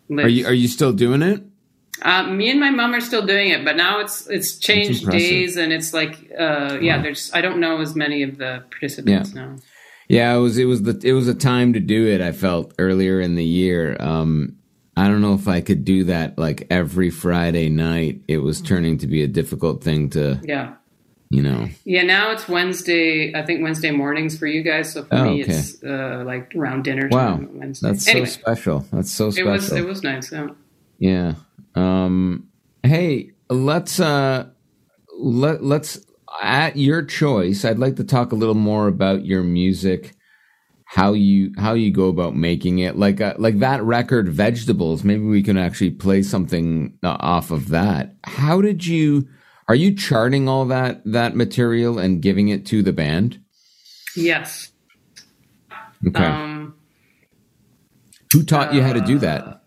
Liz. 0.10 0.26
Are 0.26 0.30
you 0.30 0.48
are 0.48 0.54
you 0.54 0.68
still 0.68 0.94
doing 0.94 1.22
it? 1.22 1.44
Um, 2.02 2.38
me 2.38 2.50
and 2.50 2.60
my 2.60 2.72
mom 2.72 2.96
are 2.96 3.00
still 3.02 3.24
doing 3.24 3.50
it, 3.50 3.64
but 3.64 3.76
now 3.78 4.00
it's 4.00 4.26
it's 4.26 4.58
changed 4.58 5.08
days 5.08 5.58
and 5.58 5.72
it's 5.72 5.94
like 5.94 6.32
uh, 6.40 6.80
yeah, 6.82 7.04
there's 7.04 7.30
I 7.36 7.42
don't 7.42 7.60
know 7.60 7.82
as 7.82 7.96
many 7.96 8.24
of 8.24 8.40
the 8.40 8.64
participants 8.72 9.36
now. 9.36 9.58
Yeah, 10.08 10.34
it 10.34 10.40
was 10.40 10.58
it 10.58 10.66
was 10.66 10.82
the 10.82 11.00
it 11.04 11.14
was 11.14 11.28
a 11.28 11.36
time 11.36 11.74
to 11.74 11.80
do 11.80 12.08
it. 12.08 12.20
I 12.20 12.32
felt 12.32 12.74
earlier 12.80 13.22
in 13.22 13.36
the 13.36 13.46
year. 13.46 13.96
Um, 14.00 14.58
I 15.02 15.08
don't 15.08 15.22
know 15.22 15.34
if 15.34 15.48
I 15.48 15.62
could 15.62 15.84
do 15.86 16.04
that 16.06 16.38
like 16.38 16.68
every 16.70 17.10
Friday 17.10 17.70
night. 17.70 18.22
It 18.28 18.38
was 18.40 18.62
turning 18.62 18.98
to 19.00 19.08
be 19.08 19.24
a 19.24 19.28
difficult 19.28 19.84
thing 19.84 20.10
to 20.12 20.40
Yeah. 20.44 20.74
you 21.30 21.42
know. 21.42 21.70
Yeah, 21.86 22.04
now 22.04 22.32
it's 22.32 22.48
Wednesday. 22.50 23.34
I 23.34 23.44
think 23.46 23.64
Wednesday 23.64 23.92
mornings 23.92 24.38
for 24.38 24.48
you 24.48 24.62
guys. 24.64 24.94
So 24.94 25.04
for 25.04 25.16
Oh, 25.16 25.24
me, 25.24 25.44
okay. 25.44 25.54
it's 25.54 25.82
uh, 25.84 26.24
like 26.26 26.54
around 26.56 26.84
dinner 26.84 27.08
Wow, 27.10 27.36
time 27.38 27.48
on 27.50 27.60
Wednesday. 27.60 27.88
that's 27.90 28.08
anyway, 28.08 28.26
so 28.28 28.40
special. 28.42 28.86
That's 28.92 29.12
so 29.12 29.30
special. 29.32 29.48
it 29.48 29.52
was 29.52 29.72
it 29.72 29.86
was 29.86 30.04
nice. 30.04 30.32
Yeah. 30.32 30.48
Yeah. 31.00 31.34
Um 31.76 32.48
hey, 32.84 33.32
let's 33.50 34.00
uh 34.00 34.48
let 35.18 35.64
let's 35.64 36.00
at 36.42 36.78
your 36.78 37.04
choice. 37.04 37.66
I'd 37.66 37.80
like 37.80 37.96
to 37.98 38.04
talk 38.04 38.32
a 38.32 38.36
little 38.36 38.56
more 38.56 38.88
about 38.88 39.26
your 39.26 39.44
music, 39.44 40.14
how 40.94 41.14
you 41.14 41.54
how 41.58 41.74
you 41.74 41.90
go 41.90 42.10
about 42.10 42.36
making 42.36 42.80
it. 42.80 42.98
Like 42.98 43.22
uh, 43.22 43.36
like 43.38 43.60
that 43.60 43.82
record 43.82 44.28
Vegetables, 44.28 45.06
maybe 45.06 45.24
we 45.24 45.42
can 45.42 45.58
actually 45.58 45.92
play 45.92 46.22
something 46.22 46.98
uh, 47.02 47.16
off 47.22 47.50
of 47.50 47.70
that. 47.70 48.14
How 48.26 48.60
did 48.62 48.86
you 48.86 49.26
are 49.70 49.76
you 49.76 49.96
charting 49.96 50.50
all 50.50 50.66
that 50.66 51.02
that 51.06 51.34
material 51.34 51.98
and 51.98 52.22
giving 52.22 52.50
it 52.50 52.66
to 52.68 52.84
the 52.84 52.92
band? 52.92 53.40
Yes. 54.18 54.72
Okay. 56.06 56.26
Um, 56.26 56.76
Who 58.34 58.44
taught 58.44 58.74
you 58.74 58.82
how 58.82 58.92
to 58.92 59.00
do 59.02 59.18
that? 59.20 59.64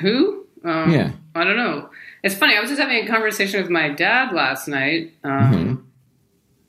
who? 0.00 0.46
Um, 0.64 0.92
Yeah. 0.92 1.12
I 1.34 1.42
don't 1.44 1.56
know. 1.56 1.90
It's 2.22 2.34
funny. 2.36 2.56
I 2.56 2.60
was 2.60 2.70
just 2.70 2.80
having 2.80 3.04
a 3.04 3.08
conversation 3.08 3.60
with 3.60 3.70
my 3.70 3.88
dad 3.88 4.32
last 4.32 4.68
night. 4.68 5.12
Um, 5.24 5.52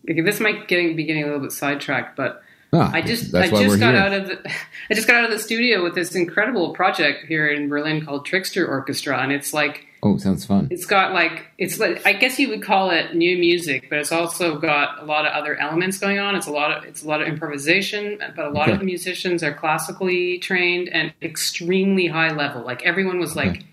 Mm-hmm. 0.08 0.12
okay, 0.12 0.22
This 0.22 0.40
might 0.40 0.68
getting, 0.68 0.96
be 0.96 1.04
getting 1.06 1.22
a 1.24 1.26
little 1.28 1.42
bit 1.42 1.52
sidetracked, 1.52 2.16
but 2.18 2.42
Ah, 2.76 2.92
I 2.94 3.02
just 3.02 3.32
that's 3.32 3.52
I 3.54 3.64
just 3.64 3.80
got 3.80 3.94
here. 3.94 4.04
out 4.04 4.14
of 4.14 4.28
the 4.28 4.50
I 4.90 4.94
just 4.94 5.08
got 5.08 5.18
out 5.18 5.26
of 5.26 5.32
the 5.32 5.40
studio 5.40 5.82
with 5.84 5.96
this 5.96 6.14
incredible 6.16 6.74
project 6.74 7.26
here 7.28 7.48
in 7.48 7.70
Berlin 7.70 8.06
called 8.06 8.26
Trickster 8.26 8.68
Orchestra, 8.68 9.18
and 9.20 9.32
it's 9.32 9.54
like 9.54 9.88
Oh, 10.04 10.18
sounds 10.18 10.46
fun. 10.46 10.68
it's 10.70 10.86
got 10.86 11.14
like 11.14 11.48
it's 11.58 11.80
like 11.80 12.06
I 12.06 12.14
guess 12.14 12.38
you 12.38 12.50
would 12.50 12.62
call 12.62 12.92
it 12.92 13.16
new 13.16 13.38
music, 13.38 13.90
but 13.90 13.98
it's 14.00 14.12
also 14.12 14.60
got 14.60 15.02
a 15.02 15.06
lot 15.06 15.26
of 15.26 15.32
other 15.32 15.56
elements 15.56 15.98
going 15.98 16.20
on. 16.20 16.36
It's 16.36 16.46
a 16.48 16.52
lot 16.52 16.72
of 16.78 16.84
it's 16.84 17.04
a 17.04 17.08
lot 17.08 17.22
of 17.22 17.28
improvisation, 17.28 18.20
but 18.36 18.46
a 18.46 18.50
lot 18.50 18.64
Okay. 18.64 18.74
of 18.74 18.80
the 18.80 18.86
musicians 18.86 19.42
are 19.42 19.54
classically 19.54 20.38
trained 20.40 20.90
and 20.90 21.12
extremely 21.24 22.06
high 22.08 22.32
level. 22.34 22.62
Like 22.64 22.84
everyone 22.84 23.20
was 23.20 23.36
like 23.36 23.64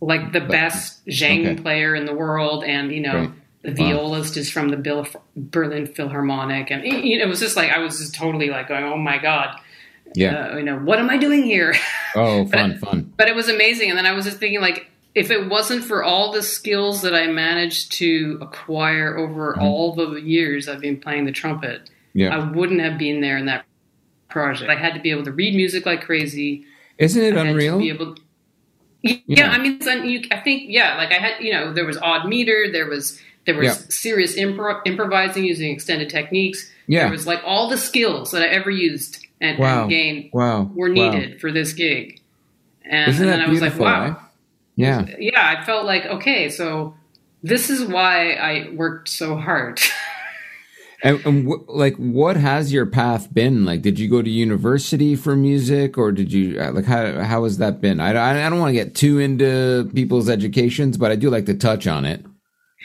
like 0.00 0.32
the 0.32 0.40
best 0.40 1.00
sheng 1.10 1.46
okay. 1.46 1.60
player 1.62 1.94
in 1.94 2.04
the 2.06 2.14
world, 2.14 2.62
and 2.64 2.92
you 2.92 3.00
know. 3.00 3.26
Great. 3.26 3.30
The 3.62 3.72
Wow. 3.72 3.92
violist 3.92 4.36
is 4.38 4.50
from 4.50 4.68
the 4.70 4.76
Berlin 5.36 5.86
Philharmonic, 5.86 6.70
and 6.70 6.82
you 6.84 7.18
know, 7.18 7.24
it 7.24 7.28
was 7.28 7.40
just 7.40 7.56
like 7.56 7.70
I 7.70 7.78
was 7.78 7.98
just 7.98 8.14
totally 8.14 8.48
like 8.48 8.68
going, 8.68 8.84
"Oh 8.84 8.96
my 8.96 9.18
god, 9.18 9.54
Yeah. 10.14 10.52
uh, 10.52 10.56
you 10.56 10.62
know, 10.64 10.78
what 10.78 10.98
am 10.98 11.10
I 11.10 11.18
doing 11.18 11.42
here?" 11.42 11.74
oh, 12.16 12.46
fun, 12.46 12.78
fun. 12.78 13.12
but 13.18 13.28
it 13.28 13.34
was 13.34 13.48
amazing. 13.50 13.90
And 13.90 13.98
then 13.98 14.06
I 14.06 14.12
was 14.12 14.24
just 14.24 14.38
thinking, 14.38 14.60
like, 14.62 14.86
if 15.14 15.30
it 15.30 15.48
wasn't 15.50 15.84
for 15.84 16.02
all 16.02 16.32
the 16.32 16.42
skills 16.42 17.02
that 17.02 17.14
I 17.14 17.26
managed 17.26 17.92
to 17.92 18.38
acquire 18.40 19.18
over 19.18 19.52
Mm-hmm. 19.52 19.62
all 19.62 19.94
the 19.94 20.20
years 20.22 20.66
I've 20.68 20.80
been 20.80 20.98
playing 20.98 21.26
the 21.26 21.32
trumpet, 21.32 21.90
Yeah. 22.14 22.34
I 22.34 22.38
wouldn't 22.50 22.80
have 22.80 22.96
been 22.98 23.20
there 23.20 23.36
in 23.36 23.44
that 23.46 23.64
project. 24.30 24.70
I 24.70 24.76
had 24.76 24.94
to 24.94 25.00
be 25.00 25.10
able 25.10 25.24
to 25.24 25.32
read 25.32 25.54
music 25.54 25.84
like 25.84 26.02
crazy. 26.02 26.64
Isn't 26.96 27.22
it 27.22 27.36
I 27.36 27.42
to 27.44 27.50
unreal? 27.50 27.78
be 27.78 27.90
able. 27.90 28.16
Yeah, 29.02 29.16
Yeah. 29.26 29.50
I 29.50 29.58
mean, 29.58 29.74
it's 29.76 29.86
un- 29.86 30.08
you, 30.08 30.22
I 30.30 30.38
think 30.40 30.64
yeah, 30.68 30.96
like 30.96 31.10
I 31.10 31.14
had, 31.18 31.42
you 31.42 31.52
know, 31.52 31.72
there 31.74 31.84
was 31.86 31.98
odd 31.98 32.26
meter, 32.28 32.66
there 32.70 32.86
was 32.86 33.20
there 33.46 33.56
was 33.56 33.66
Yeah. 33.66 33.74
serious 33.88 34.36
impro- 34.36 34.80
improvising 34.84 35.44
using 35.44 35.72
extended 35.72 36.08
techniques. 36.10 36.70
Yeah. 36.86 37.04
There 37.04 37.12
was 37.12 37.26
like 37.26 37.40
all 37.44 37.68
the 37.68 37.76
skills 37.78 38.30
that 38.32 38.42
I 38.42 38.46
ever 38.46 38.70
used 38.70 39.24
and, 39.40 39.58
Wow. 39.58 39.82
and 39.82 39.90
gained 39.90 40.30
Wow. 40.32 40.70
were 40.74 40.88
Wow. 40.88 40.94
needed 41.10 41.40
for 41.40 41.50
this 41.52 41.72
gig. 41.72 42.20
And, 42.84 43.10
Isn't 43.10 43.22
and 43.24 43.32
that 43.32 43.36
then 43.38 43.46
I 43.46 43.50
was 43.50 43.60
like, 43.62 43.78
wow. 43.78 44.04
eh? 44.06 44.14
Yeah. 44.76 45.06
Yeah, 45.18 45.56
I 45.60 45.64
felt 45.64 45.84
like, 45.86 46.06
okay, 46.06 46.48
so 46.48 46.94
this 47.42 47.70
is 47.70 47.84
why 47.84 48.32
I 48.32 48.70
worked 48.74 49.08
so 49.08 49.36
hard. 49.36 49.80
And, 51.02 51.24
and 51.24 51.48
wh- 51.48 51.66
like, 51.66 51.96
what 51.96 52.36
has 52.36 52.74
your 52.74 52.84
path 52.84 53.32
been? 53.32 53.64
Like, 53.64 53.80
did 53.80 53.98
you 53.98 54.06
go 54.06 54.20
to 54.20 54.28
university 54.28 55.16
for 55.16 55.34
music, 55.34 55.96
or 55.96 56.12
did 56.12 56.30
you 56.30 56.60
uh, 56.60 56.72
like 56.72 56.84
how 56.84 57.20
how 57.20 57.44
has 57.44 57.56
that 57.56 57.80
been? 57.80 58.00
I, 58.00 58.12
I, 58.12 58.46
I 58.46 58.50
don't 58.50 58.58
want 58.58 58.68
to 58.68 58.74
get 58.74 58.94
too 58.94 59.18
into 59.18 59.90
people's 59.94 60.28
educations, 60.28 60.98
but 60.98 61.10
I 61.10 61.16
do 61.16 61.30
like 61.30 61.46
to 61.46 61.54
touch 61.54 61.86
on 61.86 62.04
it. 62.04 62.22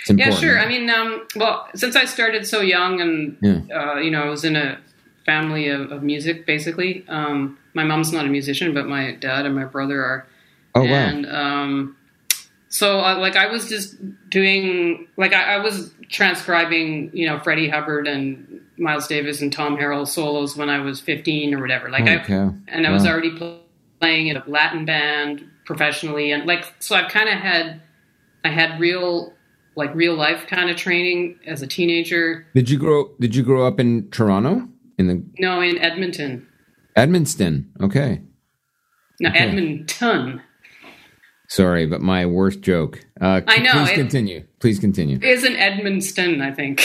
Yeah, 0.09 0.29
sure. 0.31 0.59
I 0.59 0.67
mean, 0.67 0.89
um, 0.89 1.25
well, 1.35 1.67
since 1.75 1.95
I 1.95 2.05
started 2.05 2.45
so 2.45 2.61
young 2.61 3.01
and, 3.01 3.37
Yeah. 3.41 3.61
uh, 3.75 3.95
you 3.99 4.11
know, 4.11 4.23
I 4.23 4.29
was 4.29 4.43
in 4.45 4.55
a 4.55 4.77
family 5.25 5.69
of, 5.69 5.91
of 5.91 6.03
music, 6.03 6.45
basically. 6.45 7.03
Um, 7.07 7.57
my 7.73 7.83
mom's 7.83 8.11
not 8.11 8.25
a 8.25 8.29
musician, 8.29 8.73
but 8.73 8.87
my 8.87 9.13
dad 9.15 9.45
and 9.45 9.55
my 9.55 9.65
brother 9.65 10.03
are. 10.03 10.27
oh 10.75 10.83
wow. 10.83 10.89
And 10.89 11.25
um, 11.25 11.97
so, 12.69 12.99
uh, 12.99 13.17
like, 13.17 13.35
I 13.35 13.47
was 13.47 13.69
just 13.69 13.95
doing, 14.29 15.07
like, 15.17 15.33
I, 15.33 15.55
I 15.55 15.57
was 15.59 15.93
transcribing, 16.09 17.09
you 17.13 17.25
know, 17.25 17.39
Freddie 17.39 17.69
Hubbard 17.69 18.07
and 18.07 18.61
Miles 18.77 19.07
Davis 19.07 19.41
and 19.41 19.51
Tom 19.51 19.77
Harrell 19.77 20.05
solos 20.07 20.57
when 20.57 20.69
I 20.69 20.79
was 20.79 20.99
15 20.99 21.53
or 21.55 21.61
whatever. 21.61 21.89
Like, 21.89 22.07
Holy 22.07 22.19
I, 22.19 22.51
and 22.67 22.85
I 22.85 22.91
was 22.91 23.05
already 23.07 23.31
pl- 23.37 23.61
playing 24.01 24.27
in 24.27 24.35
a 24.37 24.43
Latin 24.45 24.83
band 24.85 25.47
professionally, 25.65 26.31
and 26.31 26.45
like, 26.45 26.65
so 26.79 26.95
I've 26.95 27.09
kind 27.09 27.29
of 27.29 27.35
had, 27.35 27.81
I 28.43 28.49
had 28.49 28.79
real, 28.79 29.33
like, 29.75 29.93
real 29.95 30.15
life 30.15 30.45
kind 30.47 30.69
of 30.69 30.77
training 30.77 31.37
as 31.45 31.61
a 31.61 31.67
teenager. 31.67 32.45
Did 32.55 32.69
you 32.69 32.77
grow? 32.77 33.11
Did 33.19 33.35
you 33.35 33.43
grow 33.43 33.67
up 33.67 33.79
in 33.79 34.09
Toronto? 34.11 34.67
In 34.97 35.07
the 35.07 35.23
No, 35.39 35.59
in 35.61 35.77
Edmonton, 35.77 36.47
Edmonton? 36.95 37.69
Okay. 37.81 38.21
no, 39.19 39.29
Okay. 39.29 39.39
Edmonton. 39.39 40.41
Sorry, 41.47 41.85
but 41.85 42.01
my 42.01 42.25
worst 42.25 42.61
joke. 42.61 43.05
Uh, 43.21 43.41
I 43.47 43.59
know, 43.59 43.71
Please 43.73 43.89
it- 43.91 43.95
continue. 43.95 44.43
Please 44.59 44.79
continue. 44.79 45.19
is 45.21 45.43
in 45.43 45.53
Edmundston, 45.53 46.41
I 46.41 46.51
think. 46.51 46.81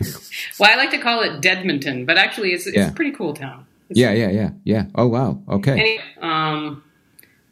well, 0.58 0.70
I 0.72 0.76
like 0.76 0.90
to 0.90 0.98
call 0.98 1.22
it 1.22 1.40
Deadmonton, 1.42 2.06
but 2.06 2.16
actually, 2.18 2.52
it's, 2.52 2.66
it's 2.66 2.76
Yeah. 2.76 2.88
a 2.88 2.92
pretty 2.92 3.12
cool 3.12 3.34
town. 3.34 3.66
Yeah, 3.90 4.12
yeah, 4.12 4.30
yeah, 4.30 4.50
yeah. 4.64 4.84
Oh 4.94 5.06
wow. 5.06 5.42
Okay. 5.48 5.72
Anyway, 5.72 6.04
um, 6.20 6.82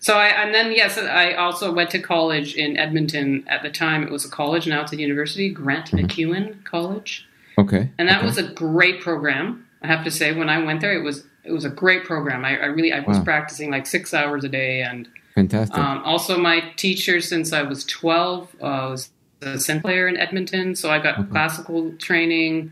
so 0.06 0.16
I 0.16 0.26
and 0.28 0.54
then 0.54 0.70
yes, 0.70 0.96
I 0.98 1.32
also 1.34 1.72
went 1.72 1.90
to 1.90 1.98
college 1.98 2.54
in 2.54 2.76
Edmonton. 2.76 3.44
At 3.48 3.62
the 3.64 3.70
time, 3.70 4.04
it 4.04 4.10
was 4.12 4.24
a 4.24 4.28
college. 4.30 4.68
Now 4.68 4.82
it's 4.82 4.92
a 4.92 4.96
university, 4.96 5.48
Grant 5.50 5.90
MacEwan 5.90 6.62
College, 6.64 7.26
Okay. 7.58 7.90
and 7.98 8.08
that 8.08 8.18
okay. 8.18 8.26
was 8.26 8.38
a 8.38 8.44
great 8.44 9.00
program. 9.00 9.66
I 9.82 9.88
have 9.88 10.04
to 10.04 10.10
say, 10.12 10.32
when 10.32 10.48
I 10.48 10.62
went 10.64 10.80
there, 10.80 10.96
it 10.96 11.02
was 11.02 11.24
it 11.42 11.50
was 11.50 11.64
a 11.64 11.70
great 11.70 12.04
program. 12.04 12.44
I, 12.44 12.50
I 12.56 12.66
really 12.66 12.92
I 12.92 13.00
was 13.00 13.18
Wow. 13.18 13.24
practicing 13.24 13.68
like 13.72 13.84
six 13.84 14.14
hours 14.14 14.44
a 14.44 14.48
day, 14.48 14.82
and 14.82 15.08
fantastic. 15.34 15.76
um, 15.76 16.02
also 16.04 16.38
my 16.38 16.60
teacher 16.76 17.20
since 17.20 17.52
I 17.52 17.62
was 17.62 17.84
twelve 17.84 18.54
uh, 18.62 18.86
was 18.90 19.10
a 19.42 19.54
synth 19.56 19.82
player 19.82 20.06
in 20.06 20.16
Edmonton, 20.16 20.76
so 20.76 20.88
I 20.88 21.00
got 21.00 21.28
classical 21.32 21.92
training. 21.98 22.70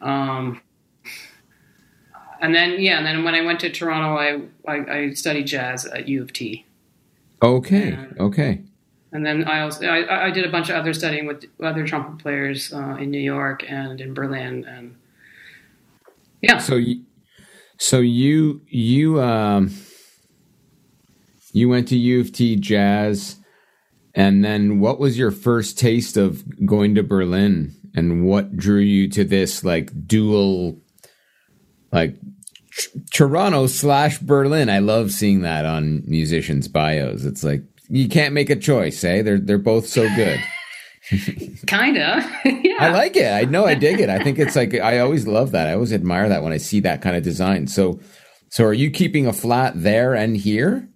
Um, 0.00 0.60
and 2.40 2.54
then 2.54 2.80
yeah, 2.80 2.98
and 2.98 3.06
then 3.06 3.24
when 3.24 3.34
I 3.34 3.42
went 3.42 3.60
to 3.60 3.70
Toronto, 3.70 4.16
I 4.16 4.40
I, 4.70 4.98
I 4.98 5.12
studied 5.12 5.46
jazz 5.46 5.86
at 5.86 6.08
U 6.08 6.22
of 6.22 6.32
T, 6.32 6.66
okay. 7.42 7.90
yeah. 7.90 8.06
Okay. 8.18 8.62
and 9.12 9.24
then 9.26 9.44
I 9.44 9.60
also 9.62 9.86
I, 9.86 10.26
I 10.26 10.30
did 10.30 10.44
a 10.44 10.50
bunch 10.50 10.70
of 10.70 10.76
other 10.76 10.92
studying 10.92 11.26
with 11.26 11.44
other 11.62 11.86
trumpet 11.86 12.22
players 12.22 12.72
uh, 12.72 12.96
in 12.98 13.10
New 13.10 13.20
York 13.20 13.64
and 13.68 14.00
in 14.00 14.14
Berlin, 14.14 14.64
and 14.64 14.96
yeah, 16.42 16.58
So 16.58 16.76
you, 16.76 17.04
so 17.78 17.98
you 17.98 18.62
you 18.68 19.20
um 19.20 19.70
you 21.52 21.68
went 21.68 21.88
to 21.88 21.96
U 21.96 22.20
of 22.20 22.32
T 22.32 22.56
jazz, 22.56 23.36
and 24.14 24.44
then 24.44 24.80
what 24.80 24.98
was 25.00 25.18
your 25.18 25.30
first 25.30 25.78
taste 25.78 26.16
of 26.16 26.44
going 26.64 26.94
to 26.94 27.02
Berlin, 27.02 27.74
and 27.94 28.24
what 28.24 28.56
drew 28.56 28.80
you 28.80 29.08
to 29.10 29.24
this 29.24 29.64
like 29.64 29.90
dual, 30.06 30.78
like 31.92 32.16
Toronto 33.12 33.66
slash 33.66 34.18
Berlin. 34.18 34.68
I 34.68 34.78
love 34.78 35.10
seeing 35.10 35.42
that 35.42 35.64
on 35.64 36.02
musicians' 36.06 36.68
bios. 36.68 37.24
It's 37.24 37.44
like 37.44 37.62
you 37.88 38.08
can't 38.08 38.34
make 38.34 38.50
a 38.50 38.56
choice, 38.56 39.02
eh? 39.04 39.22
They're 39.22 39.38
they're 39.38 39.58
both 39.58 39.86
so 39.86 40.08
good. 40.14 40.40
Kinda. 41.66 42.22
yeah. 42.44 42.76
I 42.78 42.90
like 42.90 43.16
it. 43.16 43.30
I 43.30 43.42
know 43.42 43.66
I 43.66 43.74
dig 43.74 44.00
it. 44.00 44.08
I 44.08 44.22
think 44.22 44.38
it's 44.38 44.56
like 44.56 44.74
I 44.74 44.98
always 45.00 45.26
love 45.26 45.52
that. 45.52 45.68
I 45.68 45.74
always 45.74 45.92
admire 45.92 46.28
that 46.28 46.42
when 46.42 46.52
I 46.52 46.58
see 46.58 46.80
that 46.80 47.02
kind 47.02 47.16
of 47.16 47.22
design. 47.22 47.66
So 47.66 48.00
so 48.48 48.64
are 48.64 48.74
you 48.74 48.90
keeping 48.90 49.26
a 49.26 49.32
flat 49.32 49.72
there 49.76 50.14
and 50.14 50.36
here? 50.36 50.88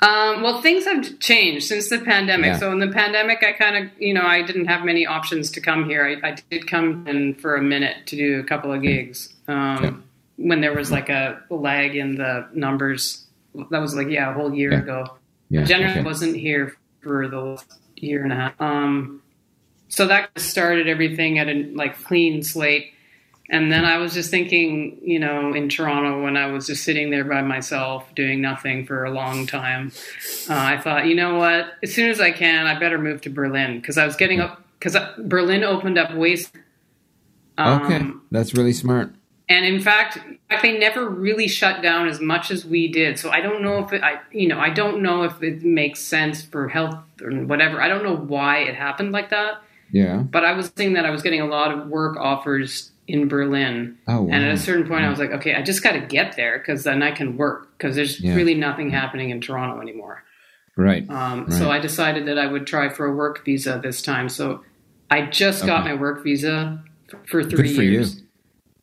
Um, 0.00 0.42
well, 0.42 0.62
things 0.62 0.84
have 0.84 1.18
changed 1.18 1.66
since 1.66 1.88
the 1.88 1.98
pandemic. 1.98 2.52
Yeah. 2.52 2.58
So 2.58 2.72
in 2.72 2.78
the 2.78 2.88
pandemic, 2.88 3.42
I 3.42 3.52
kind 3.52 3.84
of, 3.84 3.90
you 4.00 4.14
know, 4.14 4.22
I 4.22 4.42
didn't 4.42 4.66
have 4.66 4.84
many 4.84 5.06
options 5.06 5.50
to 5.52 5.60
come 5.60 5.88
here. 5.88 6.20
I, 6.22 6.28
I 6.28 6.36
did 6.50 6.68
come 6.68 7.06
in 7.08 7.34
for 7.34 7.56
a 7.56 7.62
minute 7.62 8.06
to 8.06 8.16
do 8.16 8.38
a 8.38 8.44
couple 8.44 8.72
of 8.72 8.80
gigs 8.82 9.34
um, 9.48 9.84
Yeah. 9.84 9.94
When 10.38 10.60
there 10.62 10.72
was 10.74 10.90
like 10.90 11.08
a 11.10 11.42
lag 11.50 11.94
in 11.96 12.14
the 12.16 12.48
numbers. 12.54 13.26
That 13.70 13.80
was 13.80 13.94
like 13.94 14.08
yeah, 14.08 14.30
a 14.30 14.32
whole 14.32 14.54
year 14.54 14.72
Yeah. 14.72 14.78
ago. 14.78 15.16
Yeah. 15.50 15.64
Generally, 15.64 15.92
okay. 16.00 16.02
wasn't 16.04 16.36
here 16.36 16.76
for 17.00 17.28
the 17.28 17.40
last 17.40 17.72
year 17.96 18.22
and 18.22 18.32
a 18.32 18.36
half. 18.36 18.60
Um, 18.60 19.22
so 19.88 20.06
that 20.06 20.30
started 20.38 20.88
everything 20.88 21.38
at 21.38 21.48
a 21.48 21.70
like 21.74 22.02
clean 22.04 22.42
slate. 22.42 22.92
And 23.50 23.72
then 23.72 23.86
I 23.86 23.96
was 23.96 24.12
just 24.12 24.30
thinking, 24.30 24.98
you 25.02 25.18
know, 25.18 25.54
in 25.54 25.70
Toronto 25.70 26.22
when 26.22 26.36
I 26.36 26.48
was 26.48 26.66
just 26.66 26.84
sitting 26.84 27.10
there 27.10 27.24
by 27.24 27.40
myself 27.40 28.04
doing 28.14 28.42
nothing 28.42 28.84
for 28.84 29.04
a 29.06 29.10
long 29.10 29.46
time, 29.46 29.90
uh, 30.50 30.54
I 30.54 30.76
thought, 30.78 31.06
you 31.06 31.14
know 31.14 31.36
what? 31.36 31.72
As 31.82 31.94
soon 31.94 32.10
as 32.10 32.20
I 32.20 32.30
can, 32.30 32.66
I 32.66 32.78
better 32.78 32.98
move 32.98 33.22
to 33.22 33.30
Berlin 33.30 33.80
because 33.80 33.96
I 33.96 34.04
was 34.04 34.16
getting 34.16 34.40
up 34.40 34.62
because 34.78 34.96
Berlin 35.18 35.64
opened 35.64 35.96
up 35.96 36.14
way. 36.14 36.36
Um, 37.56 37.82
Okay. 37.82 38.02
That's 38.30 38.52
really 38.54 38.74
smart. 38.74 39.14
And 39.48 39.64
in 39.64 39.80
fact, 39.80 40.18
they 40.62 40.78
never 40.78 41.08
really 41.08 41.48
shut 41.48 41.82
down 41.82 42.08
as 42.08 42.20
much 42.20 42.50
as 42.50 42.64
we 42.64 42.86
did. 42.90 43.18
So 43.18 43.30
I 43.30 43.40
don't 43.40 43.62
know 43.62 43.78
if 43.84 43.92
it, 43.92 44.02
I, 44.02 44.20
you 44.30 44.46
know, 44.48 44.58
I 44.58 44.70
don't 44.70 45.02
know 45.02 45.22
if 45.22 45.42
it 45.42 45.62
makes 45.62 46.00
sense 46.00 46.42
for 46.42 46.68
health 46.68 46.98
or 47.22 47.30
whatever. 47.44 47.80
I 47.80 47.88
don't 47.88 48.02
know 48.04 48.16
why 48.16 48.58
it 48.58 48.74
happened 48.74 49.12
like 49.12 49.30
that. 49.30 49.62
Yeah. 49.90 50.18
But 50.18 50.44
I 50.44 50.52
was 50.52 50.68
thinking 50.68 50.94
that 50.94 51.06
I 51.06 51.10
was 51.10 51.22
getting 51.22 51.40
a 51.40 51.46
lot 51.46 51.72
of 51.72 51.88
work 51.88 52.16
offers 52.18 52.90
in 53.06 53.26
Berlin. 53.26 53.96
Oh, 54.06 54.20
wow. 54.22 54.32
And 54.34 54.44
at 54.44 54.52
a 54.52 54.58
certain 54.58 54.86
point, 54.86 55.02
I 55.04 55.08
was 55.08 55.18
like, 55.18 55.30
okay, 55.30 55.54
I 55.54 55.62
just 55.62 55.82
got 55.82 55.92
to 55.92 56.00
get 56.00 56.36
there 56.36 56.58
because 56.58 56.84
then 56.84 57.02
I 57.02 57.10
can 57.10 57.38
work 57.38 57.70
because 57.78 57.96
there's 57.96 58.20
Yeah. 58.20 58.34
really 58.34 58.54
nothing 58.54 58.90
happening 58.90 59.30
in 59.30 59.40
Toronto 59.40 59.80
anymore. 59.80 60.24
Right. 60.76 61.08
Um, 61.10 61.50
So 61.50 61.70
I 61.70 61.78
decided 61.78 62.26
that 62.26 62.38
I 62.38 62.46
would 62.46 62.66
try 62.66 62.90
for 62.90 63.06
a 63.06 63.14
work 63.14 63.44
visa 63.46 63.80
this 63.82 64.02
time. 64.02 64.28
So 64.28 64.62
I 65.10 65.22
just 65.22 65.64
got 65.64 65.80
Okay. 65.80 65.94
my 65.94 66.00
work 66.00 66.22
visa 66.22 66.84
for 67.26 67.42
three 67.42 67.74
for 67.74 67.82
you. 67.82 67.90
years. 67.92 68.22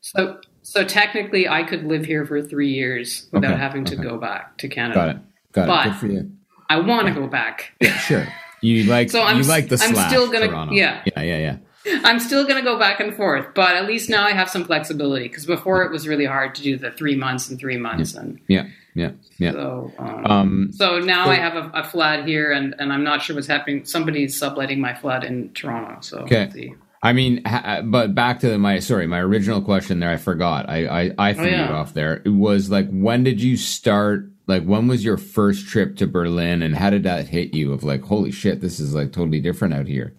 So 0.02 0.40
so 0.66 0.84
technically, 0.84 1.48
I 1.48 1.64
could 1.64 1.84
live 1.86 2.06
here 2.06 2.26
for 2.26 2.42
three 2.42 2.74
years 2.74 3.28
without 3.32 3.52
Okay, 3.52 3.60
having 3.60 3.86
to 3.86 3.94
okay. 3.96 4.04
go 4.04 4.18
back 4.18 4.58
to 4.58 4.68
Canada. 4.68 4.96
Got 5.00 5.10
it. 5.10 5.18
Got 5.54 5.68
But- 5.68 5.86
it. 5.86 5.90
Good 5.92 6.00
for 6.00 6.08
you. 6.08 6.32
I 6.70 6.80
want 6.80 7.08
to 7.08 7.14
go 7.14 7.28
back. 7.28 7.72
Yeah, 7.80 7.96
sure. 7.98 8.28
You 8.62 8.86
like 8.86 9.12
So 9.12 9.22
I'm 9.22 9.38
you 9.38 9.44
like 9.44 9.70
the 9.70 9.76
I'm 9.82 9.94
slash 9.94 10.10
still 10.10 10.32
gonna- 10.32 10.48
Toronto. 10.48 10.74
yeah. 10.74 11.04
Yeah, 11.06 11.22
yeah, 11.22 11.38
yeah. 11.38 12.00
I'm 12.04 12.20
still 12.20 12.44
going 12.48 12.56
to 12.56 12.64
go 12.64 12.80
back 12.80 13.00
and 13.00 13.14
forth, 13.16 13.46
but 13.54 13.76
at 13.76 13.86
least 13.86 14.10
now 14.10 14.26
I 14.26 14.32
have 14.32 14.50
some 14.50 14.66
flexibility 14.66 15.28
because 15.28 15.46
before 15.46 15.84
it 15.84 15.92
was 15.92 16.08
really 16.08 16.26
hard 16.26 16.56
to 16.56 16.64
do 16.64 16.76
the 16.80 16.90
three 16.90 17.16
months 17.16 17.48
and 17.48 17.60
three 17.60 17.78
months, 17.78 18.16
and 18.16 18.40
Yeah, 18.48 18.66
yeah, 18.96 19.12
yeah. 19.38 19.52
so 19.52 19.92
um, 20.00 20.26
Um 20.26 20.70
so 20.72 20.98
now 21.00 21.26
so- 21.26 21.32
I 21.32 21.36
have 21.36 21.56
a, 21.56 21.70
a 21.76 21.84
flat 21.84 22.26
here, 22.28 22.52
and, 22.52 22.74
and 22.80 22.92
I'm 22.92 23.04
not 23.04 23.22
sure 23.22 23.36
what's 23.36 23.46
happening. 23.46 23.86
Somebody's 23.86 24.36
subletting 24.36 24.80
my 24.82 24.96
flat 24.96 25.24
in 25.24 25.54
Toronto, 25.54 25.98
so 26.02 26.18
Okay. 26.22 26.74
I 27.06 27.14
mean, 27.14 27.44
ha- 27.46 27.82
but 27.84 28.16
back 28.16 28.40
to 28.42 28.58
my 28.58 28.80
sorry, 28.80 29.08
my 29.08 29.20
original 29.20 29.62
question 29.62 30.00
there. 30.00 30.10
I 30.10 30.18
forgot. 30.18 30.68
I 30.70 30.86
I, 31.04 31.12
I 31.18 31.34
threw 31.34 31.46
Oh, 31.46 31.50
yeah. 31.50 31.66
it 31.66 31.72
off 31.72 31.94
there. 31.94 32.22
It 32.26 32.30
was 32.34 32.70
like, 32.70 32.90
when 32.90 33.24
did 33.24 33.42
you 33.42 33.58
start? 33.58 34.30
Like, 34.48 34.64
when 34.64 34.88
was 34.88 35.04
your 35.04 35.18
first 35.18 35.68
trip 35.68 35.98
to 35.98 36.08
Berlin, 36.08 36.62
and 36.62 36.76
how 36.76 36.90
did 36.92 37.04
that 37.04 37.28
hit 37.28 37.54
you? 37.54 37.74
Of 37.74 37.84
like, 37.84 38.04
holy 38.04 38.32
shit, 38.32 38.62
this 38.62 38.80
is 38.80 38.94
like 38.94 39.12
totally 39.12 39.40
different 39.40 39.74
out 39.74 39.88
here. 39.88 40.14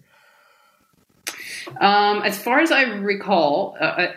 Um, 1.79 2.21
as 2.23 2.37
far 2.41 2.59
as 2.59 2.71
I 2.71 2.83
recall, 2.83 3.75
uh, 3.79 3.83
uh, 3.83 4.11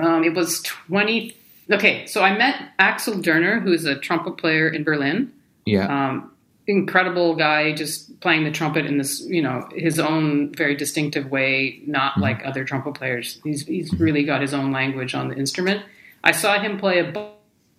um, 0.00 0.24
it 0.24 0.34
was 0.34 0.62
20. 0.62 1.36
Okay, 1.70 2.06
so 2.06 2.22
I 2.22 2.36
met 2.36 2.70
Axel 2.78 3.14
Dörner, 3.14 3.62
who's 3.62 3.84
a 3.84 3.96
trumpet 3.96 4.36
player 4.38 4.68
in 4.68 4.82
Berlin. 4.84 5.32
Yeah, 5.66 5.86
um, 5.86 6.31
incredible 6.66 7.34
guy 7.34 7.72
just 7.74 8.20
playing 8.20 8.44
the 8.44 8.50
trumpet 8.50 8.86
in 8.86 8.96
this 8.98 9.20
you 9.26 9.42
know 9.42 9.68
his 9.74 9.98
own 9.98 10.54
very 10.54 10.76
distinctive 10.76 11.30
way 11.30 11.80
not 11.86 12.18
like 12.18 12.44
other 12.44 12.64
trumpet 12.64 12.94
players. 12.94 13.40
He's 13.44 13.66
he's 13.66 13.92
really 13.94 14.24
got 14.24 14.40
his 14.40 14.54
own 14.54 14.70
language 14.72 15.14
on 15.14 15.28
the 15.28 15.34
instrument. 15.36 15.84
I 16.22 16.32
saw 16.32 16.60
him 16.60 16.78
play 16.78 16.98
a 17.00 17.12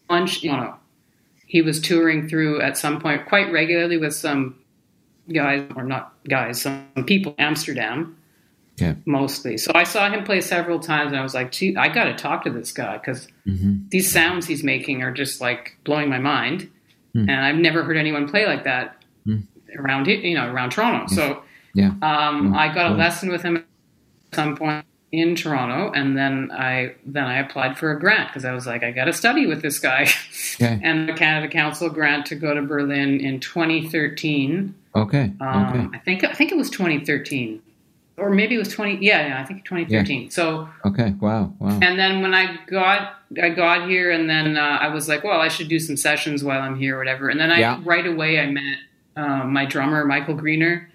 bunch 0.09 0.43
you 0.43 0.51
know 0.51 0.75
he 1.47 1.61
was 1.61 1.79
touring 1.79 2.27
through 2.27 2.61
at 2.61 2.77
some 2.77 2.99
point 2.99 3.25
quite 3.27 3.51
regularly 3.51 3.97
with 3.97 4.13
some 4.13 4.55
guys 5.31 5.63
or 5.75 5.83
not 5.83 6.13
guys 6.27 6.61
some 6.61 6.85
people 7.07 7.33
in 7.37 7.45
amsterdam 7.45 8.17
okay, 8.81 8.97
mostly. 9.05 9.57
So 9.57 9.71
i 9.73 9.83
saw 9.85 10.09
him 10.09 10.23
play 10.25 10.41
several 10.41 10.79
times 10.79 11.11
and 11.13 11.19
i 11.19 11.23
was 11.23 11.33
like 11.33 11.51
gee 11.53 11.75
i 11.77 11.87
gotta 11.87 12.13
talk 12.15 12.43
to 12.43 12.49
this 12.49 12.71
guy 12.73 12.97
because 12.97 13.27
Mm-hmm. 13.47 13.87
these 13.89 14.11
sounds 14.11 14.47
he's 14.47 14.63
making 14.63 15.01
are 15.03 15.11
just 15.11 15.41
like 15.41 15.77
blowing 15.83 16.09
my 16.09 16.19
mind 16.19 16.69
Hmm. 17.13 17.29
and 17.29 17.45
i've 17.45 17.55
never 17.55 17.83
heard 17.83 17.97
anyone 17.97 18.27
play 18.27 18.45
like 18.45 18.63
that 18.63 18.97
around 19.77 20.07
here 20.07 20.19
you 20.19 20.35
know 20.35 20.51
around 20.51 20.71
toronto. 20.71 21.13
So 21.13 21.43
yeah, 21.73 21.93
um, 22.01 22.53
i 22.55 22.73
got 22.73 22.91
a 22.91 22.95
lesson 22.95 23.29
with 23.29 23.41
him 23.41 23.57
at 23.57 23.65
some 24.33 24.55
point 24.55 24.85
in 25.11 25.35
toronto 25.35 25.91
and 25.93 26.17
then 26.17 26.51
i 26.51 26.93
then 27.05 27.25
i 27.25 27.37
applied 27.39 27.77
for 27.77 27.91
a 27.91 27.99
grant 27.99 28.29
because 28.29 28.45
i 28.45 28.51
was 28.51 28.65
like 28.65 28.83
i 28.83 28.91
got 28.91 29.05
to 29.05 29.13
study 29.13 29.45
with 29.45 29.61
this 29.61 29.79
guy. 29.79 30.07
Okay, 30.61 30.79
and 30.83 31.09
the 31.09 31.13
canada 31.13 31.47
council 31.47 31.89
grant 31.89 32.27
to 32.27 32.35
go 32.35 32.53
to 32.53 32.61
berlin 32.61 33.19
in 33.19 33.39
2013 33.39 34.75
okay, 34.95 35.31
um, 35.41 35.65
okay, 35.65 35.97
i 35.97 35.99
think 35.99 36.23
i 36.23 36.31
think 36.31 36.51
it 36.51 36.57
was 36.57 36.69
2013 36.69 37.59
or 38.17 38.29
maybe 38.29 38.55
it 38.55 38.59
was 38.59 38.69
20 38.69 38.97
yeah, 39.05 39.27
yeah 39.27 39.41
i 39.41 39.45
think 39.45 39.65
2013 39.65 40.29
so 40.29 40.69
okay. 40.85 41.13
Wow, 41.19 41.53
wow. 41.59 41.79
and 41.81 41.97
then 41.99 42.21
when 42.21 42.33
I 42.33 42.57
got 42.67 43.13
I 43.41 43.49
got 43.49 43.89
here, 43.89 44.11
and 44.11 44.29
then 44.29 44.57
uh, 44.57 44.77
I 44.81 44.89
was 44.89 45.07
like, 45.07 45.23
well, 45.23 45.39
I 45.39 45.47
should 45.47 45.67
do 45.67 45.79
some 45.79 45.97
sessions 45.97 46.43
while 46.43 46.61
I'm 46.61 46.77
here, 46.77 46.95
or 46.95 46.99
whatever. 46.99 47.29
And 47.29 47.39
then 47.39 47.51
I 47.51 47.59
Yeah. 47.59 47.81
right 47.83 48.05
away 48.05 48.39
I 48.39 48.47
met 48.47 48.77
uh, 49.15 49.43
my 49.45 49.65
drummer 49.65 50.05
Michael 50.05 50.35
Griener, 50.35 50.85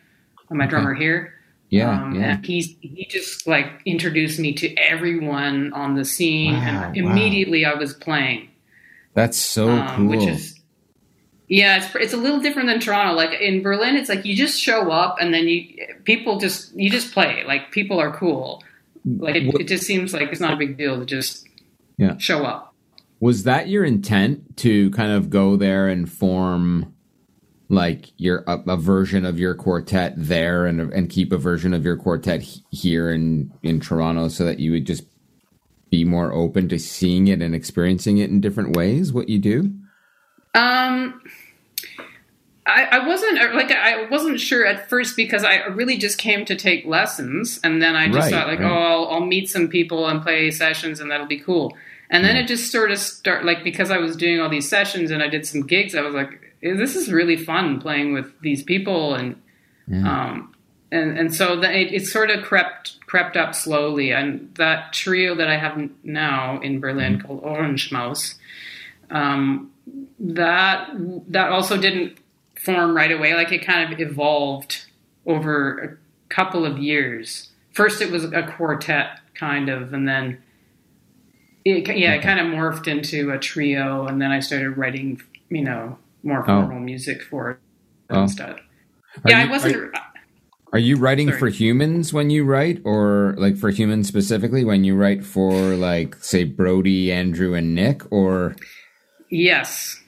uh, 0.51 0.55
my 0.55 0.67
drummer 0.67 0.95
here. 0.95 1.35
Yeah, 1.71 1.91
um, 1.91 2.15
yeah. 2.15 2.35
And 2.35 2.47
he's 2.47 2.77
he 2.81 3.07
just 3.11 3.47
like 3.47 3.67
introduced 3.85 4.39
me 4.39 4.53
to 4.55 4.75
everyone 4.77 5.73
on 5.73 5.95
the 5.97 6.05
scene, 6.05 6.55
Wow, 6.55 6.93
and 6.95 7.05
wow. 7.05 7.11
immediately 7.11 7.65
I 7.65 7.75
was 7.75 7.93
playing, 7.95 8.49
That's 9.15 9.37
so 9.39 9.71
um, 9.71 9.97
cool. 9.97 10.07
which 10.17 10.29
is. 10.29 10.58
Yeah, 11.49 11.79
it's 11.79 11.95
it's 11.95 12.13
a 12.13 12.19
little 12.19 12.41
different 12.41 12.69
than 12.69 12.79
Toronto. 12.81 13.15
Like 13.15 13.41
in 13.41 13.63
Berlin, 13.63 13.97
it's 13.97 14.09
like 14.09 14.25
you 14.25 14.37
just 14.37 14.61
show 14.61 14.91
up 14.91 15.17
and 15.21 15.33
then 15.33 15.49
you 15.49 15.87
people 16.05 16.39
just 16.39 16.75
you 16.77 16.91
just 16.91 17.13
play. 17.13 17.43
Like 17.47 17.71
people 17.71 17.99
are 17.99 18.13
cool. 18.15 18.63
Like 19.05 19.37
it, 19.37 19.55
it 19.61 19.65
just 19.69 19.85
seems 19.85 20.13
like 20.13 20.29
it's 20.31 20.41
not 20.41 20.53
a 20.53 20.57
big 20.57 20.77
deal 20.77 20.99
to 20.99 21.07
just 21.07 21.47
Yeah. 21.97 22.19
show 22.19 22.45
up. 22.45 22.75
Was 23.21 23.45
that 23.45 23.69
your 23.69 23.85
intent 23.85 24.59
to 24.59 24.91
kind 24.91 25.11
of 25.11 25.31
go 25.31 25.57
there 25.57 25.89
and 25.89 26.11
form 26.11 26.93
like 27.71 28.13
your 28.19 28.45
a, 28.47 28.59
a 28.69 28.77
version 28.77 29.25
of 29.25 29.39
your 29.39 29.55
quartet 29.55 30.15
there 30.17 30.67
and 30.67 30.81
and 30.93 31.09
keep 31.11 31.33
a 31.33 31.39
version 31.39 31.73
of 31.73 31.85
your 31.85 31.97
quartet 31.97 32.43
here 32.71 33.11
in 33.11 33.51
in 33.63 33.81
Toronto 33.81 34.29
so 34.29 34.45
that 34.45 34.59
you 34.59 34.73
would 34.73 34.87
just 34.87 35.05
be 35.91 36.05
more 36.05 36.33
open 36.35 36.69
to 36.69 36.79
seeing 36.79 37.29
it 37.29 37.41
and 37.41 37.55
experiencing 37.55 38.19
it 38.19 38.29
in 38.29 38.41
different 38.43 38.77
ways 38.77 39.13
what 39.15 39.31
you 39.31 39.39
do? 39.39 39.73
Um, 40.59 41.23
I, 42.67 42.85
I 42.85 43.07
wasn't 43.07 43.41
uh, 43.41 43.55
like 43.55 43.71
I 43.71 44.09
wasn't 44.11 44.41
sure 44.41 44.67
at 44.67 44.89
first 44.91 45.17
because 45.17 45.43
I 45.43 45.57
really 45.67 45.97
just 45.97 46.19
came 46.19 46.45
to 46.47 46.55
take 46.57 46.85
lessons, 46.85 47.59
and 47.65 47.81
then 47.81 47.97
I 47.97 48.07
just 48.09 48.17
Right, 48.19 48.31
thought 48.33 48.47
like, 48.49 48.59
right. 48.61 48.71
oh, 48.71 49.05
I'll, 49.05 49.09
I'll 49.15 49.27
meet 49.27 49.49
some 49.49 49.69
people 49.69 50.07
and 50.07 50.23
play 50.23 50.51
sessions, 50.51 51.01
and 51.01 51.11
that'll 51.11 51.27
be 51.27 51.39
cool. 51.41 51.75
And 52.11 52.25
then 52.25 52.37
it 52.37 52.47
just 52.47 52.73
sort 52.73 52.91
of 52.91 52.99
start 52.99 53.45
like 53.45 53.63
because 53.65 53.91
I 53.91 53.99
was 53.99 54.17
doing 54.17 54.41
all 54.41 54.49
these 54.49 54.69
sessions 54.69 55.11
and 55.11 55.23
I 55.23 55.29
did 55.29 55.47
some 55.47 55.67
gigs, 55.67 55.95
I 55.95 56.01
was 56.01 56.15
like, 56.15 56.55
eh, 56.63 56.75
this 56.75 56.97
is 56.97 57.13
really 57.13 57.37
fun 57.37 57.81
playing 57.81 58.13
with 58.15 58.33
these 58.41 58.63
people, 58.63 59.15
and 59.15 59.41
um, 60.07 60.55
and 60.91 61.19
and 61.19 61.35
so 61.35 61.61
that 61.61 61.75
it, 61.75 61.93
it 61.93 62.07
sort 62.07 62.31
of 62.31 62.43
crept 62.45 62.99
crept 63.07 63.37
up 63.37 63.55
slowly. 63.55 64.11
And 64.13 64.55
that 64.57 64.93
trio 64.93 65.35
that 65.37 65.49
I 65.49 65.57
have 65.59 65.79
now 66.03 66.61
in 66.61 66.81
Berlin 66.81 67.21
called 67.21 67.43
Ohren 67.43 67.75
Schmaus, 67.77 68.35
um, 69.11 69.71
that 70.19 70.91
that 71.29 71.51
also 71.51 71.77
didn't 71.77 72.19
form 72.59 72.97
right 72.97 73.13
away. 73.13 73.35
Like 73.35 73.53
it 73.53 73.65
kind 73.65 73.93
of 73.93 74.01
evolved 74.01 74.87
over 75.27 75.79
a 75.79 76.35
couple 76.35 76.65
of 76.65 76.79
years. 76.79 77.51
First, 77.73 78.01
it 78.01 78.11
was 78.11 78.25
a 78.25 78.43
quartet 78.43 79.21
kind 79.35 79.69
of, 79.69 79.93
and 79.93 80.09
then 80.09 80.39
it, 81.65 81.87
yeah, 81.97 82.15
it 82.15 82.23
kind 82.23 82.41
of 82.41 82.47
morphed 82.47 82.89
into 82.89 83.31
a 83.31 83.39
trio. 83.39 84.07
And 84.07 84.21
then 84.21 84.31
I 84.33 84.41
started 84.41 84.77
writing, 84.77 85.21
you 85.49 85.63
know, 85.63 85.99
more 86.23 86.41
oh. 86.43 86.45
formal 86.45 86.81
music 86.81 87.23
for 87.23 87.51
it 87.53 87.59
Oh. 88.11 88.23
instead. 88.23 88.51
Are 88.51 88.61
Yeah, 89.27 89.43
you- 89.43 89.49
I 89.49 89.51
wasn't. 89.51 89.95
Are 90.71 90.79
you 90.79 90.97
writing 90.97 91.29
Sorry. 91.29 91.39
for 91.39 91.49
humans 91.49 92.13
when 92.13 92.29
you 92.29 92.45
write, 92.45 92.83
or 92.85 93.35
like 93.39 93.57
for 93.57 93.71
humans 93.71 94.07
specifically 94.07 94.65
when 94.65 94.85
you 94.85 94.95
write 94.97 95.25
for 95.25 95.51
like 95.51 96.15
say 96.17 96.45
Brodie, 96.45 97.11
Andrew, 97.11 97.55
and 97.55 97.75
Nick, 97.75 98.03
or 98.13 98.55
Yes. 99.31 100.01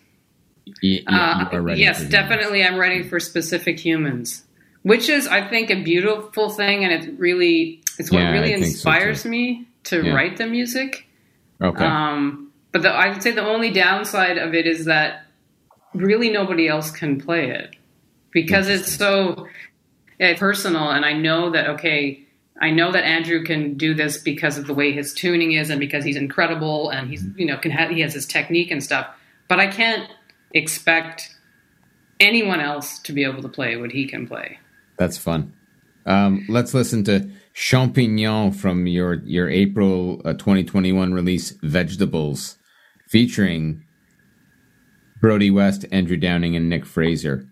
y- 0.83 1.03
Uh, 1.07 1.47
you 1.53 1.59
are 1.59 1.63
writing 1.63 1.83
yes, 1.83 2.05
definitely. 2.05 2.65
I'm 2.65 2.77
writing 2.77 3.09
for 3.09 3.19
specific 3.21 3.79
humans, 3.79 4.45
which 4.83 5.09
is, 5.09 5.27
I 5.27 5.47
think, 5.49 5.71
a 5.71 5.83
beautiful 5.83 6.51
thing, 6.51 6.85
and 6.85 6.93
it 6.93 7.19
really, 7.19 7.83
it's 7.99 8.11
what 8.11 8.21
Yeah, 8.23 8.33
really 8.33 8.51
so, 8.51 8.57
inspires 8.65 9.23
too. 9.25 9.29
me 9.31 9.67
to 9.85 10.03
Yeah. 10.03 10.15
write 10.15 10.37
the 10.37 10.47
music. 10.47 11.07
Okay, 11.63 11.85
Um, 11.85 12.53
but 12.73 12.83
the, 12.83 12.91
I 12.91 13.09
would 13.11 13.23
say 13.23 13.33
the 13.33 13.45
only 13.45 13.71
downside 13.71 14.39
of 14.39 14.55
it 14.55 14.67
is 14.67 14.85
that 14.87 15.27
really 15.95 16.31
nobody 16.31 16.69
else 16.69 16.91
can 16.91 17.21
play 17.21 17.51
it 17.51 17.75
because 18.33 18.69
it's 18.69 18.95
so 18.95 19.47
uh, 20.21 20.35
personal, 20.39 20.91
and 20.91 21.05
I 21.05 21.13
know 21.15 21.51
that 21.51 21.69
okay. 21.71 22.23
I 22.61 22.71
know 22.71 22.93
that 22.93 23.05
Andrew 23.05 23.43
can 23.43 23.77
do 23.77 23.95
this 23.95 24.19
because 24.19 24.59
of 24.59 24.67
the 24.67 24.75
way 24.75 24.93
his 24.93 25.15
tuning 25.15 25.53
is, 25.53 25.71
and 25.71 25.81
because 25.81 26.05
he's 26.05 26.17
incredible, 26.17 26.91
and 26.91 27.09
he's 27.09 27.25
you 27.37 27.47
know 27.47 27.57
can 27.57 27.71
ha- 27.71 27.89
he 27.89 28.01
has 28.01 28.15
his 28.15 28.27
technique 28.27 28.71
and 28.71 28.83
stuff. 28.83 29.07
But 29.49 29.61
I 29.61 29.67
can't 29.67 30.09
expect 30.53 31.35
anyone 32.21 32.61
else 32.61 32.99
to 33.01 33.13
be 33.13 33.25
able 33.25 33.43
to 33.43 33.49
play 33.49 33.77
what 33.77 33.93
he 33.93 34.07
can 34.07 34.27
play. 34.27 34.59
that's 34.99 35.17
fun. 35.17 35.55
Um, 36.07 36.45
let's 36.49 36.75
listen 36.75 37.05
to 37.05 37.31
Champignon 37.55 38.55
from 38.55 38.87
your 38.87 39.15
your 39.25 39.49
April 39.49 40.21
uh, 40.25 40.35
2021 40.35 41.13
release, 41.15 41.53
Vegetables, 41.63 42.59
featuring 43.09 43.85
Brodie 45.21 45.51
West, 45.51 45.85
Andrew 45.91 46.17
Downing, 46.17 46.57
and 46.57 46.69
Nick 46.69 46.85
Fraser, 46.85 47.47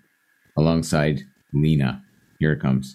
alongside 0.57 1.23
Lina. 1.53 2.03
Here 2.39 2.53
it 2.53 2.61
comes. 2.61 2.95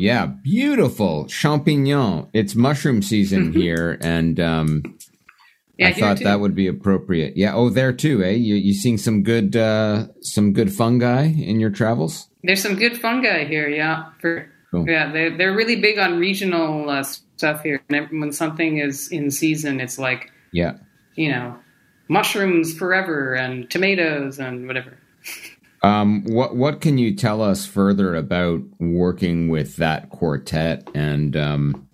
Yeah, 0.00 0.26
beautiful 0.26 1.24
champignon. 1.26 2.28
It's 2.32 2.54
mushroom 2.54 3.02
season 3.02 3.52
here, 3.52 3.98
and 4.00 4.38
um, 4.40 4.82
Yeah, 5.78 5.88
I 5.88 5.92
thought 5.92 6.18
too. 6.18 6.24
that 6.24 6.40
would 6.40 6.54
be 6.54 6.66
appropriate. 6.66 7.36
Yeah. 7.36 7.54
Oh, 7.54 7.70
there 7.70 7.92
too, 7.92 8.22
eh? 8.24 8.30
You 8.30 8.54
you 8.56 8.74
seeing 8.74 8.98
some 8.98 9.22
good 9.22 9.54
uh, 9.56 10.08
some 10.22 10.52
good 10.52 10.72
fungi 10.72 11.26
in 11.26 11.60
your 11.60 11.70
travels? 11.70 12.28
There's 12.42 12.62
some 12.62 12.76
good 12.76 12.96
fungi 13.00 13.44
here, 13.44 13.68
yeah. 13.68 14.06
For 14.20 14.50
Cool. 14.70 14.84
yeah, 14.88 15.10
they're 15.12 15.36
they're 15.36 15.54
really 15.56 15.76
big 15.80 15.98
on 15.98 16.18
regional 16.18 16.90
uh, 16.90 17.02
stuff 17.02 17.62
here. 17.62 17.80
And 17.88 18.20
when 18.20 18.32
something 18.32 18.78
is 18.78 19.08
in 19.10 19.30
season, 19.30 19.80
it's 19.80 19.98
like 19.98 20.30
Yeah. 20.52 20.74
you 21.16 21.30
know, 21.32 21.56
mushrooms 22.08 22.74
forever 22.76 23.34
and 23.34 23.70
tomatoes 23.70 24.38
and 24.38 24.66
whatever. 24.66 24.98
Um, 25.82 26.24
what 26.24 26.56
what 26.56 26.80
can 26.80 26.98
you 26.98 27.14
tell 27.14 27.40
us 27.40 27.64
further 27.66 28.14
about 28.14 28.60
working 28.80 29.48
with 29.48 29.76
that 29.76 30.10
quartet 30.10 30.88
and 30.94 31.36
um, 31.36 31.88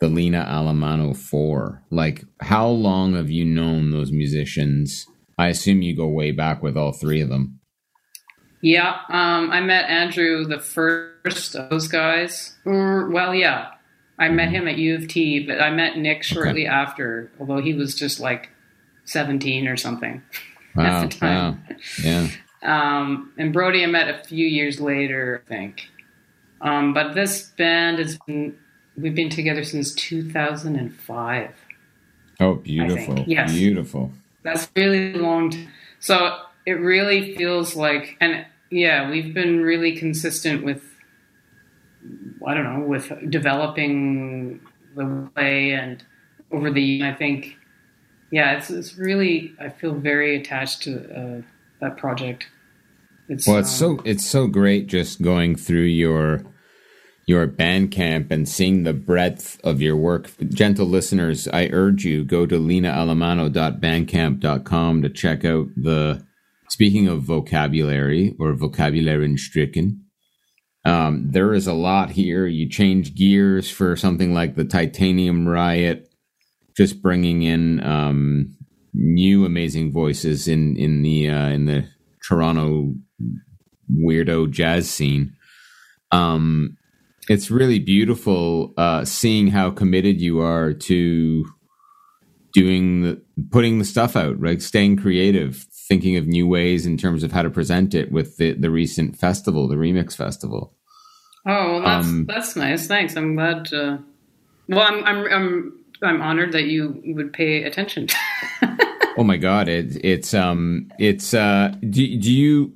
the 0.00 0.08
Lina 0.08 0.44
Allemano 0.48 1.16
Four? 1.16 1.82
Like, 1.90 2.24
how 2.40 2.68
long 2.68 3.14
have 3.14 3.30
you 3.30 3.44
known 3.44 3.90
those 3.90 4.12
musicians? 4.12 5.06
I 5.38 5.48
assume 5.48 5.82
you 5.82 5.96
go 5.96 6.06
way 6.06 6.30
back 6.30 6.62
with 6.62 6.76
all 6.76 6.92
three 6.92 7.20
of 7.20 7.28
them. 7.28 7.60
Yeah, 8.64 9.00
um, 9.10 9.50
I 9.50 9.60
met 9.60 9.90
Andrew 9.90 10.46
the 10.46 10.58
first 10.58 11.54
of 11.54 11.68
those 11.68 11.86
guys. 11.86 12.56
Or, 12.64 13.10
well, 13.10 13.34
yeah, 13.34 13.72
I 14.18 14.30
met 14.30 14.48
him 14.48 14.66
at 14.68 14.78
U 14.78 14.94
of 14.94 15.06
T, 15.06 15.44
but 15.46 15.60
I 15.60 15.70
met 15.70 15.98
Nick 15.98 16.22
shortly 16.22 16.66
after, 16.66 17.30
although 17.38 17.60
he 17.60 17.74
was 17.74 17.94
just 17.94 18.20
like 18.20 18.48
17 19.04 19.68
or 19.68 19.76
something. 19.76 20.22
Wow, 20.74 20.84
At 21.02 21.10
the 21.10 21.16
time. 21.18 21.62
wow, 21.68 21.76
yeah, 22.02 22.28
Um, 22.64 23.32
and 23.36 23.52
Brodie 23.52 23.84
I 23.84 23.86
met 23.86 24.08
a 24.08 24.24
few 24.24 24.46
years 24.46 24.80
later, 24.80 25.42
I 25.44 25.48
think. 25.48 25.88
Um, 26.60 26.94
but 26.94 27.14
this 27.14 27.50
band 27.58 27.98
has 27.98 28.18
been, 28.26 28.56
we've 28.96 29.14
been 29.14 29.28
together 29.28 29.64
since 29.64 29.94
2005. 29.94 31.50
oh, 32.40 32.54
beautiful, 32.54 33.24
yes. 33.26 33.52
beautiful. 33.52 34.10
That's 34.42 34.70
really 34.74 35.12
long. 35.12 35.50
T- 35.50 35.68
so 36.00 36.38
it 36.66 36.72
really 36.72 37.34
feels 37.36 37.76
like, 37.76 38.16
and 38.20 38.46
yeah, 38.70 39.10
we've 39.10 39.34
been 39.34 39.60
really 39.62 39.96
consistent 39.96 40.64
with, 40.64 40.82
I 42.46 42.54
don't 42.54 42.64
know, 42.64 42.86
with 42.86 43.12
developing 43.30 44.60
the 44.96 45.30
way 45.36 45.72
and 45.72 46.02
over 46.50 46.70
the. 46.70 47.02
I 47.02 47.14
think, 47.14 47.56
yeah, 48.30 48.56
it's 48.56 48.70
it's 48.70 48.96
really. 48.96 49.54
I 49.60 49.68
feel 49.68 49.94
very 49.94 50.36
attached 50.36 50.82
to 50.82 50.92
uh, 51.14 51.42
that 51.80 51.96
project. 51.96 52.46
It's, 53.28 53.46
Well, 53.46 53.58
it's 53.58 53.82
um, 53.82 53.98
so 53.98 54.02
it's 54.04 54.24
so 54.24 54.46
great 54.46 54.86
just 54.86 55.20
going 55.22 55.56
through 55.56 55.82
your 55.82 56.42
your 57.26 57.46
Bandcamp 57.48 58.30
and 58.30 58.48
seeing 58.48 58.82
the 58.82 58.92
breadth 58.92 59.58
of 59.64 59.80
your 59.80 59.96
work. 59.96 60.30
Gentle 60.50 60.84
listeners, 60.86 61.48
I 61.48 61.70
urge 61.72 62.04
you 62.04 62.22
go 62.24 62.44
to 62.44 62.58
linaallemano.bandcamp.com 62.58 65.02
to 65.02 65.08
check 65.08 65.42
out 65.44 65.68
the 65.74 66.22
speaking 66.68 67.08
of 67.08 67.22
vocabulary 67.22 68.36
or 68.38 68.52
vocabulary 68.52 69.34
stricken. 69.38 70.04
Um, 70.84 71.30
there 71.30 71.54
is 71.54 71.66
a 71.66 71.72
lot 71.72 72.10
here. 72.10 72.46
You 72.46 72.68
change 72.68 73.14
gears 73.14 73.70
for 73.70 73.96
something 73.96 74.34
like 74.34 74.54
the 74.54 74.66
Titanium 74.66 75.48
Riot, 75.48 76.10
just 76.76 77.00
bringing 77.00 77.42
in 77.42 77.82
um, 77.82 78.54
new 78.92 79.46
amazing 79.46 79.92
voices 79.92 80.46
in 80.46 80.76
in 80.76 81.00
the 81.00 81.30
uh, 81.30 81.48
in 81.48 81.64
the 81.64 81.88
Toronto 82.26 82.94
weirdo 83.92 84.50
jazz 84.50 84.90
scene. 84.90 85.34
Um, 86.10 86.76
it's 87.28 87.50
really 87.50 87.78
beautiful 87.78 88.72
uh, 88.76 89.04
seeing 89.04 89.48
how 89.48 89.70
committed 89.70 90.20
you 90.20 90.40
are 90.40 90.72
to 90.72 91.44
doing 92.52 93.02
the 93.02 93.22
putting 93.50 93.78
the 93.78 93.84
stuff 93.84 94.16
out, 94.16 94.38
right? 94.38 94.62
Staying 94.62 94.96
creative, 94.96 95.66
thinking 95.88 96.16
of 96.16 96.26
new 96.26 96.46
ways 96.46 96.86
in 96.86 96.96
terms 96.96 97.22
of 97.22 97.32
how 97.32 97.42
to 97.42 97.50
present 97.50 97.94
it 97.94 98.12
with 98.12 98.36
the, 98.36 98.52
the 98.52 98.70
recent 98.70 99.16
festival, 99.16 99.68
the 99.68 99.74
Remix 99.74 100.14
Festival. 100.14 100.74
Oh, 101.46 101.72
well, 101.72 101.82
that's 101.82 102.06
Um, 102.06 102.26
that's 102.26 102.56
nice. 102.56 102.86
Thanks. 102.86 103.16
I'm 103.16 103.34
glad. 103.34 103.72
Uh, 103.72 103.98
well, 104.68 104.80
I'm 104.80 105.04
I'm 105.04 105.26
I'm 105.26 105.84
I'm 106.02 106.22
honored 106.22 106.52
that 106.52 106.64
you 106.64 107.02
would 107.06 107.32
pay 107.32 107.64
attention. 107.64 108.08
Oh 109.16 109.24
my 109.24 109.36
god, 109.36 109.68
it, 109.68 110.04
it's 110.04 110.34
um 110.34 110.90
it's 110.98 111.34
uh 111.34 111.74
do, 111.88 112.18
do 112.18 112.32
you 112.32 112.72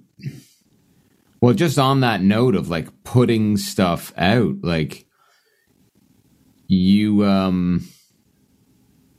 well 1.40 1.54
just 1.54 1.78
on 1.78 2.00
that 2.00 2.22
note 2.22 2.54
of 2.54 2.68
like 2.68 2.88
putting 3.04 3.56
stuff 3.56 4.12
out 4.16 4.56
like 4.62 5.06
you 6.68 7.24
um 7.24 7.86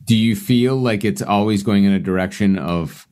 do 0.06 0.16
you 0.16 0.36
feel 0.36 0.76
like 0.76 1.04
it's 1.04 1.22
always 1.22 1.64
going 1.64 1.84
in 1.84 1.94
a 1.94 2.00
direction 2.00 2.58
of 2.58 3.08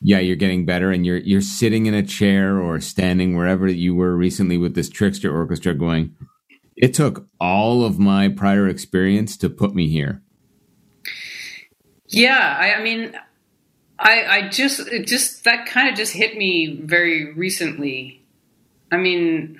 yeah 0.00 0.18
you're 0.18 0.36
getting 0.36 0.66
better 0.66 0.90
and 0.90 1.06
you're 1.06 1.18
you're 1.18 1.40
sitting 1.40 1.86
in 1.86 1.94
a 1.94 2.02
chair 2.02 2.58
or 2.58 2.80
standing 2.80 3.36
wherever 3.36 3.66
you 3.66 3.94
were 3.94 4.16
recently 4.16 4.58
with 4.58 4.74
this 4.74 4.90
trickster 4.90 5.34
orchestra 5.34 5.74
going 5.74 6.14
it 6.76 6.94
took 6.94 7.26
all 7.40 7.84
of 7.84 7.98
my 7.98 8.28
prior 8.28 8.68
experience 8.68 9.36
to 9.36 9.48
put 9.48 9.74
me 9.74 9.88
here 9.88 10.22
Yeah, 12.12 12.56
I, 12.58 12.74
I 12.74 12.82
mean, 12.82 13.18
I, 13.98 14.24
I 14.24 14.48
just, 14.48 14.80
it 14.80 15.06
just 15.06 15.44
that 15.44 15.66
kind 15.66 15.88
of 15.88 15.94
just 15.96 16.12
hit 16.12 16.36
me 16.36 16.76
very 16.82 17.32
recently. 17.32 18.22
I 18.90 18.98
mean, 18.98 19.58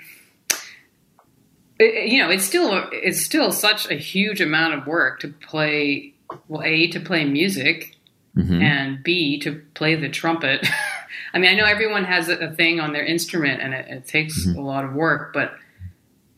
it, 1.79 2.09
you 2.11 2.21
know, 2.21 2.29
it's 2.29 2.45
still, 2.45 2.87
it's 2.91 3.21
still 3.21 3.51
such 3.51 3.89
a 3.89 3.95
huge 3.95 4.39
amount 4.39 4.75
of 4.75 4.87
work 4.87 5.19
to 5.21 5.29
play. 5.29 6.13
Well, 6.47 6.63
a 6.63 6.87
to 6.87 6.99
play 6.99 7.25
music, 7.25 7.95
Mhm. 8.35 8.61
and 8.63 9.03
b 9.03 9.39
to 9.41 9.61
play 9.75 9.93
the 9.95 10.09
trumpet. 10.09 10.67
I 11.33 11.39
mean, 11.39 11.51
I 11.51 11.55
know 11.55 11.65
everyone 11.65 12.03
has 12.05 12.29
a, 12.29 12.51
thing 12.51 12.79
on 12.79 12.93
their 12.93 13.05
instrument, 13.05 13.61
and 13.61 13.73
it, 13.73 13.87
it 13.87 14.07
takes 14.07 14.47
a 14.47 14.61
lot 14.61 14.85
of 14.85 14.93
work, 14.93 15.33
but. 15.33 15.55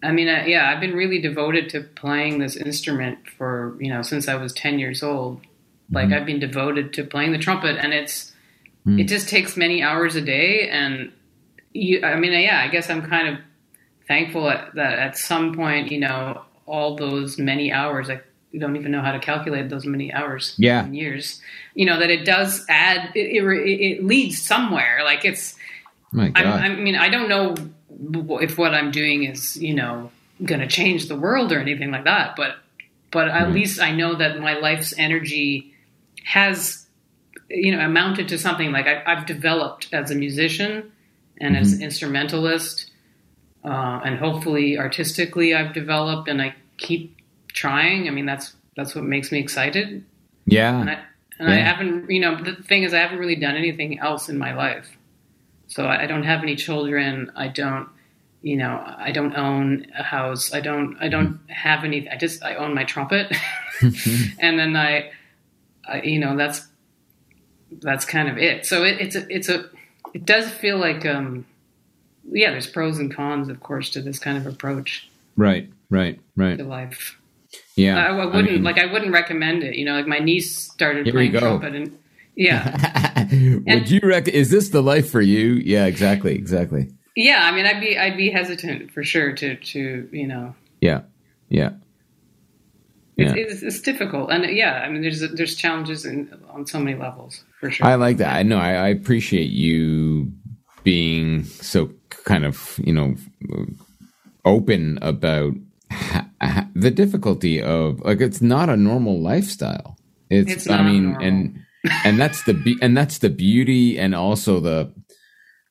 I 0.03 0.11
mean, 0.11 0.27
uh, 0.27 0.43
yeah, 0.45 0.69
I've 0.69 0.81
been 0.81 0.93
really 0.93 1.19
devoted 1.19 1.69
to 1.69 1.81
playing 1.81 2.37
this 2.37 2.55
instrument 2.55 3.27
for 3.27 3.75
you 3.79 3.91
know 3.91 4.03
since 4.03 4.27
I 4.27 4.35
was 4.35 4.53
ten 4.53 4.77
years 4.77 5.01
old. 5.01 5.41
Like 5.91 6.11
I've 6.11 6.25
been 6.25 6.39
devoted 6.39 6.93
to 6.93 7.03
playing 7.03 7.31
the 7.31 7.37
trumpet, 7.37 7.77
and 7.77 7.93
it's 7.93 8.31
Mm. 8.85 9.01
it 9.01 9.05
just 9.05 9.27
takes 9.29 9.57
many 9.57 9.81
hours 9.81 10.15
a 10.15 10.21
day. 10.21 10.69
And 10.69 11.11
you, 11.73 12.03
I 12.03 12.17
mean, 12.19 12.33
yeah, 12.33 12.61
I 12.63 12.67
guess 12.67 12.87
I'm 12.87 13.01
kind 13.01 13.27
of 13.29 13.39
thankful 14.07 14.47
at, 14.47 14.75
that 14.75 14.99
at 14.99 15.17
some 15.17 15.55
point, 15.55 15.91
you 15.91 15.99
know, 15.99 16.43
all 16.67 16.95
those 16.95 17.39
many 17.39 17.71
hours, 17.71 18.11
I 18.11 18.21
don't 18.55 18.75
even 18.75 18.91
know 18.91 19.01
how 19.01 19.11
to 19.11 19.17
calculate 19.19 19.69
those 19.69 19.85
many 19.87 20.13
hours, 20.13 20.53
Yeah. 20.59 20.85
in 20.85 20.93
years. 20.93 21.41
You 21.73 21.87
know 21.87 21.97
that 21.99 22.11
it 22.11 22.25
does 22.25 22.63
add, 22.69 23.09
it, 23.15 23.43
it, 23.43 23.43
it 23.43 24.05
leads 24.05 24.39
somewhere. 24.39 24.99
Like 25.03 25.25
it's, 25.25 25.55
my 26.11 26.29
god 26.29 26.45
I'm, 26.45 26.71
I 26.73 26.75
mean, 26.75 26.95
I 26.95 27.09
don't 27.09 27.27
know 27.27 27.55
if 28.39 28.57
what 28.59 28.75
I'm 28.75 28.91
doing 28.91 29.23
is, 29.23 29.57
you 29.57 29.73
know, 29.73 30.11
going 30.43 30.61
to 30.61 30.67
change 30.67 31.07
the 31.07 31.15
world 31.17 31.51
or 31.51 31.59
anything 31.59 31.89
like 31.89 32.03
that, 32.03 32.35
but 32.35 32.57
but 33.09 33.29
at 33.29 33.51
least 33.51 33.79
I 33.81 33.91
know 33.91 34.13
that 34.15 34.39
my 34.39 34.59
life's 34.59 34.93
energy 34.97 35.73
has, 36.25 36.85
you 37.49 37.71
know, 37.75 37.79
amounted 37.79 38.27
to 38.29 38.37
something. 38.37 38.71
Like 38.71 38.87
I, 38.87 39.03
I've 39.05 39.25
developed 39.25 39.89
as 39.93 40.11
a 40.11 40.15
musician 40.15 40.91
and 41.39 41.57
as 41.57 41.73
an 41.73 41.81
instrumentalist, 41.81 42.91
uh, 43.63 44.01
and 44.05 44.17
hopefully 44.17 44.77
artistically, 44.77 45.53
I've 45.53 45.73
developed, 45.73 46.29
and 46.29 46.41
I 46.41 46.55
keep 46.77 47.17
trying. 47.47 48.07
I 48.07 48.11
mean, 48.11 48.25
that's 48.25 48.55
that's 48.75 48.93
what 48.93 49.03
makes 49.03 49.31
me 49.31 49.39
excited 49.39 50.03
yeah 50.47 50.79
and 50.79 50.89
I 50.89 50.99
and 51.37 51.49
I 51.49 51.55
haven't, 51.55 52.09
you 52.09 52.21
know, 52.21 52.41
the 52.41 52.55
thing 52.55 52.83
is, 52.83 52.93
I 52.93 52.99
haven't 52.99 53.19
really 53.19 53.35
done 53.35 53.55
anything 53.55 53.99
else 53.99 54.29
in 54.29 54.37
my 54.37 54.53
life. 54.53 54.87
So 55.67 55.85
I 55.85 56.03
I 56.03 56.07
don't 56.07 56.23
have 56.23 56.41
any 56.41 56.55
children. 56.55 57.31
I 57.35 57.49
don't, 57.49 57.89
you 58.41 58.55
know, 58.55 58.81
I 58.97 59.11
don't 59.11 59.35
own 59.35 59.87
a 59.97 60.03
house. 60.03 60.53
I 60.53 60.61
don't, 60.61 60.97
I 61.01 61.09
don't 61.09 61.39
have 61.49 61.83
any. 61.83 62.07
I 62.09 62.15
just, 62.15 62.43
I 62.43 62.55
own 62.55 62.73
my 62.73 62.85
trumpet, 62.85 63.35
and 64.39 64.57
then 64.57 64.75
I, 64.75 65.11
I, 65.87 66.01
you 66.01 66.19
know, 66.19 66.35
that's 66.35 66.67
that's 67.81 68.05
kind 68.05 68.29
of 68.29 68.37
it. 68.37 68.65
So 68.65 68.83
it, 68.83 68.99
it's 69.01 69.15
a, 69.15 69.25
it's 69.35 69.49
a, 69.49 69.65
it 70.13 70.25
does 70.25 70.49
feel 70.49 70.77
like, 70.77 71.05
um, 71.05 71.45
yeah, 72.31 72.51
there's 72.51 72.67
pros 72.67 72.99
and 72.99 73.13
cons, 73.13 73.49
of 73.49 73.59
course, 73.59 73.89
to 73.91 74.01
this 74.01 74.19
kind 74.19 74.37
of 74.37 74.45
approach 74.47 75.09
Right, 75.35 75.69
right, 75.89 76.19
right. 76.35 76.57
to 76.57 76.63
life. 76.63 77.19
Yeah, 77.75 77.97
I, 78.03 78.07
I 78.15 78.25
wouldn't 78.25 78.51
mean- 78.51 78.63
like, 78.63 78.77
I 78.77 78.85
wouldn't 78.91 79.11
recommend 79.11 79.63
it. 79.63 79.75
You 79.75 79.85
know, 79.85 79.93
like 79.93 80.07
my 80.07 80.19
niece 80.19 80.57
started 80.57 81.07
playing 81.11 81.33
trumpet, 81.33 81.75
and 81.75 81.97
yeah. 82.35 83.27
Would 83.65 83.89
you 83.89 83.99
rec? 84.03 84.27
Is 84.27 84.49
this 84.49 84.69
the 84.69 84.81
life 84.81 85.09
for 85.09 85.21
you? 85.21 85.53
Yeah, 85.53 85.85
exactly, 85.85 86.35
exactly. 86.35 86.89
Yeah, 87.15 87.41
I 87.43 87.51
mean, 87.53 87.65
I'd 87.65 87.79
be 87.79 87.97
I'd 87.97 88.17
be 88.17 88.29
hesitant 88.29 88.91
for 88.91 89.03
sure 89.03 89.33
to 89.33 89.55
to 89.55 90.09
you 90.11 90.27
know 90.27 90.55
Yeah, 90.81 91.01
yeah, 91.49 91.71
yeah. 93.17 93.33
it's, 93.35 93.61
it's, 93.61 93.81
difficult 93.81 94.31
and 94.31 94.45
yeah, 94.55 94.81
I 94.85 94.89
mean 94.89 95.01
there's 95.01 95.21
there's 95.31 95.55
challenges 95.55 96.05
in 96.05 96.33
on 96.49 96.65
so 96.65 96.79
many 96.79 96.97
levels 96.97 97.43
for 97.59 97.71
sure. 97.71 97.87
I 97.87 97.95
like 97.95 98.17
that. 98.17 98.35
I 98.35 98.43
know. 98.43 98.57
I, 98.57 98.73
I 98.73 98.87
appreciate 98.89 99.49
you 99.51 100.31
being 100.83 101.43
so 101.43 101.91
kind 102.09 102.45
of 102.45 102.79
you 102.83 102.93
know 102.93 103.15
open 104.43 104.99
about 105.01 105.53
ha- 105.91 106.29
ha- 106.41 106.67
the 106.75 106.91
difficulty 106.91 107.61
of 107.61 107.99
like 108.01 108.21
it's 108.21 108.41
not 108.41 108.69
a 108.69 108.77
normal 108.77 109.21
lifestyle. 109.21 109.97
It's, 110.29 110.51
It's 110.51 110.69
I 110.69 110.83
mean, 110.83 111.11
normal. 111.11 111.27
and 111.27 111.59
and 112.03 112.19
that's 112.19 112.43
the 112.43 112.53
be- 112.53 112.77
and 112.81 112.95
that's 112.97 113.19
the 113.19 113.29
beauty 113.29 113.97
and 113.99 114.15
also 114.15 114.59
the 114.59 114.91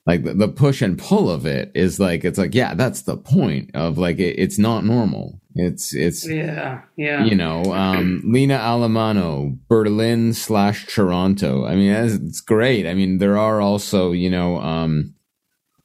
like 0.06 0.24
the, 0.24 0.48
push 0.48 0.82
and 0.82 0.98
pull 0.98 1.30
of 1.30 1.46
it 1.46 1.72
is 1.74 1.98
like 1.98 2.24
it's 2.24 2.38
like 2.38 2.54
yeah 2.54 2.74
that's 2.74 3.02
the 3.02 3.16
point 3.16 3.70
of 3.74 3.96
like 3.96 4.18
it, 4.18 4.38
it's 4.38 4.58
not 4.58 4.84
normal. 4.84 5.40
It's 5.54 5.94
it's 5.94 6.28
Yeah, 6.28 6.82
yeah. 6.96 7.24
you 7.24 7.34
know 7.34 7.72
um 7.72 8.22
lina 8.26 8.58
allemano 8.58 9.58
berlin 9.68 10.34
slash 10.34 10.86
toronto. 10.86 11.64
I 11.64 11.74
mean 11.74 11.92
it's 11.92 12.40
great. 12.40 12.86
I 12.86 12.94
mean 12.94 13.18
there 13.18 13.38
are 13.38 13.60
also 13.60 14.12
you 14.12 14.28
know 14.30 14.58
um 14.60 15.14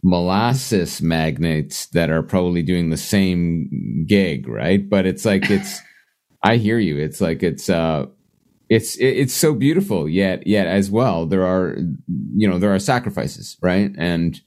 molasses 0.04 1.02
magnates 1.02 1.88
that 1.88 2.10
are 2.10 2.24
probably 2.24 2.62
doing 2.62 2.90
the 2.90 2.98
same 2.98 4.06
gig 4.08 4.48
right? 4.48 4.90
But 4.90 5.06
it's 5.06 5.24
like 5.24 5.50
it's 5.50 5.82
i 6.44 6.58
hear 6.58 6.80
you. 6.80 6.98
It's 6.98 7.22
like 7.22 7.42
it's 7.42 7.70
uh 7.70 8.08
it's 8.70 8.98
it's 9.00 9.34
so 9.34 9.54
beautiful 9.54 10.08
yet 10.08 10.46
yet 10.46 10.68
as 10.68 10.92
well 10.92 11.26
there 11.26 11.46
are 11.46 11.76
you 12.36 12.48
know 12.48 12.60
there 12.60 12.74
are 12.74 12.80
sacrifices 12.80 13.58
right? 13.62 13.92
And 13.98 14.40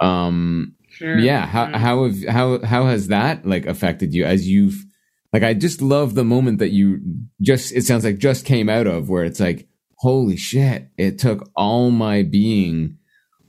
um 0.00 0.74
Sure. 0.90 1.18
yeah 1.18 1.44
how 1.44 1.76
how 1.76 2.04
have 2.04 2.24
how 2.28 2.62
how 2.62 2.86
has 2.86 3.08
that 3.08 3.44
like 3.44 3.66
affected 3.66 4.14
you 4.14 4.24
as 4.24 4.48
you've 4.48 4.84
like 5.32 5.42
i 5.42 5.52
just 5.52 5.82
love 5.82 6.14
the 6.14 6.22
moment 6.22 6.60
that 6.60 6.70
you 6.70 7.00
just 7.42 7.72
it 7.72 7.82
sounds 7.84 8.04
like 8.04 8.18
just 8.18 8.44
came 8.46 8.68
out 8.68 8.86
of 8.86 9.08
where 9.08 9.24
it's 9.24 9.40
like 9.40 9.66
holy 9.98 10.36
shit 10.36 10.90
it 10.96 11.18
took 11.18 11.50
all 11.56 11.90
my 11.90 12.22
being 12.22 12.96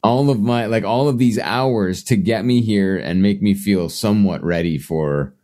all 0.04 0.30
of 0.30 0.40
my 0.40 0.66
like 0.68 0.84
all 0.84 1.08
of 1.08 1.18
these 1.18 1.40
hours 1.40 2.04
to 2.04 2.16
get 2.16 2.46
me 2.46 2.62
here 2.62 2.98
and 2.98 3.22
make 3.22 3.42
me 3.42 3.54
feel 3.54 3.90
somewhat 3.90 4.44
ready 4.44 4.78
for 4.78 5.36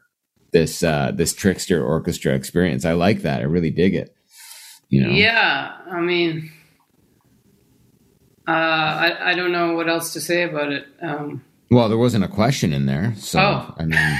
this 0.53 0.83
uh 0.83 1.11
this 1.13 1.33
trickster 1.33 1.83
orchestra 1.83 2.35
experience. 2.35 2.85
I 2.85 2.93
like 2.93 3.21
that. 3.21 3.41
I 3.41 3.45
really 3.45 3.71
dig 3.71 3.95
it 3.95 4.13
you 4.91 5.01
know 5.03 5.09
Yeah, 5.09 5.77
I 5.91 5.99
mean, 6.01 6.51
uh, 8.47 8.51
I 8.51 9.31
I 9.31 9.33
don't 9.33 9.51
know 9.51 9.73
what 9.73 9.89
else 9.89 10.13
to 10.13 10.21
say 10.21 10.43
about 10.43 10.71
it. 10.71 10.85
Um, 11.01 11.43
Well, 11.71 11.89
there 11.89 11.97
wasn't 11.97 12.25
a 12.25 12.27
question 12.27 12.73
in 12.73 12.85
there, 12.85 13.13
so 13.17 13.39
Oh. 13.39 13.73
I 13.77 13.85
mean, 13.85 14.19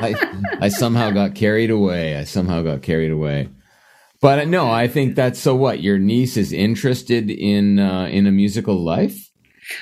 I, 0.00 0.14
I 0.60 0.68
somehow 0.68 1.10
got 1.10 1.34
carried 1.34 1.70
away. 1.70 2.16
I 2.16 2.24
somehow 2.24 2.62
got 2.62 2.82
carried 2.82 3.12
away. 3.12 3.48
But 4.20 4.38
uh, 4.40 4.44
no, 4.44 4.70
I 4.70 4.88
think 4.88 5.14
that's 5.16 5.38
so. 5.40 5.54
What 5.54 5.82
your 5.82 5.98
niece 5.98 6.36
is 6.36 6.52
interested 6.52 7.30
in 7.30 7.78
uh, 7.78 8.06
in 8.06 8.26
a 8.26 8.32
musical 8.32 8.82
life? 8.82 9.23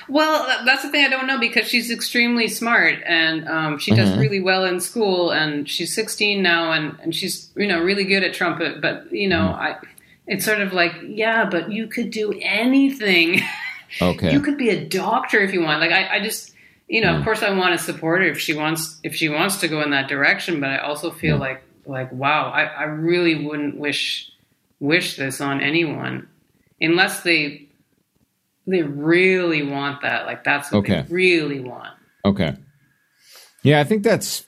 Well, 0.07 0.45
that's 0.65 0.81
the 0.83 0.89
thing 0.89 1.05
I 1.05 1.09
don't 1.09 1.27
know 1.27 1.39
because 1.39 1.67
she's 1.67 1.91
extremely 1.91 2.47
smart 2.47 2.99
and 3.05 3.47
um, 3.47 3.77
she 3.79 3.91
does 3.95 4.09
Uh-huh. 4.09 4.19
really 4.21 4.39
well 4.41 4.63
in 4.65 4.79
school 4.79 5.31
and 5.31 5.67
she's 5.69 5.93
16 5.93 6.41
now 6.41 6.71
and, 6.71 6.97
and 7.01 7.13
she's 7.15 7.51
you 7.55 7.67
know 7.67 7.81
really 7.83 8.03
good 8.05 8.23
at 8.23 8.33
trumpet. 8.33 8.81
But 8.81 9.11
you 9.11 9.27
know, 9.27 9.49
Mm-hmm. 9.53 9.61
I 9.61 9.75
it's 10.25 10.45
sort 10.45 10.61
of 10.61 10.71
like 10.71 10.93
yeah, 11.05 11.43
but 11.45 11.71
you 11.71 11.87
could 11.87 12.09
do 12.11 12.33
anything. 12.41 13.41
Okay, 14.01 14.33
you 14.33 14.39
could 14.41 14.57
be 14.57 14.69
a 14.69 14.83
doctor 14.83 15.39
if 15.41 15.53
you 15.53 15.61
want. 15.61 15.79
Like 15.79 15.91
I, 15.91 16.15
I 16.15 16.19
just 16.19 16.51
you 16.87 16.99
know, 16.99 17.11
Yeah. 17.11 17.19
of 17.19 17.23
course 17.23 17.43
I 17.43 17.51
want 17.51 17.77
to 17.77 17.83
support 17.85 18.21
her 18.21 18.27
if 18.27 18.39
she 18.39 18.55
wants 18.55 18.99
if 19.03 19.13
she 19.15 19.29
wants 19.29 19.57
to 19.57 19.67
go 19.67 19.81
in 19.83 19.91
that 19.91 20.07
direction, 20.07 20.59
but 20.59 20.71
I 20.71 20.77
also 20.79 21.11
feel 21.11 21.35
Yeah. 21.35 21.41
like 21.41 21.63
like 21.85 22.11
wow, 22.11 22.49
I, 22.49 22.63
I 22.63 22.83
really 22.85 23.45
wouldn't 23.45 23.77
wish 23.77 24.31
wish 24.79 25.15
this 25.17 25.39
on 25.41 25.61
anyone 25.61 26.27
unless 26.81 27.21
they 27.21 27.62
they 28.67 28.81
really 28.81 29.63
want 29.63 30.01
that. 30.03 30.25
Like 30.25 30.43
that's 30.43 30.71
what 30.71 30.79
Okay. 30.79 31.01
they 31.07 31.13
really 31.13 31.59
want. 31.59 31.93
okay, 32.25 32.55
yeah. 33.63 33.79
I 33.79 33.83
think 33.83 34.03
that's 34.03 34.45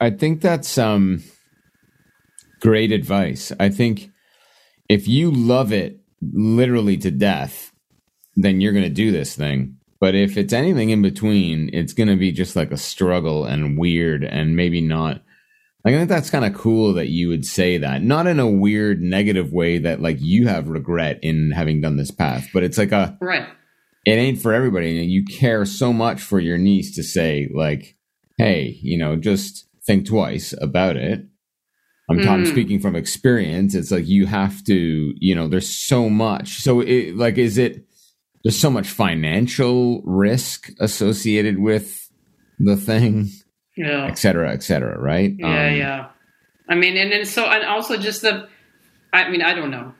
I 0.00 0.10
think 0.10 0.40
that's 0.40 0.78
um 0.78 1.22
great 2.60 2.92
advice. 2.92 3.52
I 3.58 3.68
think 3.68 4.10
if 4.88 5.06
you 5.08 5.30
love 5.30 5.72
it 5.72 6.00
literally 6.20 6.96
to 6.98 7.10
death, 7.10 7.72
then 8.36 8.60
you're 8.60 8.72
going 8.72 8.84
to 8.84 8.90
do 8.90 9.12
this 9.12 9.34
thing. 9.34 9.76
But 10.00 10.14
if 10.14 10.36
it's 10.36 10.52
anything 10.52 10.90
in 10.90 11.02
between, 11.02 11.70
it's 11.72 11.92
going 11.92 12.08
to 12.08 12.16
be 12.16 12.30
just 12.32 12.54
like 12.56 12.70
a 12.70 12.76
struggle 12.76 13.44
and 13.44 13.76
weird 13.76 14.24
and 14.24 14.54
maybe 14.56 14.80
not. 14.80 15.22
Like, 15.84 15.94
I 15.94 15.98
think 15.98 16.08
that's 16.08 16.30
kind 16.30 16.44
of 16.44 16.54
cool 16.54 16.94
that 16.94 17.08
you 17.08 17.28
would 17.28 17.46
say 17.46 17.78
that, 17.78 18.02
not 18.02 18.26
in 18.26 18.40
a 18.40 18.50
weird 18.50 19.00
negative 19.00 19.52
way 19.52 19.78
that 19.78 20.02
like 20.02 20.20
you 20.20 20.48
have 20.48 20.68
regret 20.68 21.20
in 21.22 21.52
having 21.52 21.80
done 21.80 21.96
this 21.96 22.10
path, 22.10 22.48
but 22.52 22.62
it's 22.64 22.76
like 22.78 22.92
a, 22.92 23.16
Right. 23.20 23.46
it 24.04 24.10
ain't 24.12 24.42
for 24.42 24.52
everybody. 24.52 24.98
And 25.00 25.10
you 25.10 25.24
care 25.24 25.64
so 25.64 25.92
much 25.92 26.20
for 26.20 26.40
your 26.40 26.58
niece 26.58 26.94
to 26.96 27.02
say 27.02 27.48
like, 27.54 27.96
Hey, 28.36 28.78
you 28.82 28.98
know, 28.98 29.16
just 29.16 29.66
think 29.86 30.06
twice 30.06 30.52
about 30.60 30.96
it. 30.96 31.24
I'm 32.10 32.20
talking 32.20 32.44
Mm. 32.44 32.50
speaking 32.50 32.80
from 32.80 32.96
experience. 32.96 33.74
It's 33.74 33.90
like 33.90 34.06
you 34.08 34.26
have 34.26 34.64
to, 34.64 35.14
you 35.18 35.34
know, 35.34 35.46
there's 35.46 35.68
so 35.68 36.08
much. 36.10 36.58
So 36.60 36.80
it 36.80 37.16
like, 37.16 37.38
is 37.38 37.56
it, 37.58 37.84
there's 38.42 38.58
so 38.58 38.70
much 38.70 38.88
financial 38.88 40.02
risk 40.04 40.70
associated 40.80 41.58
with 41.58 42.08
the 42.58 42.76
thing, 42.76 43.30
Yeah. 43.78 44.06
et 44.06 44.18
cetera, 44.18 44.52
et 44.52 44.62
cetera, 44.62 44.98
right? 44.98 45.32
Yeah, 45.38 45.46
Um, 45.68 45.74
yeah. 45.76 46.06
I 46.68 46.74
mean, 46.74 46.96
and 46.96 47.10
then 47.12 47.24
so, 47.24 47.46
and 47.46 47.64
also 47.64 47.96
just 47.96 48.22
the, 48.22 48.48
I 49.12 49.30
mean, 49.30 49.40
I 49.42 49.54
don't 49.54 49.70
know 49.70 49.94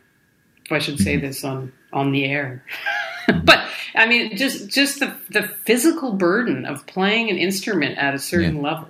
if 0.66 0.72
I 0.72 0.78
should 0.80 0.98
say 0.98 1.16
Mm-hmm. 1.16 1.26
this 1.26 1.44
on 1.44 1.72
on 1.92 2.12
the 2.12 2.24
air, 2.26 2.62
but 3.44 3.60
I 3.94 4.06
mean, 4.06 4.36
just 4.36 4.68
just 4.68 5.00
the 5.00 5.14
the 5.30 5.42
physical 5.64 6.12
burden 6.12 6.66
of 6.66 6.86
playing 6.86 7.30
an 7.30 7.38
instrument 7.38 7.96
at 7.98 8.14
a 8.14 8.18
certain 8.18 8.56
Yeah. 8.56 8.62
level 8.62 8.88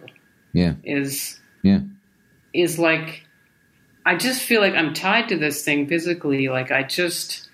Yeah. 0.53 0.75
is 0.83 1.39
Yeah. 1.63 1.81
is 2.53 2.79
like, 2.79 3.23
I 4.07 4.17
just 4.17 4.43
feel 4.43 4.61
like 4.61 4.75
I'm 4.75 4.95
tied 4.95 5.29
to 5.29 5.37
this 5.39 5.63
thing 5.65 5.87
physically. 5.87 6.49
Like 6.49 6.73
I 6.73 6.83
just, 6.83 7.49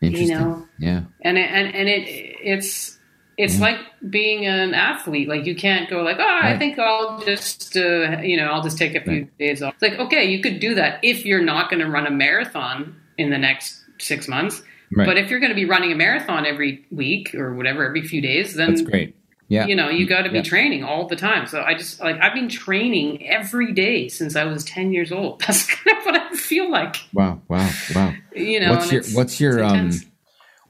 Interesting. 0.00 0.38
know, 0.38 0.68
yeah. 0.78 1.02
and 1.22 1.36
it, 1.38 1.50
and 1.50 1.74
and 1.74 1.88
it 1.88 2.04
it's 2.44 2.98
it's 3.42 3.54
Yeah. 3.56 3.60
like 3.66 3.78
being 4.10 4.46
an 4.46 4.74
athlete. 4.74 5.28
Like 5.28 5.46
you 5.46 5.54
can't 5.54 5.88
go 5.90 6.02
like, 6.02 6.16
oh, 6.18 6.38
I 6.42 6.56
think 6.58 6.78
I'll 6.78 7.20
just 7.24 7.76
uh, 7.76 8.20
you 8.22 8.36
know 8.36 8.46
I'll 8.52 8.62
just 8.62 8.78
take 8.78 8.94
a 8.94 9.00
few 9.00 9.12
Right. 9.12 9.38
days 9.38 9.62
off. 9.62 9.74
It's 9.74 9.82
like 9.82 9.98
okay, 10.06 10.24
you 10.30 10.40
could 10.42 10.60
do 10.60 10.74
that 10.76 11.00
if 11.02 11.24
you're 11.24 11.42
not 11.42 11.70
going 11.70 11.80
to 11.80 11.88
run 11.90 12.06
a 12.06 12.10
marathon 12.10 12.96
in 13.18 13.30
the 13.30 13.38
next 13.38 13.82
six 13.98 14.28
months. 14.28 14.62
Right. 14.96 15.06
But 15.06 15.18
if 15.18 15.30
you're 15.30 15.40
going 15.40 15.50
to 15.50 15.56
be 15.56 15.66
running 15.66 15.92
a 15.92 15.96
marathon 15.96 16.44
every 16.46 16.84
week 16.90 17.34
or 17.34 17.54
whatever, 17.54 17.86
every 17.86 18.02
few 18.02 18.20
days, 18.20 18.54
then 18.54 18.70
That's 18.70 18.82
great. 18.82 19.14
Yeah. 19.48 19.66
you 19.66 19.74
know 19.74 19.88
you 19.88 20.06
got 20.06 20.22
to 20.22 20.30
be 20.30 20.36
Yeah. 20.36 20.42
training 20.42 20.84
all 20.84 21.06
the 21.08 21.16
time. 21.16 21.46
So 21.46 21.60
I 21.62 21.74
just 21.74 22.00
like 22.00 22.16
I've 22.20 22.34
been 22.34 22.48
training 22.48 23.26
every 23.28 23.72
day 23.72 24.08
since 24.08 24.36
I 24.36 24.44
was 24.44 24.64
ten 24.64 24.92
years 24.92 25.10
old. 25.12 25.40
That's 25.46 25.66
kind 25.66 25.98
of 25.98 26.04
what 26.06 26.14
I 26.16 26.30
feel 26.36 26.70
like. 26.70 26.96
Wow. 27.12 27.40
Wow. 27.48 27.68
Wow. 27.94 28.14
You 28.34 28.60
know, 28.60 28.70
what's 28.72 28.92
your 28.92 29.02
what's 29.12 29.40
your 29.40 29.62
um. 29.64 29.90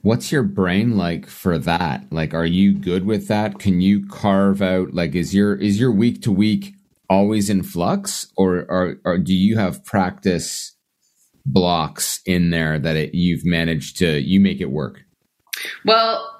What's 0.03 0.32
your 0.32 0.42
brain 0.42 0.96
like 0.96 1.26
for 1.26 1.59
that 1.59 2.05
like 2.11 2.32
are 2.34 2.46
you 2.46 2.72
good 2.72 3.05
with 3.05 3.28
that 3.28 3.59
can 3.59 3.80
you 3.80 4.07
carve 4.07 4.62
out 4.62 4.94
like 4.94 5.14
is 5.14 5.34
your 5.34 5.55
is 5.55 5.78
your 5.78 5.92
week 5.92 6.22
to 6.22 6.32
week 6.32 6.74
always 7.09 7.51
in 7.51 7.62
flux 7.62 8.26
or 8.36 8.64
or, 8.68 8.96
or 9.05 9.18
do 9.18 9.34
you 9.34 9.59
have 9.59 9.84
practice 9.84 10.74
blocks 11.44 12.20
in 12.26 12.51
there 12.51 12.78
that 12.78 12.96
it, 12.96 13.14
you've 13.14 13.44
managed 13.44 13.96
to 13.98 14.20
you 14.20 14.40
make 14.40 14.61
it 14.61 14.70
work 14.70 15.03
Well, 15.84 16.36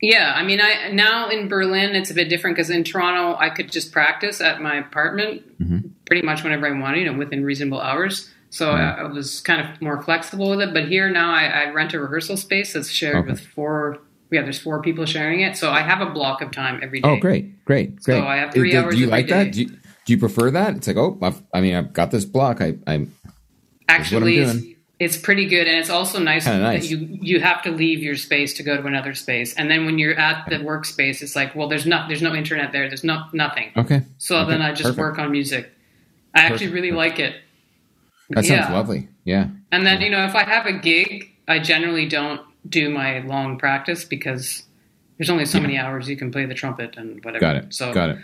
yeah. 0.00 0.32
I 0.34 0.42
mean, 0.42 0.60
I 0.60 0.90
now 0.92 1.28
in 1.28 1.48
Berlin 1.48 1.94
it's 1.94 2.10
a 2.10 2.14
bit 2.14 2.28
different 2.28 2.56
because 2.56 2.70
in 2.70 2.82
Toronto 2.84 3.38
I 3.38 3.50
could 3.50 3.70
just 3.70 3.92
practice 3.92 4.40
at 4.40 4.60
my 4.60 4.76
apartment 4.76 5.42
Mhm. 5.60 5.90
pretty 6.06 6.22
much 6.26 6.42
whenever 6.42 6.66
I 6.66 6.78
wanted, 6.78 7.00
you 7.00 7.12
know, 7.12 7.16
within 7.18 7.44
reasonable 7.44 7.80
hours. 7.80 8.28
So 8.52 8.68
Mhm. 8.70 8.98
I, 8.98 9.00
I 9.00 9.04
was 9.04 9.40
kind 9.40 9.60
of 9.62 9.80
more 9.80 10.02
flexible 10.02 10.50
with 10.50 10.60
it. 10.60 10.74
But 10.74 10.86
here 10.88 11.08
now 11.10 11.32
I, 11.32 11.44
I 11.46 11.70
rent 11.70 11.94
a 11.94 11.98
rehearsal 12.00 12.36
space 12.36 12.74
that's 12.74 12.90
shared 12.90 13.16
Okay. 13.16 13.30
with 13.30 13.40
four. 13.40 13.98
Yeah, 14.30 14.42
there's 14.42 14.58
four 14.58 14.80
people 14.82 15.04
sharing 15.06 15.40
it, 15.40 15.56
so 15.56 15.70
I 15.70 15.80
have 15.80 16.00
a 16.00 16.10
block 16.10 16.40
of 16.42 16.52
time 16.52 16.80
every 16.82 17.00
day. 17.00 17.08
oh 17.08 17.16
great 17.16 17.64
great 17.64 18.00
great. 18.02 18.16
So 18.20 18.26
I 18.26 18.36
have 18.36 18.52
three 18.52 18.70
do, 18.70 18.78
hours 18.78 18.94
do 18.94 19.00
you 19.00 19.06
like 19.06 19.28
that 19.28 19.52
do 19.52 19.62
you, 19.62 19.66
do 19.68 20.12
you 20.12 20.18
prefer 20.18 20.50
that 20.50 20.76
it's 20.76 20.86
like 20.86 20.96
oh 20.96 21.18
I've, 21.20 21.42
i 21.52 21.60
mean 21.60 21.74
i've 21.74 21.92
got 21.92 22.10
this 22.10 22.24
block 22.24 22.62
i 22.62 22.74
i 22.86 23.06
Actually, 23.88 24.42
I'm 24.42 24.48
it's, 24.98 25.16
it's 25.16 25.16
pretty 25.18 25.46
good, 25.46 25.66
and 25.66 25.76
it's 25.76 25.90
also 25.90 26.18
nice, 26.18 26.46
nice. 26.46 26.82
that 26.82 26.88
you 26.90 27.18
you 27.20 27.40
have 27.40 27.60
to 27.62 27.70
leave 27.70 28.02
your 28.02 28.16
space 28.16 28.54
to 28.54 28.62
go 28.62 28.76
to 28.76 28.86
another 28.86 29.12
space, 29.14 29.52
and 29.54 29.70
then 29.70 29.84
when 29.84 29.98
you're 29.98 30.18
at 30.18 30.48
the 30.48 30.56
workspace, 30.56 31.20
it's 31.20 31.36
like, 31.36 31.54
well, 31.54 31.68
there's 31.68 31.84
not 31.84 32.08
there's 32.08 32.22
no 32.22 32.34
internet 32.34 32.72
there, 32.72 32.88
there's 32.88 33.04
no 33.04 33.24
nothing. 33.32 33.70
okay 33.76 34.02
So 34.18 34.38
Okay, 34.38 34.50
then 34.50 34.62
I 34.62 34.70
just 34.70 34.84
perfect. 34.84 34.98
work 34.98 35.18
on 35.18 35.30
music. 35.30 35.70
I 36.34 36.40
actually 36.42 36.68
really 36.68 36.90
perfect. 36.90 37.18
like 37.18 37.18
it. 37.18 37.34
That 38.34 38.44
sounds 38.44 38.66
Yeah. 38.68 38.72
lovely 38.72 39.08
yeah 39.24 39.46
And 39.70 39.86
then, 39.86 40.00
you 40.02 40.10
know, 40.10 40.24
if 40.26 40.34
I 40.34 40.44
have 40.44 40.66
a 40.66 40.72
gig, 40.72 41.30
I 41.48 41.58
generally 41.58 42.06
don't 42.08 42.40
do 42.68 42.90
my 42.90 43.20
long 43.20 43.58
practice 43.58 44.04
because 44.04 44.64
there's 45.18 45.30
only 45.30 45.44
so 45.46 45.60
many 45.60 45.78
hours 45.78 46.08
you 46.08 46.16
can 46.16 46.30
play 46.32 46.46
the 46.46 46.54
trumpet 46.54 46.96
and 46.96 47.22
whatever. 47.24 47.40
got 47.40 47.56
it 47.56 47.74
So, 47.74 47.92
got 47.92 48.10
it 48.10 48.18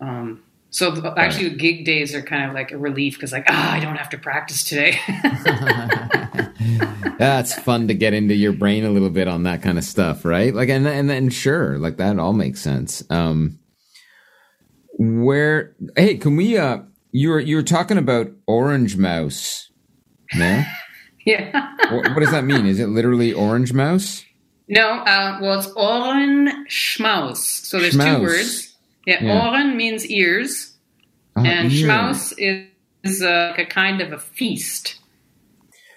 Um, 0.00 0.42
so 0.70 0.90
th- 0.92 1.04
actually, 1.16 1.50
gig 1.50 1.84
days 1.84 2.16
are 2.16 2.22
kind 2.22 2.48
of 2.48 2.52
like 2.52 2.72
a 2.72 2.76
relief 2.76 3.14
because, 3.14 3.30
like, 3.32 3.44
ah, 3.48 3.72
I 3.72 3.78
don't 3.78 3.94
have 3.94 4.08
to 4.10 4.18
practice 4.18 4.64
today. 4.64 4.98
That's 7.18 7.54
fun 7.54 7.88
to 7.88 7.94
get 7.94 8.12
into 8.12 8.34
your 8.34 8.52
brain 8.52 8.84
a 8.84 8.90
little 8.90 9.10
bit 9.10 9.28
on 9.28 9.44
that 9.44 9.62
kind 9.62 9.78
of 9.78 9.84
stuff, 9.84 10.24
right? 10.24 10.52
Like, 10.52 10.68
and 10.68 10.86
and 10.86 11.08
then 11.08 11.30
sure, 11.30 11.78
like 11.78 11.96
that 11.98 12.18
all 12.18 12.32
makes 12.32 12.60
sense. 12.60 13.04
Um, 13.08 13.60
Where? 14.98 15.74
Hey, 15.96 16.16
can 16.16 16.36
we? 16.36 16.58
Uh, 16.58 16.78
you 17.14 17.30
were 17.30 17.40
you 17.40 17.56
were 17.56 17.62
talking 17.62 17.96
about 17.96 18.30
orange 18.46 18.96
mouse. 18.98 19.70
No. 20.34 20.62
Yeah. 21.26 21.72
what, 21.90 22.10
what 22.10 22.20
does 22.20 22.32
that 22.32 22.44
mean? 22.44 22.66
Is 22.66 22.78
it 22.78 22.88
literally 22.88 23.32
orange 23.32 23.72
mouse? 23.72 24.22
No, 24.68 24.86
uh, 24.90 25.38
well, 25.40 25.58
it's 25.58 25.68
Ohren 25.68 26.66
Schmaus. 26.68 27.38
So 27.38 27.80
there's 27.80 27.94
Schmaus. 27.94 28.16
two 28.16 28.22
words. 28.22 28.76
Yeah, 29.06 29.24
Yeah. 29.24 29.40
Ohren 29.40 29.74
means 29.74 30.04
ears, 30.06 30.76
Oh, 31.34 31.42
and 31.42 31.72
ear. 31.72 31.88
Schmaus 31.88 32.34
is, 32.36 32.66
is 33.04 33.22
uh, 33.22 33.54
like 33.56 33.66
a 33.66 33.70
kind 33.70 34.02
of 34.02 34.12
a 34.12 34.18
feast. 34.18 34.96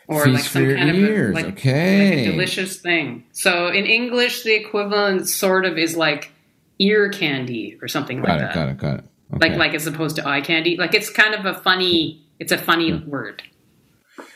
Or 0.07 0.23
Feast 0.23 0.33
like 0.33 0.43
for 0.45 0.49
some 0.49 0.63
your 0.63 0.77
kind 0.77 0.95
ears, 0.95 1.29
of 1.37 1.43
a, 1.43 1.45
like, 1.47 1.53
okay. 1.57 2.09
like 2.19 2.27
a 2.27 2.31
delicious 2.31 2.77
thing. 2.79 3.25
So 3.33 3.67
in 3.67 3.85
English, 3.85 4.43
the 4.43 4.53
equivalent 4.55 5.27
sort 5.27 5.65
of 5.65 5.77
is 5.77 5.97
like 5.97 6.31
ear 6.79 7.09
candy 7.09 7.77
or 7.81 7.89
something 7.89 8.21
Got 8.21 8.29
like 8.29 8.37
it. 8.37 8.43
that. 8.43 8.55
Got 8.55 8.69
it. 8.69 8.77
Got 8.77 8.99
it. 8.99 9.05
Okay. 9.35 9.49
Like 9.49 9.57
like 9.57 9.73
as 9.73 9.87
opposed 9.87 10.15
to 10.17 10.27
eye 10.27 10.41
candy. 10.41 10.77
Like 10.77 10.93
it's 10.93 11.09
kind 11.09 11.33
of 11.35 11.45
a 11.45 11.59
funny. 11.59 12.25
It's 12.39 12.51
a 12.51 12.57
funny 12.57 12.93
word. 12.93 13.43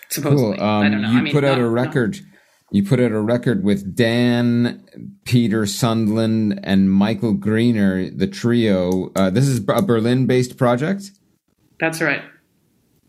Supposedly, 0.09 0.57
Cool. 0.57 0.63
Um, 0.67 0.83
I 0.85 0.89
don't 0.89 1.01
know. 1.01 1.11
You 1.11 1.17
I 1.19 1.21
mean, 1.21 1.33
put 1.33 1.43
out 1.43 1.57
no- 1.57 1.65
a 1.65 1.67
no. 1.67 1.73
record. 1.73 2.19
You 2.73 2.85
put 2.85 3.01
out 3.01 3.11
a 3.11 3.19
record 3.19 3.63
with 3.65 3.95
Dan, 3.97 4.85
Peter 5.25 5.63
Sundland, 5.63 6.57
and 6.63 6.89
Michael 6.89 7.35
Griener, 7.35 8.17
the 8.17 8.27
trio. 8.27 9.11
Uh, 9.13 9.29
this 9.29 9.45
is 9.45 9.59
a 9.67 9.81
Berlin-based 9.81 10.57
project. 10.57 11.11
That's 11.81 12.01
right. 12.01 12.21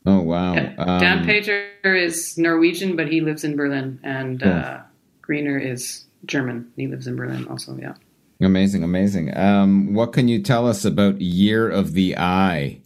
Oh 0.05 0.21
wow! 0.21 0.55
Yeah. 0.55 0.75
Um, 0.79 0.99
Dan 1.01 1.25
Peter 1.25 1.69
is 1.85 2.37
Norwegian, 2.37 2.97
but 2.97 3.07
he 3.07 3.21
lives 3.21 3.45
in 3.45 3.55
Berlin, 3.55 4.01
and 4.03 4.43
Cool. 4.43 4.51
uh, 4.53 4.81
Griener 5.29 5.65
is 5.65 6.07
German. 6.27 6.73
He 6.77 6.89
lives 6.89 7.07
in 7.07 7.15
Berlin 7.15 7.47
also. 7.47 7.77
Yeah. 7.77 7.95
Amazing, 8.43 8.83
amazing. 8.83 9.37
Um, 9.37 9.95
what 9.95 10.13
can 10.13 10.29
you 10.29 10.43
tell 10.43 10.67
us 10.67 10.85
about 10.85 11.21
Year 11.21 11.69
of 11.69 11.93
the 11.93 12.17
Eye? 12.17 12.81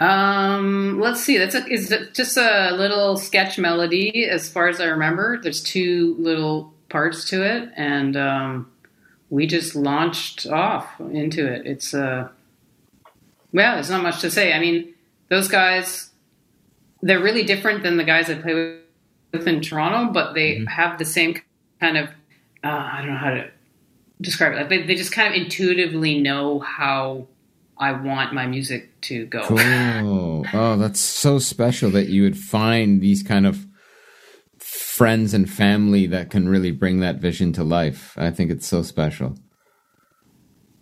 Um, 0.00 0.98
let's 1.00 1.20
see. 1.20 1.38
That's 1.38 1.54
a, 1.54 1.64
is 1.68 1.92
it 1.92 2.12
just 2.12 2.36
a 2.36 2.74
little 2.74 3.16
sketch 3.16 3.58
melody, 3.58 4.26
as 4.28 4.48
far 4.48 4.66
as 4.68 4.80
I 4.80 4.86
remember. 4.86 5.40
There's 5.40 5.62
two 5.62 6.16
little 6.18 6.74
parts 6.88 7.28
to 7.30 7.44
it, 7.44 7.70
and 7.76 8.16
um, 8.16 8.72
we 9.30 9.46
just 9.46 9.76
launched 9.76 10.46
off 10.48 11.00
into 11.00 11.46
it. 11.46 11.64
It's 11.64 11.94
uh, 11.94 12.28
well, 13.52 13.74
there's 13.74 13.90
not 13.90 14.02
much 14.02 14.20
to 14.22 14.30
say. 14.30 14.52
I 14.52 14.58
mean, 14.58 14.92
those 15.28 15.46
guys, 15.46 16.10
they're 17.00 17.22
really 17.22 17.44
different 17.44 17.84
than 17.84 17.96
the 17.96 18.04
guys 18.04 18.28
I 18.28 18.34
play 18.34 18.78
with 19.32 19.46
in 19.46 19.60
Toronto, 19.60 20.12
but 20.12 20.34
they 20.34 20.64
have 20.66 20.98
the 20.98 21.04
same 21.04 21.40
kind 21.80 21.96
of 21.96 22.08
uh, 22.64 22.90
I 22.92 22.98
don't 22.98 23.10
know 23.10 23.16
how 23.16 23.30
to 23.30 23.50
describe 24.22 24.52
it. 24.52 24.56
Like 24.56 24.68
they, 24.68 24.82
they 24.82 24.94
just 24.94 25.12
kind 25.12 25.28
of 25.28 25.40
intuitively 25.40 26.20
know 26.20 26.60
how 26.60 27.28
I 27.76 27.92
want 27.92 28.32
my 28.32 28.46
music 28.46 29.00
to 29.02 29.26
go. 29.26 29.42
Cool. 29.44 30.46
oh, 30.52 30.76
that's 30.76 31.00
so 31.00 31.38
special 31.38 31.90
that 31.90 32.08
you 32.08 32.22
would 32.22 32.38
find 32.38 33.00
these 33.00 33.22
kind 33.22 33.46
of 33.46 33.66
friends 34.58 35.34
and 35.34 35.50
family 35.50 36.06
that 36.06 36.30
can 36.30 36.48
really 36.48 36.70
bring 36.70 37.00
that 37.00 37.16
vision 37.16 37.52
to 37.54 37.64
life. 37.64 38.14
I 38.16 38.30
think 38.30 38.50
it's 38.50 38.66
so 38.66 38.82
special. 38.82 39.36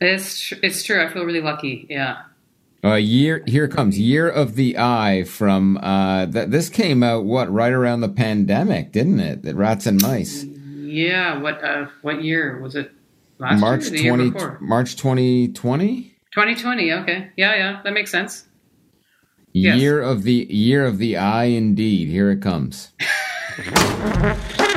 It's 0.01 0.41
tr- 0.41 0.57
it's 0.63 0.83
true. 0.83 1.03
I 1.03 1.09
feel 1.13 1.25
really 1.25 1.41
lucky. 1.41 1.87
Yeah. 1.89 2.23
Uh, 2.83 2.95
year 2.95 3.43
here 3.47 3.69
comes 3.69 3.99
year 3.99 4.29
of 4.29 4.55
the 4.55 4.79
eye 4.79 5.23
from 5.25 5.77
uh 5.83 6.25
th- 6.25 6.49
this 6.49 6.71
came 6.71 7.03
out 7.03 7.25
what 7.27 7.53
right 7.53 7.73
around 7.73 8.01
the 8.01 8.09
pandemic 8.09 8.91
didn't 8.91 9.21
it 9.21 9.43
the 9.43 9.55
rats 9.55 9.85
and 9.87 10.01
mice 10.01 10.45
Yeah. 10.45 11.39
What 11.39 11.63
uh 11.63 11.89
what 12.01 12.25
year 12.25 12.59
was 12.59 12.75
it? 12.75 12.91
Last 13.41 13.61
march 13.61 13.83
year 13.85 13.89
or 13.89 13.97
the 13.97 14.03
year 14.03 14.17
20 14.17 14.31
before? 14.31 14.59
march 14.61 14.97
2020 14.97 16.03
2020. 16.33 16.93
Okay. 16.93 17.31
Yeah, 17.37 17.57
yeah. 17.57 17.81
That 17.83 17.93
makes 17.93 18.11
sense. 18.11 18.47
Yes. 19.53 19.81
year 19.81 20.01
of 20.01 20.23
the 20.23 20.47
year 20.49 20.85
of 20.87 20.99
the 20.99 21.17
eye 21.17 21.47
indeed 21.47 22.07
here 22.09 22.31
it 22.31 22.41
comes 22.41 22.93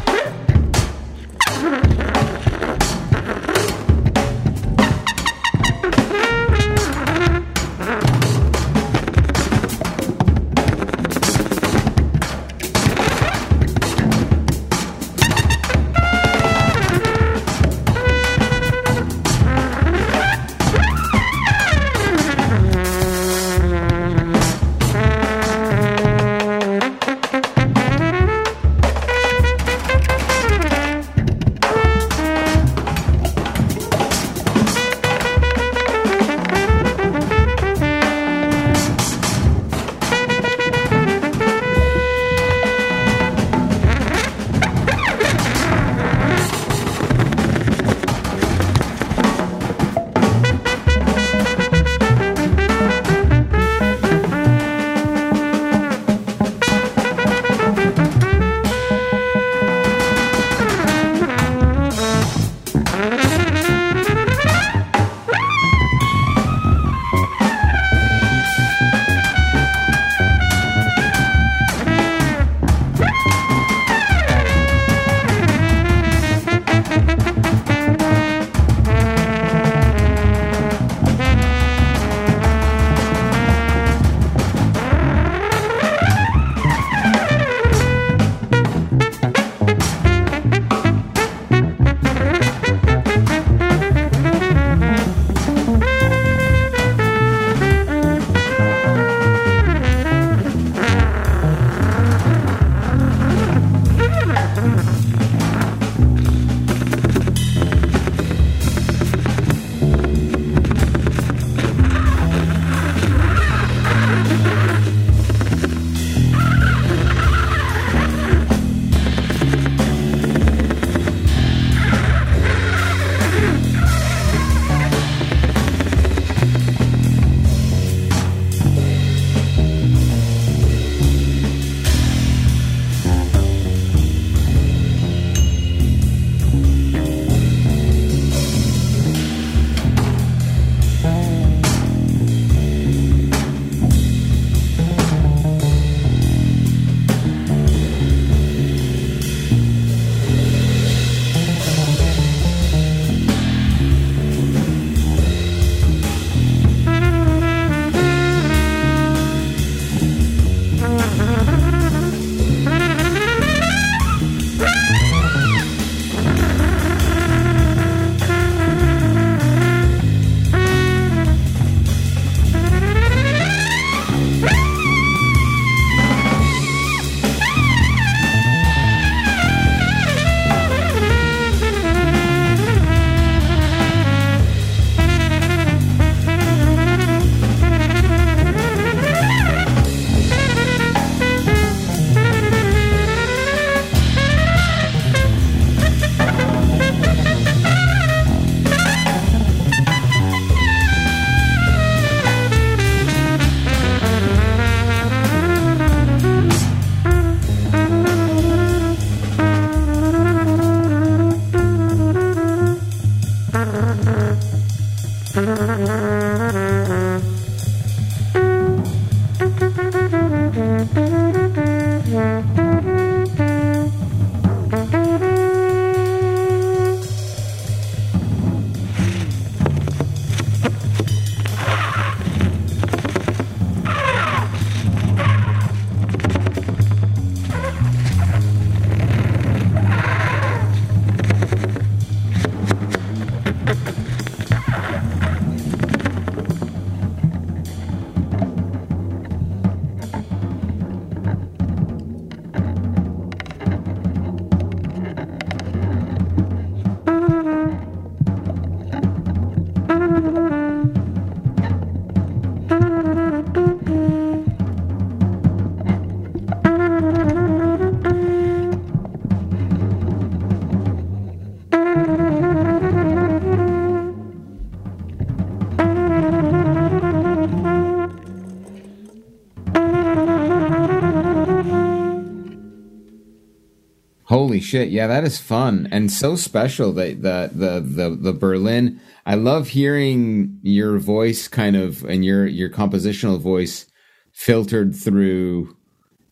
shit! 284.64 284.90
Yeah, 284.90 285.08
that 285.08 285.24
is 285.24 285.40
fun 285.40 285.88
and 285.92 286.12
so 286.12 286.36
special. 286.36 286.92
That 286.94 287.22
the 287.22 287.52
the 287.54 287.80
the 287.80 288.16
the 288.16 288.34
Berlin. 288.34 289.00
I 289.26 289.36
love 289.36 289.70
hearing 289.70 290.60
your 290.64 290.98
voice, 290.98 291.48
kind 291.48 291.76
of, 291.76 292.04
and 292.04 292.26
your 292.26 292.46
your 292.46 292.70
compositional 292.70 293.40
voice 293.40 293.86
filtered 294.34 294.96
through 294.96 295.76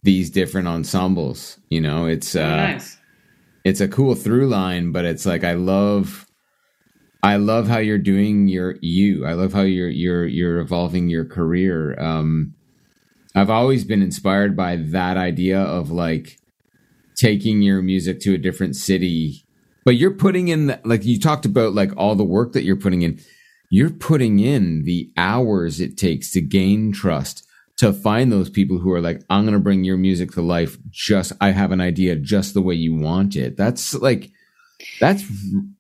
these 0.04 0.30
different 0.30 0.68
ensembles. 0.68 1.60
You 1.70 1.82
know, 1.82 2.06
it's 2.06 2.36
uh, 2.36 2.56
nice. 2.56 2.98
it's 3.64 3.82
a 3.82 3.88
cool 3.88 4.16
through 4.16 4.48
line, 4.48 4.92
but 4.92 5.06
it's 5.06 5.26
like 5.26 5.44
I 5.44 5.54
love 5.54 6.26
I 7.24 7.36
love 7.36 7.68
how 7.68 7.78
you're 7.78 7.98
doing 7.98 8.48
your 8.48 8.76
you. 8.82 9.26
I 9.26 9.34
love 9.34 9.54
how 9.54 9.62
you're 9.62 9.90
you're 9.90 10.26
you're 10.26 10.60
evolving 10.60 11.10
your 11.10 11.26
career. 11.26 12.00
Um 12.00 12.56
I've 13.36 13.50
always 13.50 13.86
been 13.86 14.02
inspired 14.02 14.58
by 14.58 14.76
that 14.76 15.18
idea 15.18 15.62
of 15.62 15.92
like 15.92 16.38
taking 17.22 17.62
your 17.62 17.82
music 17.84 18.20
to 18.22 18.34
a 18.34 18.38
different 18.38 18.76
city. 18.76 19.46
But 19.86 19.96
you're 19.96 20.12
putting 20.16 20.48
in 20.48 20.68
the, 20.68 20.82
like 20.84 21.06
you 21.06 21.20
talked 21.20 21.46
about 21.46 21.74
like 21.74 21.92
all 21.96 22.16
the 22.16 22.24
work 22.24 22.54
that 22.54 22.64
you're 22.64 22.76
putting 22.76 23.04
in. 23.04 23.20
You're 23.70 23.92
putting 23.92 24.40
in 24.40 24.84
the 24.84 25.12
hours 25.16 25.80
it 25.80 25.98
takes 25.98 26.32
to 26.32 26.42
gain 26.42 26.92
trust 26.92 27.48
to 27.78 27.94
find 27.94 28.32
those 28.32 28.50
people 28.50 28.80
who 28.80 28.92
are 28.92 29.02
like, 29.02 29.22
I'm 29.30 29.44
going 29.44 29.54
to 29.54 29.60
bring 29.60 29.84
your 29.84 29.98
music 29.98 30.32
to 30.32 30.42
life. 30.42 30.78
Just, 30.90 31.32
I 31.40 31.52
have 31.52 31.72
an 31.72 31.82
idea 31.82 32.16
just 32.16 32.54
the 32.54 32.62
way 32.62 32.76
you 32.76 32.96
want 32.96 33.36
it. 33.36 33.56
That's 33.56 33.94
like, 33.94 34.32
that's, 35.00 35.24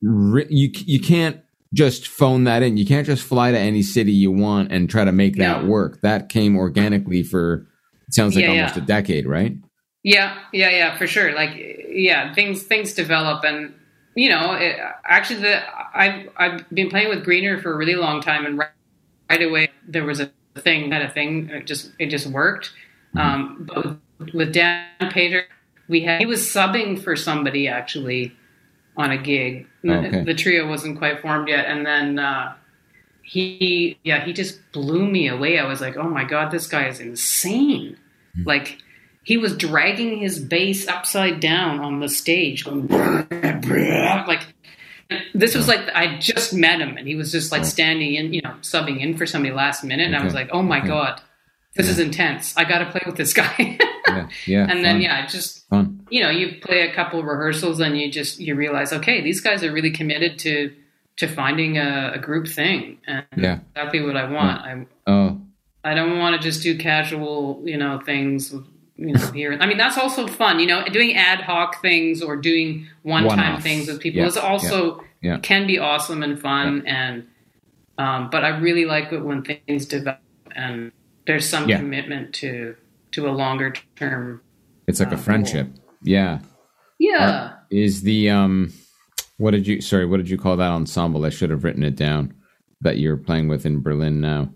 you, 0.01 0.71
you 0.73 0.99
can't 0.99 1.41
just 1.73 2.07
phone 2.07 2.45
that 2.45 2.63
in. 2.63 2.77
You 2.77 2.85
can't 2.85 3.05
just 3.05 3.23
fly 3.23 3.51
to 3.51 3.57
any 3.57 3.81
city 3.81 4.11
you 4.11 4.31
want 4.31 4.71
and 4.71 4.89
try 4.89 5.05
to 5.05 5.11
make 5.11 5.37
that 5.37 5.65
work. 5.65 6.01
That 6.01 6.29
came 6.29 6.57
organically 6.57 7.23
for, 7.23 7.67
it 8.07 8.13
sounds 8.13 8.35
like 8.35 8.45
Yeah, 8.45 8.51
almost 8.51 8.77
yeah. 8.77 8.83
a 8.83 8.85
decade, 8.85 9.27
right? 9.27 9.57
Yeah, 10.03 10.39
yeah, 10.51 10.69
yeah, 10.69 10.97
for 10.97 11.05
sure. 11.05 11.33
Like, 11.33 11.51
yeah, 11.55 12.33
things 12.33 12.63
things 12.63 12.93
develop, 12.93 13.43
and 13.43 13.73
you 14.15 14.29
know, 14.29 14.53
it, 14.53 14.77
actually, 15.05 15.41
the 15.41 15.61
I've 15.95 16.29
I've 16.37 16.69
been 16.69 16.89
playing 16.89 17.09
with 17.09 17.25
Griener 17.25 17.61
for 17.61 17.73
a 17.73 17.77
really 17.77 17.95
long 17.95 18.21
time, 18.21 18.45
and 18.45 18.57
right, 18.57 18.69
right 19.29 19.41
away 19.41 19.71
there 19.87 20.03
was 20.03 20.19
a 20.19 20.31
thing, 20.57 20.91
had 20.91 21.03
a 21.03 21.09
thing, 21.09 21.49
it 21.49 21.67
just 21.67 21.91
it 21.99 22.07
just 22.07 22.27
worked. 22.27 22.71
Um, 23.15 23.67
but 23.67 23.85
with, 23.85 24.33
with 24.33 24.53
Dan 24.53 24.87
Peter, 25.11 25.43
we 25.87 26.01
had 26.01 26.19
he 26.19 26.25
was 26.25 26.41
subbing 26.41 27.01
for 27.01 27.15
somebody 27.15 27.67
actually 27.67 28.35
on 28.97 29.11
a 29.11 29.17
gig. 29.17 29.67
Okay. 29.87 30.23
The 30.23 30.33
trio 30.33 30.67
wasn't 30.67 30.97
quite 30.97 31.21
formed 31.21 31.47
yet, 31.47 31.65
and 31.65 31.85
then. 31.85 32.19
Uh, 32.19 32.55
he 33.23 33.97
yeah 34.03 34.25
he 34.25 34.33
just 34.33 34.59
blew 34.73 35.07
me 35.07 35.27
away 35.27 35.57
i 35.57 35.63
was 35.63 35.79
like 35.79 35.95
oh 35.95 36.09
my 36.09 36.23
god 36.23 36.51
this 36.51 36.67
guy 36.67 36.87
is 36.87 36.99
insane 36.99 37.95
like 38.45 38.79
he 39.23 39.37
was 39.37 39.55
dragging 39.55 40.17
his 40.17 40.39
bass 40.39 40.87
upside 40.87 41.39
down 41.39 41.79
on 41.79 41.99
the 41.99 42.09
stage 42.09 42.65
going 42.65 42.87
like 44.27 44.41
this 45.33 45.55
was 45.55 45.67
like 45.67 45.81
i 45.93 46.17
just 46.19 46.53
met 46.53 46.79
him 46.79 46.97
and 46.97 47.07
he 47.07 47.15
was 47.15 47.31
just 47.31 47.51
like 47.51 47.65
standing 47.65 48.13
in 48.15 48.33
you 48.33 48.41
know 48.41 48.53
subbing 48.61 48.99
in 49.01 49.15
for 49.17 49.25
somebody 49.25 49.53
last 49.53 49.83
minute 49.83 50.05
and 50.07 50.15
i 50.15 50.23
was 50.23 50.33
like 50.33 50.49
oh 50.53 50.61
my 50.61 50.79
Okay. 50.79 50.87
god 50.87 51.21
this 51.75 51.89
is 51.89 51.99
intense 51.99 52.55
i 52.57 52.63
gotta 52.63 52.89
play 52.89 53.01
with 53.05 53.15
this 53.17 53.33
guy 53.33 53.77
Yeah. 54.07 54.27
Yeah. 54.45 54.67
and 54.69 54.83
then 54.83 54.95
fun, 54.95 55.01
yeah 55.01 55.25
just 55.25 55.67
Fun. 55.69 56.05
you 56.09 56.21
know 56.23 56.29
you 56.29 56.59
play 56.61 56.81
a 56.87 56.93
couple 56.93 57.21
rehearsals 57.23 57.79
and 57.79 57.97
you 57.97 58.09
just 58.11 58.39
you 58.39 58.55
realize 58.55 58.91
okay 58.93 59.21
these 59.21 59.41
guys 59.41 59.63
are 59.63 59.71
really 59.71 59.91
committed 59.91 60.39
to 60.39 60.73
to 61.17 61.27
finding 61.27 61.77
a, 61.77 62.13
a 62.15 62.19
group 62.19 62.47
thing 62.47 62.97
and 63.05 63.25
Yeah. 63.35 63.59
exactly 63.75 64.01
what 64.01 64.15
i 64.17 64.29
want 64.31 64.61
i 64.61 64.85
Oh, 65.07 65.39
i 65.83 65.93
don't 65.93 66.17
want 66.19 66.35
to 66.35 66.41
just 66.41 66.63
do 66.63 66.77
casual 66.77 67.61
you 67.65 67.77
know 67.77 67.99
things 68.05 68.53
you 69.01 69.13
know 69.13 69.31
here 69.31 69.57
i 69.59 69.65
mean 69.65 69.77
that's 69.77 69.97
also 69.97 70.27
fun 70.27 70.59
you 70.59 70.65
know 70.67 70.83
doing 70.85 71.15
ad 71.15 71.41
hoc 71.41 71.81
things 71.81 72.21
or 72.21 72.35
doing 72.37 72.87
one 73.03 73.23
time 73.27 73.37
One-offs. 73.37 73.63
things 73.63 73.87
with 73.87 73.99
people 73.99 74.21
Yeah, 74.21 74.27
is 74.27 74.37
also 74.37 74.97
yeah, 75.21 75.33
yeah. 75.33 75.39
can 75.39 75.65
be 75.67 75.79
awesome 75.79 76.23
and 76.23 76.39
fun 76.39 76.83
and 76.85 77.25
um, 77.97 78.29
but 78.29 78.43
i 78.45 78.49
really 78.49 78.85
like 78.85 79.11
it 79.11 79.19
when 79.25 79.43
things 79.43 79.85
develop 79.87 80.19
and 80.55 80.91
there's 81.27 81.47
some 81.49 81.67
commitment 81.67 82.33
to 82.35 82.75
to 83.11 83.27
a 83.27 83.31
longer 83.31 83.73
term 83.95 84.41
it's 84.87 84.99
like 84.99 85.11
Oh, 85.11 85.15
a 85.15 85.17
friendship. 85.17 85.67
Yeah. 86.03 86.39
yeah 86.99 87.53
Is 87.69 88.01
the 88.01 88.29
um, 88.29 88.73
what 89.37 89.51
did 89.51 89.65
you? 89.67 89.81
Sorry, 89.81 90.05
what 90.05 90.17
did 90.17 90.29
you 90.29 90.37
call 90.37 90.57
that 90.57 90.71
ensemble? 90.71 91.23
I 91.25 91.29
should 91.29 91.49
have 91.51 91.63
written 91.63 91.83
it 91.83 91.95
down. 91.95 92.33
That 92.81 92.97
you're 92.97 93.17
playing 93.17 93.47
with 93.47 93.65
in 93.65 93.81
Berlin 93.81 94.19
now. 94.21 94.49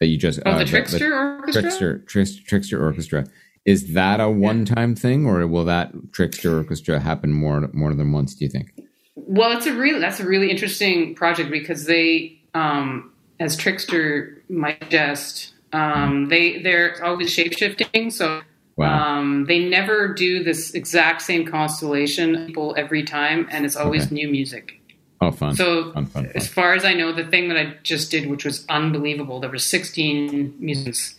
That 0.00 0.06
you 0.08 0.18
just 0.18 0.40
Oh, 0.44 0.50
uh, 0.52 0.58
the 0.58 0.64
Trickster 0.64 1.14
Orchestra? 1.38 1.62
Trickster 1.62 1.98
Trickster 2.06 2.42
Trickster 2.46 2.84
Orchestra. 2.84 3.24
Is 3.66 3.94
that 3.94 4.20
a 4.20 4.30
one-time 4.30 4.94
thing, 4.94 5.26
or 5.26 5.46
will 5.46 5.64
that 5.64 5.92
Trickster 6.12 6.56
Orchestra 6.58 7.00
happen 7.00 7.32
more 7.32 7.68
more 7.72 7.92
than 7.94 8.12
once? 8.12 8.34
Do 8.34 8.44
you 8.44 8.50
think? 8.50 8.72
Well, 9.16 9.56
it's 9.56 9.66
a 9.66 9.74
really 9.74 9.98
that's 9.98 10.20
a 10.20 10.26
really 10.26 10.50
interesting 10.50 11.14
project 11.14 11.50
because 11.50 11.84
they, 11.86 12.38
um, 12.54 13.12
as 13.40 13.56
Trickster 13.56 14.42
might 14.48 14.88
just, 14.88 15.52
um, 15.72 16.28
they 16.28 16.62
they're 16.62 17.04
always 17.04 17.32
shape 17.32 17.52
shifting. 17.58 18.10
So 18.10 18.42
Wow. 18.76 19.18
um, 19.20 19.46
they 19.46 19.58
never 19.68 20.12
do 20.12 20.44
this 20.44 20.74
exact 20.74 21.22
same 21.22 21.46
constellation 21.46 22.34
of 22.36 22.46
people 22.46 22.74
every 22.76 23.02
time, 23.02 23.48
and 23.50 23.64
it's 23.64 23.74
always 23.74 24.04
Okay. 24.06 24.14
new 24.14 24.28
music. 24.28 24.78
oh, 25.22 25.30
fun. 25.30 25.54
So 25.56 25.92
fun, 25.94 26.04
fun, 26.06 26.24
fun. 26.24 26.32
as 26.34 26.46
far 26.46 26.74
as 26.74 26.84
I 26.84 26.92
know, 26.92 27.10
the 27.10 27.24
thing 27.24 27.48
that 27.48 27.56
I 27.56 27.74
just 27.82 28.10
did, 28.10 28.28
which 28.28 28.44
was 28.44 28.66
unbelievable, 28.68 29.40
there 29.40 29.48
were 29.50 29.56
16 29.58 30.54
musicians, 30.60 31.14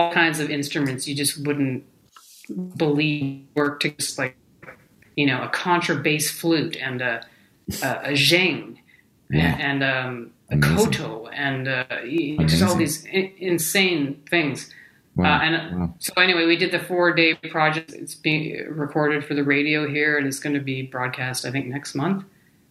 all 0.00 0.12
kinds 0.12 0.40
of 0.40 0.50
instruments 0.50 1.06
you 1.06 1.14
just 1.14 1.46
wouldn't 1.46 1.84
believe 2.76 3.44
work 3.54 3.80
to 3.80 3.90
just 3.90 4.18
like, 4.18 4.36
you 5.16 5.26
know, 5.26 5.42
a 5.42 5.48
contrabass 5.48 6.28
flute 6.30 6.76
and 6.76 7.00
a, 7.02 7.26
a, 7.82 7.86
a 7.86 8.12
zheng 8.12 8.78
Yeah. 9.30 9.56
and 9.58 9.84
um, 9.84 10.32
a 10.50 10.58
koto 10.58 11.26
and 11.26 11.68
uh, 11.68 11.84
just 12.46 12.62
all 12.62 12.74
these 12.74 13.04
in- 13.04 13.32
insane 13.38 14.22
things. 14.28 14.72
Wow. 15.16 15.36
Uh, 15.36 15.40
and 15.42 15.80
wow. 15.80 15.94
so 15.98 16.12
anyway, 16.16 16.46
we 16.46 16.56
did 16.56 16.72
the 16.72 16.78
four 16.80 17.12
day 17.12 17.34
project. 17.34 17.92
It's 17.92 18.14
being 18.14 18.66
recorded 18.68 19.24
for 19.24 19.34
the 19.34 19.44
radio 19.44 19.88
here, 19.88 20.16
and 20.18 20.26
it's 20.26 20.40
going 20.40 20.54
to 20.54 20.60
be 20.60 20.82
broadcast, 20.82 21.44
I 21.44 21.50
think, 21.50 21.66
next 21.66 21.94
month. 21.94 22.24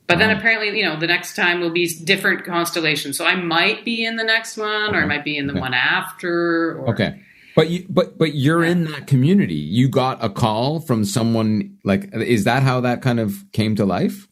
But 0.09 0.17
then 0.17 0.35
apparently, 0.35 0.75
you 0.77 0.83
know, 0.83 0.99
the 0.99 1.05
next 1.07 1.35
time 1.35 1.61
will 1.61 1.69
be 1.69 1.87
different 2.03 2.43
constellations. 2.43 3.15
So 3.17 3.25
I 3.25 3.35
might 3.35 3.85
be 3.85 4.03
in 4.03 4.15
the 4.15 4.23
next 4.23 4.57
one, 4.57 4.95
or 4.95 5.03
I 5.03 5.05
might 5.05 5.23
be 5.23 5.37
in 5.37 5.45
the 5.45 5.53
Okay. 5.53 5.59
one 5.61 5.73
after. 5.75 6.79
Or, 6.79 6.89
Okay. 6.89 7.21
But 7.55 7.69
you 7.69 7.85
but 7.89 8.17
but 8.17 8.33
you're 8.35 8.63
in 8.63 8.85
that 8.85 9.05
community. 9.07 9.53
You 9.55 9.87
got 9.87 10.17
a 10.23 10.29
call 10.29 10.79
from 10.79 11.05
someone 11.05 11.77
like 11.83 12.09
is 12.13 12.43
that 12.45 12.63
how 12.63 12.81
that 12.81 13.01
kind 13.01 13.19
of 13.19 13.43
came 13.51 13.75
to 13.75 13.85
life? 13.85 14.27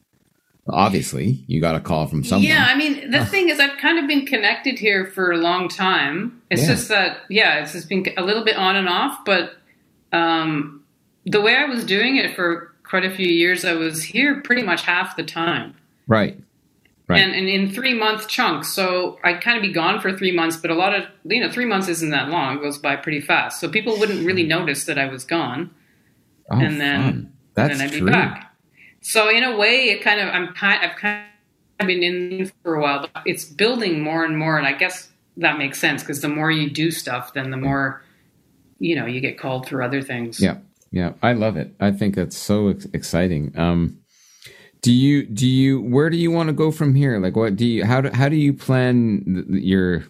Obviously, 0.70 1.44
you 1.48 1.62
got 1.62 1.76
a 1.76 1.80
call 1.80 2.08
from 2.08 2.24
someone. 2.24 2.48
Yeah, 2.48 2.66
I 2.68 2.76
mean, 2.76 3.10
the 3.12 3.24
thing 3.34 3.50
is, 3.50 3.60
I've 3.60 3.78
kind 3.78 4.00
of 4.00 4.08
been 4.08 4.26
connected 4.26 4.78
here 4.80 5.06
for 5.06 5.32
a 5.32 5.38
long 5.38 5.70
time. 5.70 6.42
It's 6.50 6.64
Yeah. 6.64 6.68
just 6.70 6.90
that, 6.90 7.18
yeah, 7.30 7.62
it's 7.62 7.72
just 7.74 7.88
been 7.88 8.06
a 8.18 8.22
little 8.24 8.44
bit 8.44 8.58
on 8.58 8.76
and 8.76 8.90
off. 8.90 9.24
But 9.26 9.54
um, 10.12 10.84
the 11.26 11.40
way 11.42 11.56
I 11.56 11.66
was 11.66 11.86
doing 11.86 12.18
it 12.18 12.36
for 12.36 12.74
quite 12.88 13.06
a 13.06 13.10
few 13.10 13.28
years, 13.28 13.66
I 13.66 13.74
was 13.74 14.04
here 14.04 14.42
pretty 14.42 14.64
much 14.64 14.84
half 14.84 15.16
the 15.16 15.24
time. 15.24 15.76
Right. 16.08 16.40
Right. 17.08 17.22
and, 17.22 17.34
and 17.34 17.48
in 17.48 17.72
three 17.72 17.94
month 17.94 18.28
chunks. 18.28 18.74
So 18.74 19.18
I'd 19.24 19.40
kind 19.40 19.56
of 19.56 19.62
be 19.62 19.72
gone 19.72 20.02
for 20.02 20.12
three 20.12 20.34
months, 20.34 20.58
but 20.58 20.72
a 20.72 20.76
lot 20.76 20.94
of 20.94 21.06
you 21.24 21.40
know 21.40 21.50
three 21.50 21.66
months 21.66 21.88
isn't 21.88 22.10
that 22.10 22.28
long; 22.28 22.58
it 22.58 22.62
goes 22.62 22.78
by 22.78 22.98
pretty 22.98 23.22
fast. 23.22 23.62
So 23.62 23.70
people 23.70 23.98
wouldn't 23.98 24.26
really 24.26 24.44
hmm. 24.44 24.50
notice 24.50 24.84
that 24.86 25.00
I 25.00 25.06
was 25.06 25.24
gone, 25.24 25.74
oh, 26.52 26.60
and 26.60 26.82
then 26.82 27.02
fun. 27.02 27.34
That's 27.54 27.72
and 27.72 27.80
then 27.80 27.88
I'd 27.88 27.94
be 27.94 28.00
true. 28.00 28.12
back. 28.12 28.54
So 29.00 29.30
in 29.30 29.44
a 29.44 29.56
way, 29.56 29.90
it 29.90 30.02
kind 30.02 30.20
of 30.20 30.28
I'm 30.28 30.54
kind 30.54 30.84
I've 30.84 30.98
kind 30.98 31.24
of 31.80 31.88
been 31.88 32.04
in 32.04 32.52
for 32.62 32.76
a 32.76 32.82
while, 32.82 33.08
but 33.14 33.24
it's 33.26 33.46
building 33.46 34.02
more 34.02 34.26
and 34.26 34.38
more, 34.38 34.58
and 34.58 34.68
I 34.68 34.74
guess 34.74 35.10
that 35.38 35.58
makes 35.58 35.80
sense 35.80 36.04
because 36.04 36.20
the 36.20 36.28
more 36.28 36.52
you 36.52 36.70
do 36.70 36.92
stuff, 36.92 37.34
then 37.34 37.52
the 37.52 37.58
more 37.58 38.04
you 38.80 38.98
know 38.98 39.06
you 39.06 39.22
get 39.22 39.40
called 39.40 39.70
for 39.70 39.82
other 39.82 40.02
things. 40.02 40.42
Yeah, 40.42 40.58
yeah, 40.98 41.14
I 41.22 41.34
love 41.34 41.58
it. 41.58 41.76
I 41.80 41.91
think 41.91 42.16
that's 42.16 42.36
so 42.36 42.70
ex- 42.70 42.88
exciting. 42.93 43.54
Um, 43.58 44.00
do 44.82 44.91
you 44.91 45.26
do 45.28 45.48
you 45.48 45.82
where 45.82 46.10
do 46.10 46.18
you 46.18 46.32
want 46.32 46.48
to 46.48 46.54
go 46.54 46.72
from 46.72 46.95
here? 46.95 47.20
Like, 47.20 47.36
what 47.36 47.56
do 47.56 47.66
you 47.66 47.86
how 47.86 48.02
do 48.02 48.10
how 48.10 48.30
do 48.30 48.36
you 48.36 48.54
plan 48.54 49.45
th- 49.50 49.64
your 49.64 50.04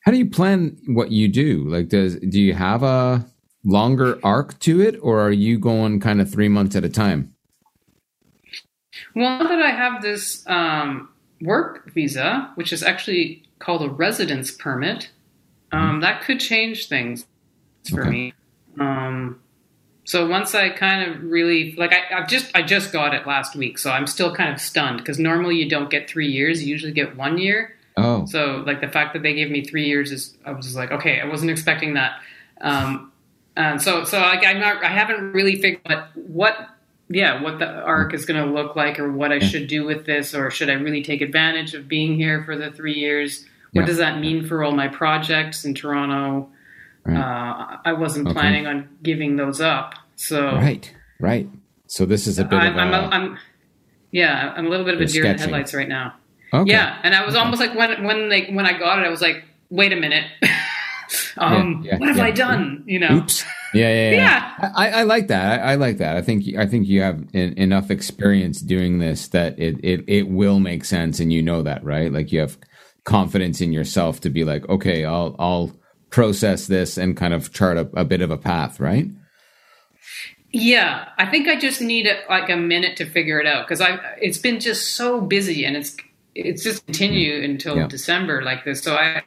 how 0.00 0.12
do 0.12 0.18
you 0.18 0.28
plan 0.28 0.76
what 0.86 1.10
you 1.10 1.28
do? 1.28 1.64
Like, 1.68 1.88
does 1.88 2.16
do 2.16 2.38
you 2.40 2.52
have 2.54 2.82
a 2.82 3.24
longer 3.64 4.18
arc 4.22 4.58
to 4.60 4.82
it, 4.82 4.98
or 5.00 5.20
are 5.20 5.32
you 5.32 5.58
going 5.58 6.00
kind 6.00 6.20
of 6.20 6.30
three 6.30 6.48
months 6.48 6.76
at 6.76 6.84
a 6.84 6.90
time? 6.90 7.34
Well, 9.14 9.38
now 9.38 9.48
that 9.48 9.62
I 9.62 9.70
have 9.70 10.02
this 10.02 10.44
um, 10.46 11.08
work 11.40 11.90
visa, 11.94 12.50
which 12.56 12.72
is 12.72 12.82
actually 12.82 13.42
called 13.58 13.82
a 13.82 13.88
residence 13.88 14.50
permit, 14.50 15.10
um, 15.72 16.00
that 16.00 16.22
could 16.22 16.40
change 16.40 16.88
things 16.88 17.26
for 17.90 18.02
Okay. 18.02 18.10
me. 18.10 18.34
Um, 18.78 19.40
so 20.04 20.26
once 20.26 20.54
I 20.54 20.68
kind 20.70 21.10
of 21.10 21.22
really 21.24 21.74
like, 21.76 21.92
I, 21.92 22.18
I've 22.18 22.28
just 22.28 22.50
I 22.54 22.62
just 22.62 22.92
got 22.92 23.14
it 23.14 23.26
last 23.26 23.56
week, 23.56 23.78
so 23.78 23.90
I'm 23.90 24.06
still 24.06 24.34
kind 24.34 24.52
of 24.52 24.60
stunned 24.60 24.98
because 24.98 25.18
normally 25.18 25.56
you 25.56 25.68
don't 25.68 25.90
get 25.90 26.08
three 26.08 26.28
years; 26.28 26.62
you 26.62 26.68
usually 26.70 26.92
get 26.92 27.16
one 27.16 27.38
year. 27.38 27.74
Oh, 27.96 28.26
So 28.26 28.62
like 28.66 28.80
the 28.80 28.88
fact 28.88 29.12
that 29.14 29.22
they 29.22 29.34
gave 29.34 29.50
me 29.50 29.64
three 29.64 29.86
years 29.86 30.10
is 30.10 30.34
I 30.44 30.50
was 30.50 30.66
just 30.66 30.76
like, 30.76 30.90
okay, 30.90 31.20
I 31.20 31.26
wasn't 31.26 31.50
expecting 31.52 31.94
that. 31.94 32.18
Um, 32.60 33.12
and 33.56 33.80
so 33.80 34.04
so 34.04 34.18
like 34.18 34.44
I'm 34.44 34.58
not 34.60 34.82
I 34.84 34.88
haven't 34.88 35.32
really 35.32 35.60
figured 35.62 35.80
out 35.90 36.08
what 36.16 36.56
yeah 37.08 37.40
what 37.40 37.58
the 37.60 37.66
arc 37.66 38.12
is 38.12 38.24
going 38.26 38.44
to 38.44 38.52
look 38.52 38.74
like 38.74 38.98
or 38.98 39.12
what 39.12 39.30
I 39.30 39.38
should 39.38 39.68
do 39.68 39.84
with 39.84 40.06
this 40.06 40.34
or 40.34 40.50
should 40.50 40.68
I 40.70 40.72
really 40.72 41.02
take 41.04 41.20
advantage 41.20 41.72
of 41.74 41.86
being 41.86 42.16
here 42.16 42.42
for 42.44 42.56
the 42.56 42.70
three 42.72 42.94
years? 42.94 43.46
What 43.72 43.82
Yeah. 43.82 43.86
does 43.86 43.98
that 43.98 44.18
mean 44.18 44.44
for 44.46 44.64
all 44.64 44.72
my 44.72 44.88
projects 44.88 45.64
in 45.64 45.74
Toronto? 45.74 46.48
Right. 47.06 47.16
Uh, 47.18 47.76
I 47.84 47.92
wasn't 47.92 48.28
Okay. 48.28 48.34
planning 48.34 48.66
on 48.66 48.88
giving 49.02 49.36
those 49.36 49.60
up, 49.60 49.94
so 50.16 50.46
right, 50.54 50.90
right. 51.20 51.48
So 51.86 52.06
this 52.06 52.26
is 52.26 52.38
a 52.38 52.44
bit 52.44 52.58
I'm, 52.58 52.72
of 52.72 52.76
a, 52.76 52.80
I'm, 52.80 52.92
a, 52.94 52.96
I'm 53.14 53.38
yeah 54.10 54.54
I'm 54.56 54.66
a 54.66 54.68
little 54.70 54.86
bit 54.86 54.94
of 54.94 55.00
a 55.02 55.06
deer 55.06 55.26
in 55.26 55.36
the 55.36 55.42
headlights 55.42 55.74
right 55.74 55.88
now. 55.88 56.14
okay. 56.52 56.70
Yeah, 56.70 56.98
and 57.02 57.14
I 57.14 57.26
was 57.26 57.34
almost 57.34 57.60
like 57.60 57.74
when 57.74 58.04
when 58.04 58.28
they 58.30 58.46
when 58.46 58.64
I 58.66 58.78
got 58.78 58.98
it, 59.00 59.06
I 59.06 59.10
was 59.10 59.20
like, 59.20 59.44
wait 59.70 59.92
a 59.92 59.96
minute, 59.96 60.24
um, 61.36 61.82
Yeah, 61.84 61.92
yeah, 61.92 61.98
what 61.98 62.08
have 62.08 62.16
yeah. 62.16 62.24
I 62.24 62.30
done? 62.30 62.84
You 62.86 63.00
know? 63.00 63.16
Oops. 63.18 63.44
Yeah, 63.74 63.92
yeah, 63.92 64.10
yeah. 64.60 64.70
I, 64.76 64.90
I 64.90 65.02
like 65.02 65.26
that. 65.28 65.60
I, 65.60 65.72
I 65.72 65.74
like 65.74 65.98
that. 65.98 66.16
I 66.16 66.22
think 66.22 66.44
I 66.56 66.66
think 66.66 66.86
you 66.88 67.02
have 67.02 67.22
en- 67.34 67.54
enough 67.58 67.90
experience 67.90 68.60
doing 68.60 68.98
this 68.98 69.28
that 69.28 69.58
it, 69.58 69.78
it 69.84 70.04
it 70.08 70.28
will 70.28 70.60
make 70.60 70.84
sense, 70.84 71.20
and 71.20 71.32
you 71.32 71.42
know 71.42 71.62
that, 71.62 71.84
right? 71.84 72.10
Like 72.12 72.32
you 72.32 72.40
have 72.40 72.56
confidence 73.04 73.60
in 73.60 73.72
yourself 73.72 74.20
to 74.22 74.30
be 74.30 74.44
like, 74.44 74.66
okay, 74.68 75.04
I'll 75.04 75.34
I'll 75.38 75.72
process 76.14 76.68
this 76.68 76.96
and 76.96 77.16
kind 77.16 77.34
of 77.34 77.52
chart 77.52 77.76
a, 77.76 77.88
a 77.94 78.04
bit 78.04 78.20
of 78.22 78.30
a 78.30 78.38
path, 78.38 78.78
right? 78.78 79.06
Yeah, 80.52 81.08
I 81.18 81.26
think 81.26 81.48
I 81.48 81.58
just 81.58 81.80
need 81.80 82.06
a, 82.06 82.20
like 82.28 82.48
a 82.48 82.56
minute 82.56 82.96
to 82.98 83.06
figure 83.06 83.40
it 83.40 83.46
out 83.46 83.66
because 83.66 83.80
I 83.80 83.98
it's 84.20 84.38
been 84.38 84.60
just 84.60 84.92
so 84.94 85.20
busy 85.20 85.64
and 85.64 85.76
it's 85.76 85.96
it's 86.36 86.62
just 86.62 86.86
continue 86.86 87.42
until 87.42 87.76
Yeah. 87.76 87.88
December 87.88 88.42
like 88.42 88.64
this. 88.64 88.80
So 88.80 88.94
I, 88.94 89.22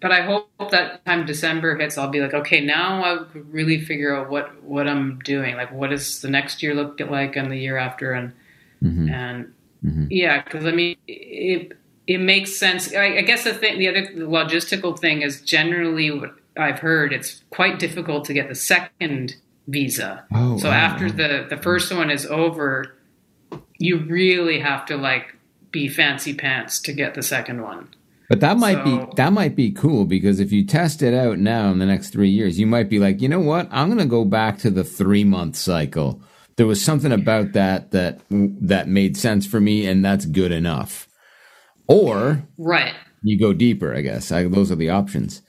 but 0.00 0.12
I 0.12 0.22
hope 0.22 0.70
that 0.70 1.04
time 1.04 1.26
December 1.26 1.76
hits, 1.76 1.98
I'll 1.98 2.08
be 2.10 2.20
like, 2.20 2.34
okay, 2.34 2.60
now 2.60 3.02
I 3.02 3.24
really 3.50 3.80
figure 3.80 4.14
out 4.16 4.30
what 4.30 4.62
what 4.62 4.86
I'm 4.86 5.18
doing. 5.24 5.56
Like, 5.56 5.72
what 5.72 5.90
does 5.90 6.20
the 6.22 6.30
next 6.30 6.62
year 6.62 6.74
look 6.74 7.00
like 7.00 7.34
and 7.34 7.50
the 7.50 7.58
year 7.58 7.76
after, 7.76 8.12
and 8.12 8.32
Mm-hmm. 8.80 9.08
and 9.08 9.52
yeah, 10.08 10.40
because 10.44 10.64
I 10.64 10.70
mean 10.70 10.96
it 11.08 11.72
it 12.08 12.18
makes 12.18 12.56
sense. 12.56 12.92
I, 12.94 13.18
I 13.18 13.20
guess 13.20 13.44
the 13.44 13.52
thing, 13.52 13.78
the 13.78 13.86
other 13.86 14.00
the 14.02 14.22
logistical 14.22 14.98
thing 14.98 15.20
is 15.20 15.42
generally 15.42 16.10
what 16.10 16.34
I've 16.56 16.78
heard. 16.78 17.12
It's 17.12 17.44
quite 17.50 17.78
difficult 17.78 18.24
to 18.24 18.32
get 18.32 18.48
the 18.48 18.54
second 18.54 19.36
visa. 19.68 20.24
Oh, 20.34 20.56
so 20.58 20.70
wow. 20.70 20.74
after 20.74 21.12
the 21.12 21.46
the 21.48 21.58
first 21.58 21.94
one 21.94 22.10
is 22.10 22.24
over, 22.26 22.96
you 23.78 23.98
really 23.98 24.58
have 24.58 24.86
to 24.86 24.96
like 24.96 25.36
be 25.70 25.86
fancy 25.86 26.32
pants 26.32 26.80
to 26.80 26.94
get 26.94 27.14
the 27.14 27.22
second 27.22 27.60
one. 27.62 27.94
But 28.30 28.40
that 28.40 28.56
might 28.56 28.82
be 28.84 29.04
that 29.16 29.34
might 29.34 29.54
be 29.54 29.70
cool 29.70 30.06
because 30.06 30.40
if 30.40 30.50
you 30.50 30.64
test 30.64 31.02
it 31.02 31.12
out 31.12 31.38
now 31.38 31.70
in 31.70 31.78
the 31.78 31.86
next 31.86 32.08
three 32.08 32.30
years, 32.30 32.58
you 32.58 32.66
might 32.66 32.88
be 32.88 32.98
like, 32.98 33.20
you 33.20 33.28
know 33.28 33.40
what? 33.40 33.68
I'm 33.70 33.88
going 33.88 33.98
to 33.98 34.06
go 34.06 34.24
back 34.24 34.56
to 34.58 34.70
the 34.70 34.84
three 34.84 35.24
month 35.24 35.56
cycle. 35.56 36.22
There 36.56 36.66
was 36.66 36.82
something 36.82 37.12
about 37.12 37.52
that 37.52 37.90
that 37.90 38.20
that 38.30 38.88
made 38.88 39.18
sense 39.18 39.46
for 39.46 39.60
me, 39.60 39.86
and 39.86 40.02
that's 40.02 40.24
good 40.24 40.52
enough. 40.52 41.07
Or 41.88 42.42
Right. 42.58 42.94
you 43.22 43.38
go 43.38 43.52
deeper. 43.52 43.94
I 43.94 44.02
guess 44.02 44.30
I, 44.30 44.44
those 44.44 44.70
are 44.70 44.76
the 44.76 44.90
options. 44.90 45.42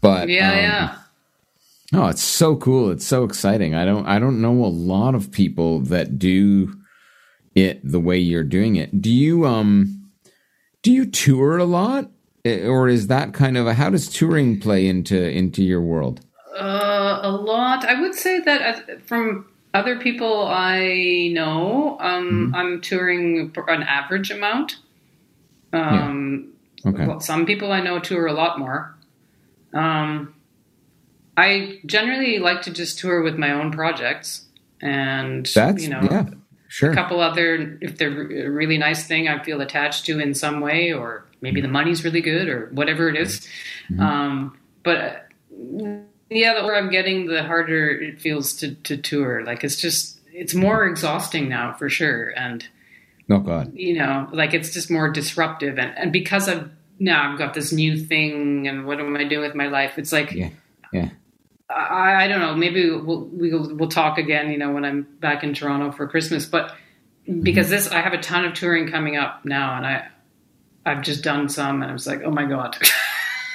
But 0.00 0.28
Yeah. 0.28 0.48
um, 0.50 0.56
yeah. 0.56 0.96
Oh, 1.92 2.06
it's 2.08 2.22
so 2.22 2.56
cool. 2.56 2.90
It's 2.90 3.06
so 3.06 3.24
exciting. 3.24 3.74
I 3.74 3.84
don't 3.84 4.06
I 4.06 4.18
don't 4.18 4.40
know 4.40 4.64
a 4.64 4.66
lot 4.70 5.14
of 5.14 5.30
people 5.32 5.80
that 5.80 6.18
do 6.18 6.72
it 7.54 7.80
the 7.84 7.98
way 8.00 8.16
you're 8.18 8.44
doing 8.44 8.76
it. 8.76 9.02
Do 9.02 9.10
you 9.10 9.44
um 9.44 10.08
do 10.82 10.92
you 10.92 11.04
tour 11.06 11.58
a 11.58 11.64
lot? 11.64 12.08
Eh, 12.44 12.64
Or 12.64 12.88
is 12.88 13.08
that 13.08 13.34
kind 13.34 13.56
of 13.58 13.66
a, 13.66 13.74
how 13.74 13.90
does 13.90 14.08
touring 14.08 14.60
play 14.60 14.86
into 14.86 15.20
into 15.30 15.62
your 15.64 15.82
world? 15.82 16.20
Uh, 16.56 17.18
a 17.22 17.30
lot. 17.32 17.84
I 17.84 18.00
would 18.00 18.14
say 18.14 18.38
that 18.40 18.62
uh, 18.62 18.98
from 19.04 19.46
other 19.74 19.98
people 19.98 20.46
I 20.46 21.30
know, 21.32 21.96
um, 22.00 22.52
I'm 22.54 22.80
touring 22.80 23.52
an 23.68 23.82
average 23.82 24.30
amount. 24.30 24.76
Um, 25.72 26.46
Okay. 26.84 27.06
well, 27.06 27.20
some 27.20 27.44
people 27.44 27.72
I 27.72 27.80
know 27.82 27.98
tour 27.98 28.26
a 28.26 28.32
lot 28.32 28.58
more. 28.58 28.94
Um, 29.74 30.34
I 31.36 31.78
generally 31.86 32.38
like 32.38 32.62
to 32.62 32.70
just 32.70 32.98
tour 32.98 33.22
with 33.22 33.36
my 33.36 33.52
own 33.52 33.70
projects, 33.70 34.46
and 34.80 35.46
That's 35.54 35.82
you 35.82 35.90
know, 35.90 36.00
yeah. 36.02 36.24
Sure. 36.68 36.92
a 36.92 36.94
couple 36.94 37.20
other 37.20 37.78
if 37.80 37.98
they're 37.98 38.46
a 38.46 38.50
really 38.50 38.78
nice 38.78 39.04
thing 39.06 39.28
I 39.28 39.42
feel 39.42 39.60
attached 39.60 40.06
to 40.06 40.20
in 40.20 40.34
some 40.34 40.60
way, 40.60 40.92
or 40.92 41.26
maybe 41.40 41.60
the 41.60 41.68
money's 41.68 42.04
really 42.04 42.20
good, 42.20 42.48
or 42.48 42.66
whatever 42.72 43.08
it 43.08 43.16
is. 43.16 43.46
Um, 43.98 44.56
but 44.82 45.26
yeah, 46.30 46.54
the 46.54 46.62
more 46.62 46.76
I'm 46.76 46.90
getting, 46.90 47.26
the 47.26 47.42
harder 47.42 47.90
it 47.90 48.20
feels 48.20 48.54
to 48.56 48.74
to 48.74 48.96
tour. 48.96 49.44
Like 49.44 49.64
it's 49.64 49.76
just 49.76 50.20
it's 50.32 50.54
more 50.54 50.86
exhausting 50.86 51.48
now 51.48 51.74
for 51.74 51.88
sure, 51.90 52.32
and 52.36 52.66
Oh 53.30 53.38
god. 53.38 53.72
you 53.74 53.94
know, 53.94 54.28
like 54.32 54.54
it's 54.54 54.70
just 54.72 54.90
more 54.90 55.08
disruptive, 55.10 55.78
and 55.78 55.96
and 55.96 56.12
because 56.12 56.48
I've 56.48 56.68
now 56.98 57.30
I've 57.32 57.38
got 57.38 57.54
this 57.54 57.72
new 57.72 57.96
thing, 57.96 58.66
and 58.68 58.86
what 58.86 59.00
am 59.00 59.16
I 59.16 59.24
doing 59.24 59.42
with 59.42 59.54
my 59.54 59.68
life? 59.68 59.98
It's 59.98 60.12
like 60.12 60.32
Yeah. 60.32 60.50
Yeah. 60.92 61.10
I, 61.68 62.24
I 62.24 62.28
don't 62.28 62.40
know. 62.40 62.56
Maybe 62.56 62.90
we'll, 62.90 63.28
we'll 63.32 63.76
we'll 63.76 63.88
talk 63.88 64.18
again. 64.18 64.50
You 64.50 64.58
know, 64.58 64.72
when 64.72 64.84
I'm 64.84 65.02
back 65.20 65.44
in 65.44 65.54
Toronto 65.54 65.92
for 65.92 66.08
Christmas. 66.08 66.44
But 66.46 66.74
because 67.42 67.70
this, 67.70 67.88
I 67.88 68.00
have 68.00 68.12
a 68.12 68.18
ton 68.18 68.44
of 68.44 68.54
touring 68.54 68.90
coming 68.90 69.16
up 69.16 69.44
now, 69.44 69.76
and 69.76 69.86
I 69.86 70.08
I've 70.84 71.02
just 71.02 71.22
done 71.22 71.48
some, 71.48 71.82
and 71.82 71.90
I 71.90 71.92
was 71.92 72.06
like, 72.06 72.22
oh 72.24 72.30
my 72.30 72.44
god. 72.46 72.76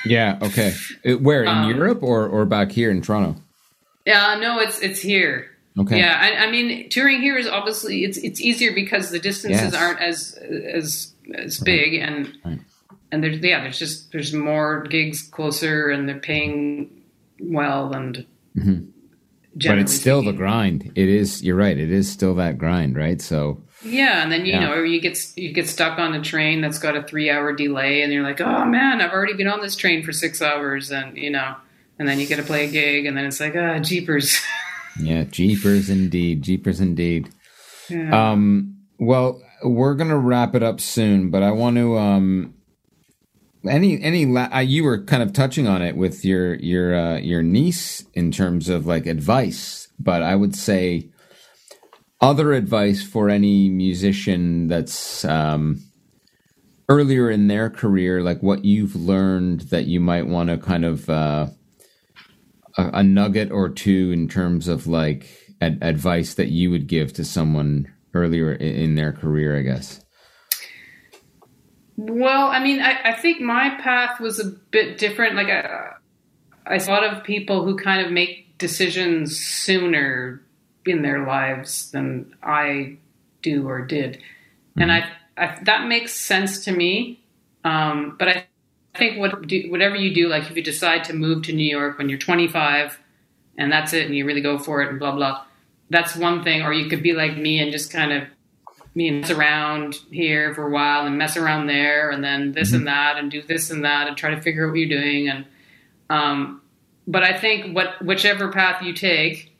Yeah, 0.07 0.37
okay. 0.39 0.71
Where 1.19 1.41
in 1.41 1.49
Um, 1.49 1.69
Europe 1.71 2.03
or 2.03 2.27
or 2.27 2.45
back 2.45 2.71
here 2.71 2.91
in 2.91 3.01
Toronto? 3.01 3.41
yeah, 4.05 4.37
no, 4.39 4.59
it's 4.59 4.79
it's 4.79 4.99
here. 5.01 5.49
Okay. 5.77 5.99
Yeah, 5.99 6.17
I, 6.19 6.45
I 6.45 6.51
mean, 6.51 6.89
touring 6.89 7.21
here 7.21 7.37
is 7.37 7.47
obviously 7.47 8.03
it's 8.05 8.17
it's 8.17 8.39
easier 8.39 8.71
because 8.73 9.09
the 9.11 9.19
distances 9.19 9.73
Yes. 9.73 9.75
aren't 9.75 9.99
as 10.01 10.37
as 10.73 11.13
as 11.35 11.59
big, 11.59 11.95
and 11.95 12.31
Right. 12.45 12.59
and 13.11 13.21
there's 13.23 13.39
yeah, 13.39 13.61
there's 13.61 13.77
just 13.79 14.11
there's 14.13 14.33
more 14.33 14.83
gigs 14.83 15.21
closer, 15.21 15.89
and 15.89 16.07
they're 16.07 16.19
paying 16.19 16.89
well, 17.41 17.93
and 17.93 18.25
Mhm. 18.57 18.87
But 19.67 19.77
it's 19.79 19.93
still 19.93 20.21
the 20.21 20.33
grind. 20.33 20.91
It 20.95 21.07
is 21.07 21.41
you're 21.43 21.55
right. 21.55 21.77
It 21.77 21.89
is 21.91 22.09
still 22.11 22.35
that 22.35 22.57
grind, 22.57 22.95
right? 22.97 23.21
So 23.21 23.61
Yeah, 23.83 24.23
and 24.23 24.31
then 24.31 24.45
you 24.45 24.53
Yeah. 24.53 24.65
know 24.67 24.81
you 24.83 24.99
get 25.01 25.17
you 25.35 25.51
get 25.53 25.67
stuck 25.67 25.99
on 25.99 26.13
a 26.13 26.21
train 26.21 26.61
that's 26.61 26.79
got 26.79 26.95
a 26.95 27.03
three 27.03 27.29
hour 27.29 27.51
delay, 27.53 28.01
and 28.01 28.11
you're 28.13 28.23
like, 28.23 28.39
oh 28.41 28.65
man, 28.65 29.01
I've 29.01 29.11
already 29.11 29.33
been 29.33 29.47
on 29.47 29.61
this 29.61 29.75
train 29.75 30.03
for 30.03 30.11
six 30.13 30.41
hours, 30.41 30.89
and 30.91 31.17
you 31.17 31.29
know, 31.29 31.55
and 31.99 32.07
then 32.07 32.19
you 32.19 32.27
get 32.27 32.37
to 32.37 32.43
play 32.43 32.65
a 32.65 32.71
gig, 32.71 33.05
and 33.05 33.15
then 33.17 33.25
it's 33.25 33.39
like, 33.41 33.55
ah, 33.57 33.79
jeepers. 33.79 34.39
Yeah, 34.99 35.23
jeepers 35.23 35.89
indeed, 35.89 36.41
jeepers 36.41 36.79
indeed. 36.79 37.29
yeah. 37.89 38.31
Um, 38.31 38.77
well, 38.97 39.41
we're 39.63 39.95
gonna 39.95 40.17
wrap 40.17 40.55
it 40.55 40.63
up 40.63 40.79
soon, 40.79 41.29
but 41.29 41.43
I 41.43 41.51
want 41.51 41.75
to 41.77 41.97
um, 41.97 42.53
any 43.67 44.01
any 44.01 44.25
la- 44.25 44.49
uh, 44.53 44.59
you 44.59 44.83
were 44.83 45.03
kind 45.03 45.23
of 45.23 45.33
touching 45.33 45.67
on 45.67 45.81
it 45.81 45.97
with 45.97 46.23
your 46.23 46.55
your 46.55 46.95
uh, 46.95 47.17
your 47.17 47.41
niece 47.43 48.05
in 48.13 48.31
terms 48.31 48.69
of 48.69 48.85
like 48.85 49.05
advice, 49.05 49.87
but 49.99 50.23
I 50.23 50.35
would 50.35 50.55
say 50.55 51.09
other 52.21 52.53
advice 52.53 53.03
for 53.03 53.29
any 53.29 53.69
musician 53.69 54.67
that's 54.67 55.25
um, 55.25 55.83
earlier 56.89 57.29
in 57.29 57.47
their 57.47 57.69
career, 57.69 58.21
like 58.21 58.41
what 58.41 58.65
you've 58.65 58.95
learned 58.95 59.61
that 59.61 59.85
you 59.85 59.99
might 59.99 60.27
want 60.27 60.49
to 60.49 60.57
kind 60.57 60.85
of 60.85 61.09
uh, 61.09 61.47
a, 62.77 62.89
a, 62.95 63.03
nugget 63.03 63.51
or 63.51 63.69
two 63.69 64.11
in 64.11 64.27
terms 64.27 64.67
of 64.67 64.87
like 64.87 65.27
ad- 65.61 65.79
advice 65.81 66.35
that 66.35 66.49
you 66.49 66.71
would 66.71 66.87
give 66.87 67.13
to 67.13 67.23
someone 67.23 67.91
earlier 68.13 68.53
in, 68.53 68.75
in 68.75 68.95
their 68.95 69.11
career, 69.11 69.57
I 69.57 69.61
guess. 69.61 70.01
Well, 71.97 72.47
I 72.47 72.61
mean, 72.61 72.81
I, 72.81 73.11
I, 73.11 73.13
think 73.13 73.39
my 73.39 73.77
path 73.81 74.19
was 74.19 74.39
a 74.39 74.45
bit 74.45 74.97
different. 74.97 75.35
Like, 75.35 75.47
I, 75.47 75.91
I 76.65 76.77
saw 76.77 76.91
a 76.91 76.95
lot 77.01 77.03
of 77.17 77.23
people 77.23 77.63
who 77.63 77.77
kind 77.77 78.05
of 78.05 78.11
make 78.11 78.57
decisions 78.57 79.37
sooner 79.39 80.41
in 80.85 81.01
their 81.01 81.25
lives 81.25 81.91
than 81.91 82.35
I 82.43 82.97
do 83.41 83.67
or 83.67 83.85
did, 83.85 84.15
mm-hmm. 84.15 84.81
and 84.81 84.91
I, 84.91 85.09
I, 85.37 85.57
that 85.63 85.87
makes 85.87 86.13
sense 86.13 86.65
to 86.65 86.71
me. 86.71 87.23
Um, 87.63 88.15
but 88.19 88.27
I 88.27 88.45
think 88.97 89.19
what 89.19 89.47
do, 89.47 89.69
whatever 89.69 89.95
you 89.95 90.13
do, 90.13 90.27
like 90.27 90.49
if 90.49 90.55
you 90.55 90.63
decide 90.63 91.03
to 91.05 91.13
move 91.13 91.43
to 91.43 91.53
New 91.53 91.63
York 91.63 91.97
when 91.97 92.09
you're 92.09 92.19
25, 92.19 92.99
and 93.57 93.71
that's 93.71 93.93
it, 93.93 94.05
and 94.05 94.15
you 94.15 94.25
really 94.25 94.41
go 94.41 94.57
for 94.57 94.81
it, 94.81 94.89
and 94.89 94.99
blah 94.99 95.13
blah, 95.13 95.43
that's 95.89 96.15
one 96.15 96.43
thing. 96.43 96.61
Or 96.61 96.73
you 96.73 96.89
could 96.89 97.03
be 97.03 97.13
like 97.13 97.37
me 97.37 97.59
and 97.59 97.71
just 97.71 97.91
kind 97.91 98.11
of 98.11 98.23
me 98.95 99.11
mess 99.11 99.29
around 99.29 99.95
here 100.09 100.53
for 100.55 100.67
a 100.67 100.71
while 100.71 101.05
and 101.05 101.17
mess 101.17 101.35
around 101.35 101.67
there 101.67 102.11
and 102.11 102.23
then 102.23 102.53
this 102.53 102.69
mm-hmm. 102.69 102.77
and 102.77 102.87
that 102.87 103.17
and 103.17 103.29
do 103.29 103.41
this 103.41 103.69
and 103.69 103.83
that 103.83 104.07
and 104.07 104.15
try 104.15 104.33
to 104.33 104.41
figure 104.41 104.65
out 104.65 104.69
what 104.69 104.79
you're 104.79 104.87
doing 104.87 105.27
and 105.27 105.45
um, 106.09 106.61
but 107.07 107.23
I 107.23 107.37
think 107.37 107.75
what 107.75 108.03
whichever 108.03 108.51
path 108.51 108.81
you 108.81 108.93
take, 108.93 109.55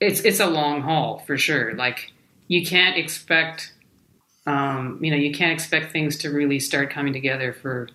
it's 0.00 0.20
it's 0.20 0.40
a 0.40 0.46
long 0.46 0.82
haul 0.82 1.18
for 1.20 1.36
sure. 1.36 1.74
Like 1.74 2.12
you 2.48 2.64
can't 2.64 2.96
expect 2.96 3.74
um, 4.46 4.98
you 5.02 5.10
know 5.10 5.16
you 5.16 5.32
can't 5.32 5.52
expect 5.52 5.92
things 5.92 6.16
to 6.18 6.30
really 6.30 6.58
start 6.58 6.90
coming 6.90 7.12
together 7.12 7.52
for 7.52 7.88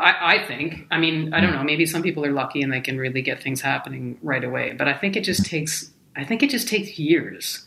I, 0.00 0.36
I, 0.36 0.46
think 0.46 0.86
I 0.90 0.98
mean 0.98 1.32
I 1.34 1.40
don't 1.40 1.52
know 1.52 1.62
maybe 1.62 1.86
some 1.86 2.02
people 2.02 2.24
are 2.24 2.32
lucky 2.32 2.62
and 2.62 2.72
they 2.72 2.80
can 2.80 2.98
really 2.98 3.22
get 3.22 3.42
things 3.42 3.60
happening 3.60 4.18
right 4.22 4.42
away 4.42 4.74
but 4.76 4.88
I 4.88 4.94
think 4.94 5.16
it 5.16 5.24
just 5.24 5.44
takes 5.44 5.90
I 6.16 6.24
think 6.24 6.42
it 6.42 6.50
just 6.50 6.68
takes 6.68 6.98
years 6.98 7.66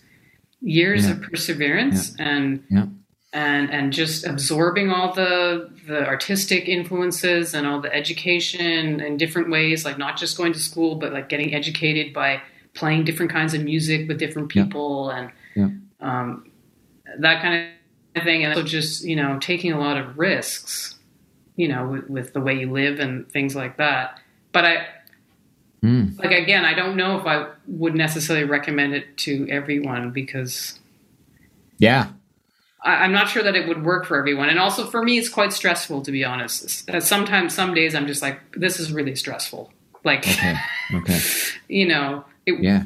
years 0.61 1.05
yeah. 1.05 1.11
of 1.11 1.21
perseverance 1.21 2.15
yeah. 2.17 2.27
and 2.27 2.63
yeah. 2.69 2.85
and 3.33 3.69
and 3.71 3.93
just 3.93 4.25
absorbing 4.25 4.89
all 4.89 5.13
the 5.13 5.69
the 5.87 6.05
artistic 6.05 6.67
influences 6.67 7.53
and 7.53 7.67
all 7.67 7.81
the 7.81 7.93
education 7.93 8.99
in 8.99 9.17
different 9.17 9.49
ways 9.49 9.85
like 9.85 9.97
not 9.97 10.17
just 10.17 10.37
going 10.37 10.53
to 10.53 10.59
school 10.59 10.95
but 10.95 11.13
like 11.13 11.29
getting 11.29 11.53
educated 11.53 12.13
by 12.13 12.41
playing 12.73 13.03
different 13.03 13.31
kinds 13.31 13.53
of 13.53 13.63
music 13.63 14.07
with 14.07 14.17
different 14.17 14.49
people 14.49 15.09
and 15.11 15.31
um, 16.01 16.51
that 17.19 17.41
kind 17.41 17.69
of 18.15 18.23
thing 18.23 18.45
and 18.45 18.55
so 18.55 18.63
just 18.63 19.03
you 19.03 19.15
know 19.15 19.37
taking 19.39 19.71
a 19.71 19.79
lot 19.79 19.97
of 19.97 20.17
risks 20.17 20.99
you 21.55 21.67
know 21.67 21.87
with, 21.87 22.09
with 22.09 22.33
the 22.33 22.41
way 22.41 22.53
you 22.53 22.71
live 22.71 22.99
and 22.99 23.31
things 23.31 23.55
like 23.55 23.77
that 23.77 24.19
but 24.51 24.65
i 24.65 24.85
Mm. 25.83 26.17
Like 26.17 26.31
again, 26.31 26.63
I 26.63 26.73
don't 26.73 26.95
know 26.95 27.19
if 27.19 27.25
I 27.25 27.47
would 27.67 27.93
necessarily 27.93 28.45
recommend 28.45 28.93
it 28.93 29.17
to 29.17 29.45
everyone 29.49 30.11
because 30.11 30.79
yeah, 31.77 32.07
I, 32.81 33.03
am 33.03 33.11
not 33.11 33.27
sure 33.29 33.43
that 33.43 33.55
it 33.55 33.67
would 33.67 33.83
work 33.83 34.05
for 34.05 34.17
everyone. 34.17 34.47
And 34.47 34.59
also 34.59 34.85
for 34.85 35.03
me, 35.03 35.17
it's 35.17 35.27
quite 35.27 35.51
stressful 35.51 36.01
to 36.03 36.11
be 36.11 36.23
honest. 36.23 36.89
Sometimes, 37.01 37.53
some 37.53 37.73
days, 37.73 37.95
I'm 37.95 38.07
just 38.07 38.21
like, 38.21 38.39
this 38.55 38.79
is 38.79 38.93
really 38.93 39.15
stressful. 39.15 39.73
Like, 40.05 40.19
okay, 40.19 40.55
okay. 40.93 41.19
you 41.67 41.85
know, 41.85 42.23
it, 42.45 42.63
yeah. 42.63 42.83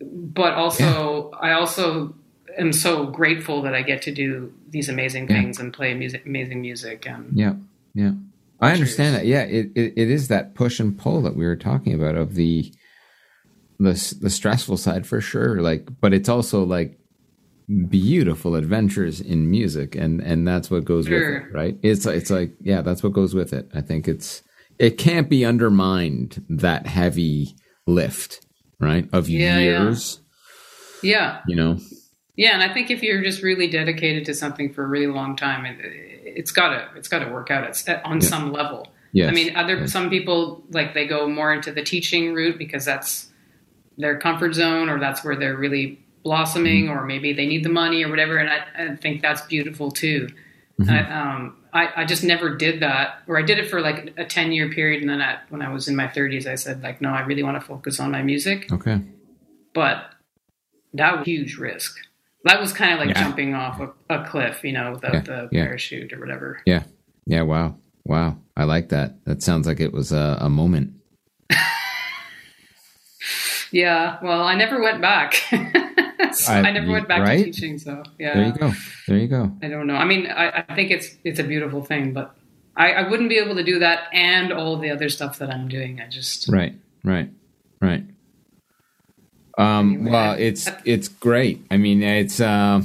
But 0.00 0.52
also, 0.52 1.30
yeah. 1.32 1.38
I 1.38 1.52
also 1.52 2.14
am 2.58 2.72
so 2.72 3.06
grateful 3.06 3.62
that 3.62 3.74
I 3.74 3.82
get 3.82 4.02
to 4.02 4.12
do 4.12 4.52
these 4.68 4.88
amazing 4.88 5.28
things 5.28 5.58
yeah. 5.58 5.64
and 5.64 5.72
play 5.72 5.94
music, 5.94 6.24
amazing 6.26 6.60
music. 6.60 7.06
And 7.06 7.36
yeah, 7.36 7.54
yeah. 7.94 8.12
I 8.60 8.72
understand 8.72 9.14
that. 9.14 9.26
Yeah, 9.26 9.42
it, 9.42 9.70
it, 9.74 9.92
it 9.96 10.10
is 10.10 10.28
that 10.28 10.54
push 10.54 10.80
and 10.80 10.98
pull 10.98 11.22
that 11.22 11.36
we 11.36 11.44
were 11.44 11.56
talking 11.56 11.94
about 11.94 12.16
of 12.16 12.34
the 12.34 12.72
the 13.78 14.16
the 14.20 14.30
stressful 14.30 14.76
side 14.76 15.06
for 15.06 15.20
sure. 15.20 15.60
Like, 15.60 15.88
but 16.00 16.14
it's 16.14 16.28
also 16.28 16.64
like 16.64 16.98
beautiful 17.88 18.54
adventures 18.54 19.20
in 19.20 19.50
music, 19.50 19.94
and 19.94 20.20
and 20.20 20.46
that's 20.46 20.70
what 20.70 20.84
goes 20.84 21.06
sure. 21.06 21.18
with 21.18 21.42
it, 21.42 21.54
right? 21.54 21.76
It's 21.82 22.06
it's 22.06 22.30
like 22.30 22.52
yeah, 22.60 22.82
that's 22.82 23.02
what 23.02 23.12
goes 23.12 23.34
with 23.34 23.52
it. 23.52 23.70
I 23.74 23.80
think 23.80 24.08
it's 24.08 24.42
it 24.78 24.98
can't 24.98 25.28
be 25.28 25.44
undermined 25.44 26.44
that 26.48 26.86
heavy 26.86 27.54
lift, 27.86 28.44
right? 28.80 29.08
Of 29.12 29.28
yeah, 29.28 29.58
years. 29.58 30.20
Yeah. 31.02 31.10
yeah. 31.12 31.40
You 31.48 31.56
know. 31.56 31.78
Yeah, 32.36 32.54
and 32.54 32.62
I 32.62 32.72
think 32.72 32.90
if 32.90 33.02
you're 33.02 33.22
just 33.22 33.42
really 33.42 33.68
dedicated 33.68 34.24
to 34.26 34.34
something 34.34 34.72
for 34.72 34.84
a 34.84 34.88
really 34.88 35.06
long 35.06 35.36
time, 35.36 35.64
it, 35.66 35.78
it's 35.80 36.50
gotta 36.50 36.88
it's 36.96 37.08
gotta 37.08 37.30
work 37.30 37.50
out 37.50 37.64
it's 37.64 37.88
on 38.04 38.20
yeah. 38.20 38.28
some 38.28 38.52
level. 38.52 38.88
Yes. 39.12 39.28
I 39.30 39.32
mean, 39.32 39.54
other 39.56 39.78
yes. 39.80 39.92
some 39.92 40.10
people 40.10 40.64
like 40.70 40.94
they 40.94 41.06
go 41.06 41.28
more 41.28 41.52
into 41.52 41.70
the 41.70 41.82
teaching 41.82 42.34
route 42.34 42.58
because 42.58 42.84
that's 42.84 43.30
their 43.96 44.18
comfort 44.18 44.54
zone 44.54 44.88
or 44.88 44.98
that's 44.98 45.24
where 45.24 45.36
they're 45.36 45.56
really 45.56 46.04
blossoming, 46.24 46.86
mm-hmm. 46.86 46.98
or 46.98 47.04
maybe 47.04 47.32
they 47.32 47.46
need 47.46 47.64
the 47.64 47.68
money 47.68 48.02
or 48.02 48.08
whatever. 48.08 48.38
And 48.38 48.50
I, 48.50 48.92
I 48.92 48.96
think 48.96 49.22
that's 49.22 49.42
beautiful 49.42 49.92
too. 49.92 50.28
Mm-hmm. 50.80 50.90
I, 50.90 51.20
um, 51.20 51.56
I, 51.72 52.02
I, 52.02 52.04
just 52.04 52.24
never 52.24 52.56
did 52.56 52.80
that, 52.80 53.22
or 53.28 53.38
I 53.38 53.42
did 53.42 53.60
it 53.60 53.70
for 53.70 53.80
like 53.80 54.12
a 54.16 54.24
ten 54.24 54.50
year 54.50 54.68
period, 54.70 55.02
and 55.02 55.10
then 55.10 55.20
I, 55.20 55.38
when 55.50 55.62
I 55.62 55.72
was 55.72 55.86
in 55.86 55.94
my 55.94 56.08
thirties, 56.08 56.48
I 56.48 56.56
said 56.56 56.82
like, 56.82 57.00
no, 57.00 57.10
I 57.10 57.20
really 57.20 57.44
want 57.44 57.60
to 57.60 57.64
focus 57.64 58.00
on 58.00 58.10
my 58.10 58.22
music. 58.22 58.72
Okay, 58.72 59.00
but 59.72 60.10
that 60.94 61.18
was 61.18 61.22
a 61.22 61.30
huge 61.30 61.56
risk. 61.56 61.96
That 62.44 62.60
was 62.60 62.72
kind 62.72 62.92
of 62.92 62.98
like 62.98 63.08
yeah. 63.08 63.22
jumping 63.22 63.54
off 63.54 63.80
a, 63.80 63.92
a, 64.14 64.26
cliff, 64.26 64.62
you 64.62 64.72
know, 64.72 64.92
without 64.92 65.14
yeah. 65.14 65.20
the 65.20 65.48
parachute 65.50 66.12
or 66.12 66.20
whatever. 66.20 66.60
Yeah. 66.66 66.84
Yeah. 67.26 67.42
Wow. 67.42 67.76
Wow. 68.04 68.36
I 68.56 68.64
like 68.64 68.90
that. 68.90 69.24
That 69.24 69.42
sounds 69.42 69.66
like 69.66 69.80
it 69.80 69.92
was 69.92 70.12
a, 70.12 70.38
a 70.40 70.50
moment. 70.50 70.92
yeah. 73.72 74.18
Well, 74.22 74.42
I 74.42 74.54
never 74.56 74.80
went 74.80 75.00
back. 75.00 75.34
so 75.34 76.52
I, 76.52 76.58
I, 76.58 76.72
never 76.72 76.90
went 76.90 77.08
back 77.08 77.22
right? 77.22 77.38
to 77.38 77.44
teaching. 77.44 77.78
So 77.78 78.02
yeah. 78.18 78.34
There 78.34 78.46
you 78.46 78.52
go. 78.52 78.72
There 79.08 79.18
you 79.18 79.28
go. 79.28 79.50
I 79.62 79.68
don't 79.68 79.86
know. 79.86 79.96
I 79.96 80.04
mean, 80.04 80.26
I, 80.26 80.64
I 80.68 80.74
think 80.74 80.90
it's 80.90 81.16
it's 81.24 81.38
a 81.38 81.44
beautiful 81.44 81.82
thing, 81.82 82.12
but 82.12 82.36
I, 82.76 82.92
I 82.92 83.08
wouldn't 83.08 83.28
be 83.28 83.38
able 83.38 83.54
to 83.54 83.64
do 83.64 83.78
that 83.78 84.08
and 84.12 84.52
all 84.52 84.76
the 84.78 84.90
other 84.90 85.08
stuff 85.08 85.38
that 85.38 85.50
I'm 85.50 85.68
doing. 85.68 86.00
I 86.00 86.08
just 86.08 86.48
right, 86.48 86.74
right, 87.04 87.30
right. 87.80 88.04
Um, 89.56 90.04
well, 90.06 90.34
it's 90.38 90.68
it's 90.84 91.08
great. 91.08 91.64
I 91.70 91.76
mean, 91.76 92.02
it's 92.02 92.40
uh, 92.40 92.82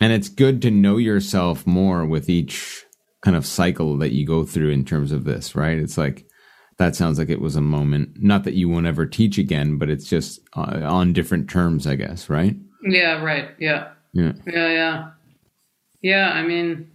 and 0.00 0.12
it's 0.12 0.28
good 0.28 0.62
to 0.62 0.70
know 0.70 0.96
yourself 0.96 1.66
more 1.66 2.06
with 2.06 2.28
each 2.28 2.84
kind 3.22 3.36
of 3.36 3.46
cycle 3.46 3.96
that 3.98 4.12
you 4.12 4.26
go 4.26 4.44
through 4.44 4.70
in 4.70 4.84
terms 4.84 5.12
of 5.12 5.24
this, 5.24 5.54
right? 5.54 5.78
It's 5.78 5.98
like 5.98 6.26
that 6.78 6.96
sounds 6.96 7.18
like 7.18 7.28
it 7.28 7.40
was 7.40 7.56
a 7.56 7.60
moment. 7.60 8.22
Not 8.22 8.44
that 8.44 8.54
you 8.54 8.68
won't 8.68 8.86
ever 8.86 9.06
teach 9.06 9.38
again, 9.38 9.76
but 9.76 9.90
it's 9.90 10.08
just 10.08 10.40
uh, 10.56 10.80
on 10.82 11.12
different 11.12 11.48
terms, 11.48 11.86
I 11.86 11.96
guess, 11.96 12.28
right? 12.30 12.56
Yeah. 12.82 13.22
Right. 13.22 13.50
Yeah. 13.58 13.90
Yeah. 14.12 14.32
Yeah. 14.46 14.68
Yeah. 14.68 15.10
Yeah. 16.00 16.30
I 16.30 16.42
mean, 16.42 16.90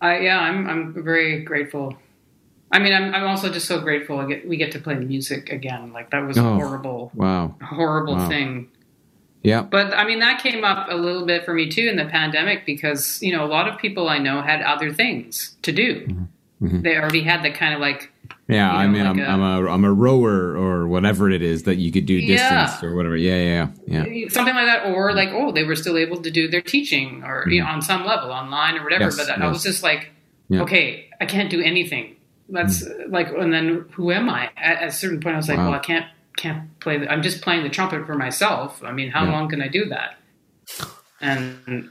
I 0.00 0.20
yeah, 0.20 0.38
I'm 0.40 0.68
I'm 0.68 1.04
very 1.04 1.42
grateful 1.42 1.96
I 2.74 2.80
mean, 2.80 2.92
I'm, 2.92 3.14
I'm 3.14 3.24
also 3.28 3.52
just 3.52 3.68
so 3.68 3.80
grateful 3.80 4.18
I 4.18 4.26
get, 4.26 4.48
we 4.48 4.56
get 4.56 4.72
to 4.72 4.80
play 4.80 4.96
music 4.96 5.48
again. 5.48 5.92
Like 5.92 6.10
that 6.10 6.26
was 6.26 6.36
oh, 6.36 6.44
a 6.44 6.54
horrible, 6.56 7.12
wow, 7.14 7.54
horrible 7.62 8.16
wow. 8.16 8.28
thing. 8.28 8.68
Yeah. 9.44 9.62
But 9.62 9.94
I 9.94 10.04
mean, 10.04 10.18
that 10.18 10.42
came 10.42 10.64
up 10.64 10.88
a 10.90 10.96
little 10.96 11.24
bit 11.24 11.44
for 11.44 11.54
me 11.54 11.70
too 11.70 11.86
in 11.86 11.96
the 11.96 12.06
pandemic 12.06 12.66
because, 12.66 13.22
you 13.22 13.30
know, 13.30 13.44
a 13.44 13.46
lot 13.46 13.68
of 13.68 13.78
people 13.78 14.08
I 14.08 14.18
know 14.18 14.42
had 14.42 14.60
other 14.60 14.92
things 14.92 15.56
to 15.62 15.70
do. 15.70 16.00
Mm-hmm. 16.00 16.66
mm-hmm. 16.66 16.82
They 16.82 16.96
already 16.96 17.22
had 17.22 17.44
the 17.44 17.52
kind 17.52 17.74
of 17.74 17.80
like, 17.80 18.10
yeah, 18.48 18.66
you 18.66 18.72
know, 18.72 18.78
I 18.78 18.86
mean, 18.88 19.18
like 19.20 19.28
I'm, 19.28 19.40
a, 19.40 19.44
I'm 19.44 19.66
a 19.66 19.70
I'm 19.70 19.84
a 19.84 19.92
rower 19.92 20.56
or 20.56 20.88
whatever 20.88 21.30
it 21.30 21.42
is 21.42 21.62
that 21.62 21.76
you 21.76 21.92
could 21.92 22.06
do 22.06 22.20
distance 22.20 22.82
yeah. 22.82 22.88
or 22.88 22.96
whatever. 22.96 23.16
Yeah, 23.16 23.68
yeah, 23.86 24.04
yeah, 24.04 24.28
something 24.30 24.54
like 24.54 24.66
that. 24.66 24.92
Or 24.92 25.14
like, 25.14 25.28
oh, 25.30 25.52
they 25.52 25.62
were 25.62 25.76
still 25.76 25.96
able 25.96 26.20
to 26.22 26.30
do 26.30 26.48
their 26.48 26.60
teaching 26.60 27.22
or 27.22 27.42
mm-hmm. 27.42 27.50
you 27.50 27.62
know, 27.62 27.68
on 27.68 27.82
some 27.82 28.04
level 28.04 28.32
online 28.32 28.76
or 28.78 28.82
whatever. 28.82 29.04
Yes, 29.04 29.16
but 29.16 29.28
yes. 29.28 29.38
I 29.40 29.46
was 29.46 29.62
just 29.62 29.84
like, 29.84 30.10
yeah. 30.48 30.62
okay, 30.62 31.08
I 31.20 31.26
can't 31.26 31.48
do 31.48 31.62
anything 31.62 32.16
that's 32.48 32.84
mm. 32.84 33.10
like, 33.10 33.28
and 33.28 33.52
then 33.52 33.86
who 33.92 34.12
am 34.12 34.28
I? 34.28 34.50
At, 34.56 34.82
at, 34.82 34.88
a 34.88 34.92
certain 34.92 35.20
point, 35.20 35.34
I 35.34 35.38
was 35.38 35.48
like, 35.48 35.58
wow. 35.58 35.70
well, 35.70 35.74
I 35.74 35.82
can't 35.82 36.06
can't 36.36 36.78
play. 36.80 36.98
The, 36.98 37.10
I'm 37.10 37.22
just 37.22 37.42
playing 37.42 37.62
the 37.62 37.70
trumpet 37.70 38.06
for 38.06 38.14
myself. 38.14 38.82
I 38.82 38.92
mean, 38.92 39.10
how 39.10 39.24
yeah. 39.24 39.32
long 39.32 39.48
can 39.48 39.62
I 39.62 39.68
do 39.68 39.86
that? 39.86 40.16
And 41.20 41.90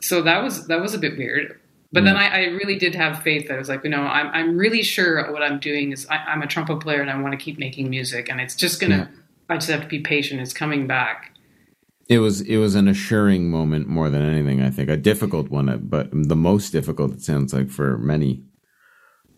so 0.00 0.22
that 0.22 0.42
was 0.42 0.66
that 0.68 0.80
was 0.80 0.94
a 0.94 0.98
bit 0.98 1.18
weird. 1.18 1.60
But 1.92 2.04
yeah. 2.04 2.12
then 2.12 2.16
I, 2.16 2.28
I, 2.28 2.44
really 2.50 2.78
did 2.78 2.94
have 2.94 3.20
faith 3.24 3.48
that 3.48 3.54
I 3.54 3.58
was 3.58 3.68
like, 3.68 3.82
you 3.82 3.90
know, 3.90 4.02
I'm 4.02 4.28
I'm 4.28 4.56
really 4.56 4.82
sure 4.82 5.30
what 5.32 5.42
I'm 5.42 5.58
doing 5.58 5.92
is 5.92 6.06
I, 6.08 6.32
am 6.32 6.40
a 6.40 6.46
trumpet 6.46 6.80
player 6.80 7.00
and 7.00 7.10
I 7.10 7.20
want 7.20 7.32
to 7.32 7.36
keep 7.36 7.58
making 7.58 7.90
music, 7.90 8.28
and 8.30 8.40
it's 8.40 8.54
just 8.54 8.80
gonna. 8.80 8.96
Yeah. 8.96 9.06
I 9.50 9.56
just 9.56 9.68
have 9.68 9.82
to 9.82 9.88
be 9.88 9.98
patient. 9.98 10.40
It's 10.40 10.52
coming 10.52 10.86
back. 10.86 11.36
It 12.08 12.18
was 12.18 12.40
it 12.42 12.56
was 12.56 12.76
an 12.76 12.88
assuring 12.88 13.50
moment 13.50 13.88
more 13.88 14.08
than 14.08 14.22
anything. 14.22 14.62
I 14.62 14.70
think 14.70 14.88
a 14.88 14.96
difficult 14.96 15.50
one, 15.50 15.78
but 15.82 16.08
the 16.12 16.36
most 16.36 16.70
difficult. 16.70 17.12
It 17.12 17.22
sounds 17.22 17.52
like 17.52 17.70
for 17.70 17.98
many. 17.98 18.42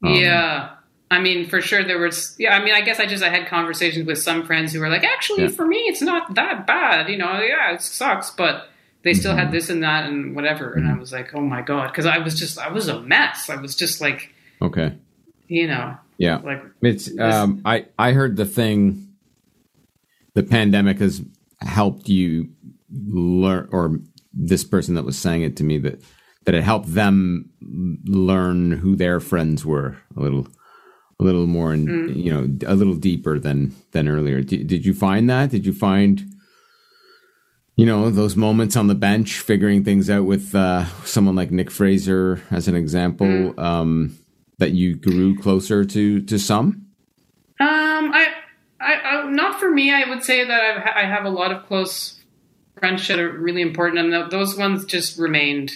Um, 0.03 0.15
yeah. 0.15 0.74
I 1.11 1.20
mean, 1.20 1.47
for 1.47 1.61
sure 1.61 1.85
there 1.85 1.99
was, 1.99 2.35
yeah, 2.39 2.57
I 2.57 2.65
mean, 2.65 2.73
I 2.74 2.81
guess 2.81 2.99
I 2.99 3.05
just, 3.07 3.23
I 3.23 3.29
had 3.29 3.47
conversations 3.47 4.07
with 4.07 4.19
some 4.19 4.47
friends 4.47 4.73
who 4.73 4.81
were 4.81 4.89
like, 4.89 5.05
actually, 5.05 5.43
yeah. 5.43 5.49
for 5.51 5.66
me, 5.66 5.77
it's 5.81 6.01
not 6.01 6.35
that 6.37 6.66
bad. 6.66 7.09
You 7.11 7.19
know, 7.19 7.39
yeah, 7.41 7.74
it 7.74 7.83
sucks, 7.83 8.31
but 8.31 8.69
they 9.05 9.12
still 9.12 9.37
had 9.37 9.53
this 9.53 9.69
and 9.69 9.83
that 9.83 10.07
and 10.07 10.35
whatever. 10.35 10.73
And 10.73 10.89
I 10.89 10.97
was 10.97 11.12
like, 11.12 11.35
oh 11.35 11.41
my 11.41 11.61
god, 11.61 11.89
because 11.89 12.07
I 12.07 12.19
was 12.19 12.39
just 12.39 12.59
I 12.59 12.70
was 12.70 12.89
a 12.89 13.01
mess. 13.03 13.51
I 13.51 13.57
was 13.57 13.74
just 13.77 14.01
like, 14.01 14.33
Okay. 14.62 14.95
you 15.49 15.66
know, 15.66 15.97
Yeah. 16.19 16.37
like 16.37 16.62
It's 16.81 17.11
um 17.19 17.61
I 17.65 17.87
I 17.99 18.12
heard 18.12 18.37
the 18.37 18.47
thing 18.47 19.09
the 20.35 20.43
pandemic 20.43 20.99
has 21.01 21.20
helped 21.61 22.09
you 22.09 22.49
learn 22.91 23.69
or 23.70 23.99
this 24.33 24.65
person 24.65 24.95
that 24.95 25.05
was 25.05 25.19
saying 25.19 25.43
it 25.43 25.57
to 25.59 25.65
me 25.65 25.79
that 25.79 26.03
that 26.44 26.55
it 26.55 26.64
helped 26.64 26.93
them 26.93 27.51
learn 28.05 28.73
who 28.73 28.97
their 28.97 29.20
friends 29.20 29.64
were 29.64 29.97
a 30.16 30.20
little 30.20 30.47
a 31.20 31.24
little 31.24 31.47
more 31.47 31.73
and 31.73 32.16
you 32.16 32.32
know 32.32 32.48
a 32.66 32.74
little 32.74 32.94
deeper 32.94 33.39
than 33.39 33.74
than 33.93 34.09
earlier. 34.09 34.43
Did, 34.43 34.66
did 34.66 34.85
you 34.85 34.94
find 34.94 35.31
that? 35.31 35.51
Did 35.51 35.64
you 35.64 35.73
find 35.73 36.23
you 37.77 37.86
know 37.86 38.10
those 38.10 38.36
moments 38.36 38.77
on 38.77 38.89
the 38.89 38.94
bench 38.94 39.39
figuring 39.39 39.85
things 39.85 40.10
out 40.10 40.24
with 40.24 40.55
uh, 40.55 40.86
someone 41.05 41.36
like 41.36 41.51
Nick 41.51 41.70
Fraser 41.70 42.43
as 42.51 42.69
an 42.69 42.74
example 42.74 43.59
um, 43.59 44.19
that 44.59 44.73
you 44.73 44.97
grew 44.97 45.39
closer 45.39 45.85
to 45.85 46.20
to 46.23 46.39
some? 46.39 46.86
Um, 47.60 48.12
I, 48.12 48.27
I, 48.81 48.93
I, 48.94 49.31
not 49.31 49.60
for 49.60 49.70
me. 49.70 49.93
I 49.93 50.09
would 50.09 50.24
say 50.24 50.44
that 50.44 50.60
I've, 50.60 51.05
I 51.05 51.06
have 51.06 51.24
a 51.24 51.31
lot 51.31 51.52
of 51.52 51.66
close 51.66 52.20
friends 52.78 53.06
that 53.06 53.20
are 53.20 53.31
really 53.31 53.62
important, 53.62 54.01
and 54.01 54.12
th- 54.12 54.31
those 54.31 54.56
ones 54.56 54.85
just 54.85 55.19
remained. 55.19 55.73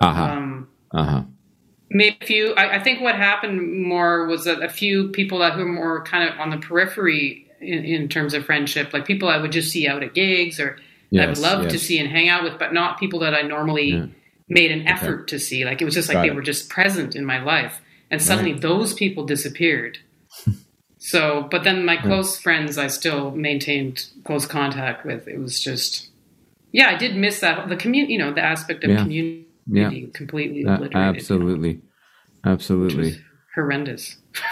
Uh 0.00 0.14
huh. 0.14 0.22
Um, 0.24 0.68
Uh 0.92 1.04
huh. 1.04 1.22
maybe 1.90 2.16
a 2.20 2.26
few. 2.26 2.54
I, 2.54 2.76
I 2.76 2.82
think 2.82 3.00
what 3.00 3.14
happened 3.14 3.82
more 3.82 4.26
was 4.26 4.44
that 4.44 4.62
a 4.62 4.68
few 4.68 5.08
people 5.08 5.38
that 5.40 5.54
who 5.54 5.60
were 5.60 5.72
more 5.72 6.04
kind 6.04 6.28
of 6.28 6.38
on 6.38 6.50
the 6.50 6.58
periphery 6.58 7.46
in, 7.60 7.84
in 7.84 8.08
terms 8.08 8.34
of 8.34 8.44
friendship, 8.44 8.92
like 8.92 9.06
people 9.06 9.28
I 9.28 9.38
would 9.38 9.52
just 9.52 9.70
see 9.70 9.86
out 9.88 10.02
at 10.02 10.14
gigs 10.14 10.60
or 10.60 10.78
that 11.12 11.22
I 11.22 11.26
would 11.26 11.38
Yes, 11.38 11.42
love 11.42 11.68
to 11.68 11.78
see 11.78 11.98
and 11.98 12.08
hang 12.10 12.28
out 12.28 12.42
with, 12.42 12.58
but 12.58 12.72
not 12.72 12.98
people 12.98 13.20
that 13.20 13.34
I 13.34 13.42
normally 13.42 13.90
Yeah. 13.90 14.06
made 14.48 14.70
an 14.72 14.86
effort 14.86 15.28
to 15.28 15.38
see. 15.38 15.64
Like 15.64 15.80
it 15.80 15.84
was 15.84 15.94
just 15.94 16.08
like 16.08 16.16
Got 16.16 16.22
they 16.22 16.28
it. 16.30 16.34
were 16.34 16.42
just 16.42 16.68
present 16.68 17.16
in 17.16 17.24
my 17.24 17.42
life, 17.42 17.80
and 18.10 18.20
suddenly 18.20 18.52
Right. 18.52 18.62
those 18.62 18.94
people 18.94 19.24
disappeared. 19.24 19.98
So, 20.98 21.48
but 21.50 21.64
then 21.64 21.84
my 21.84 21.96
close 21.98 22.38
friends, 22.38 22.78
I 22.78 22.86
still 22.86 23.30
maintained 23.32 24.06
close 24.24 24.46
contact 24.46 25.04
with. 25.04 25.28
It 25.28 25.38
was 25.38 25.60
just, 25.62 26.08
yeah, 26.72 26.88
I 26.88 26.96
did 26.96 27.14
miss 27.16 27.40
that 27.40 27.68
the 27.68 27.76
community, 27.76 28.14
you 28.14 28.18
know, 28.18 28.32
the 28.32 28.42
aspect 28.42 28.84
of 28.84 28.90
Yeah. 28.90 29.02
community 29.02 29.43
Yeah. 29.66 29.90
completely 30.12 30.64
Uh, 30.64 30.74
obliterated. 30.74 31.16
absolutely. 31.16 31.80
Absolutely. 32.44 33.16
horrendous. 33.54 34.16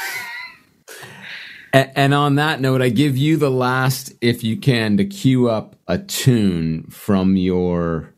And 1.75 2.13
on 2.13 2.35
that 2.35 2.61
note, 2.61 2.83
I 2.83 2.91
give 2.91 3.17
you 3.17 3.39
the 3.39 3.51
last, 3.51 4.13
if 4.21 4.45
you 4.45 4.59
can, 4.59 4.99
to 4.99 5.07
cue 5.07 5.49
up 5.49 5.75
a 5.89 5.97
tune 5.97 6.83
from 6.91 7.37
your 7.37 8.13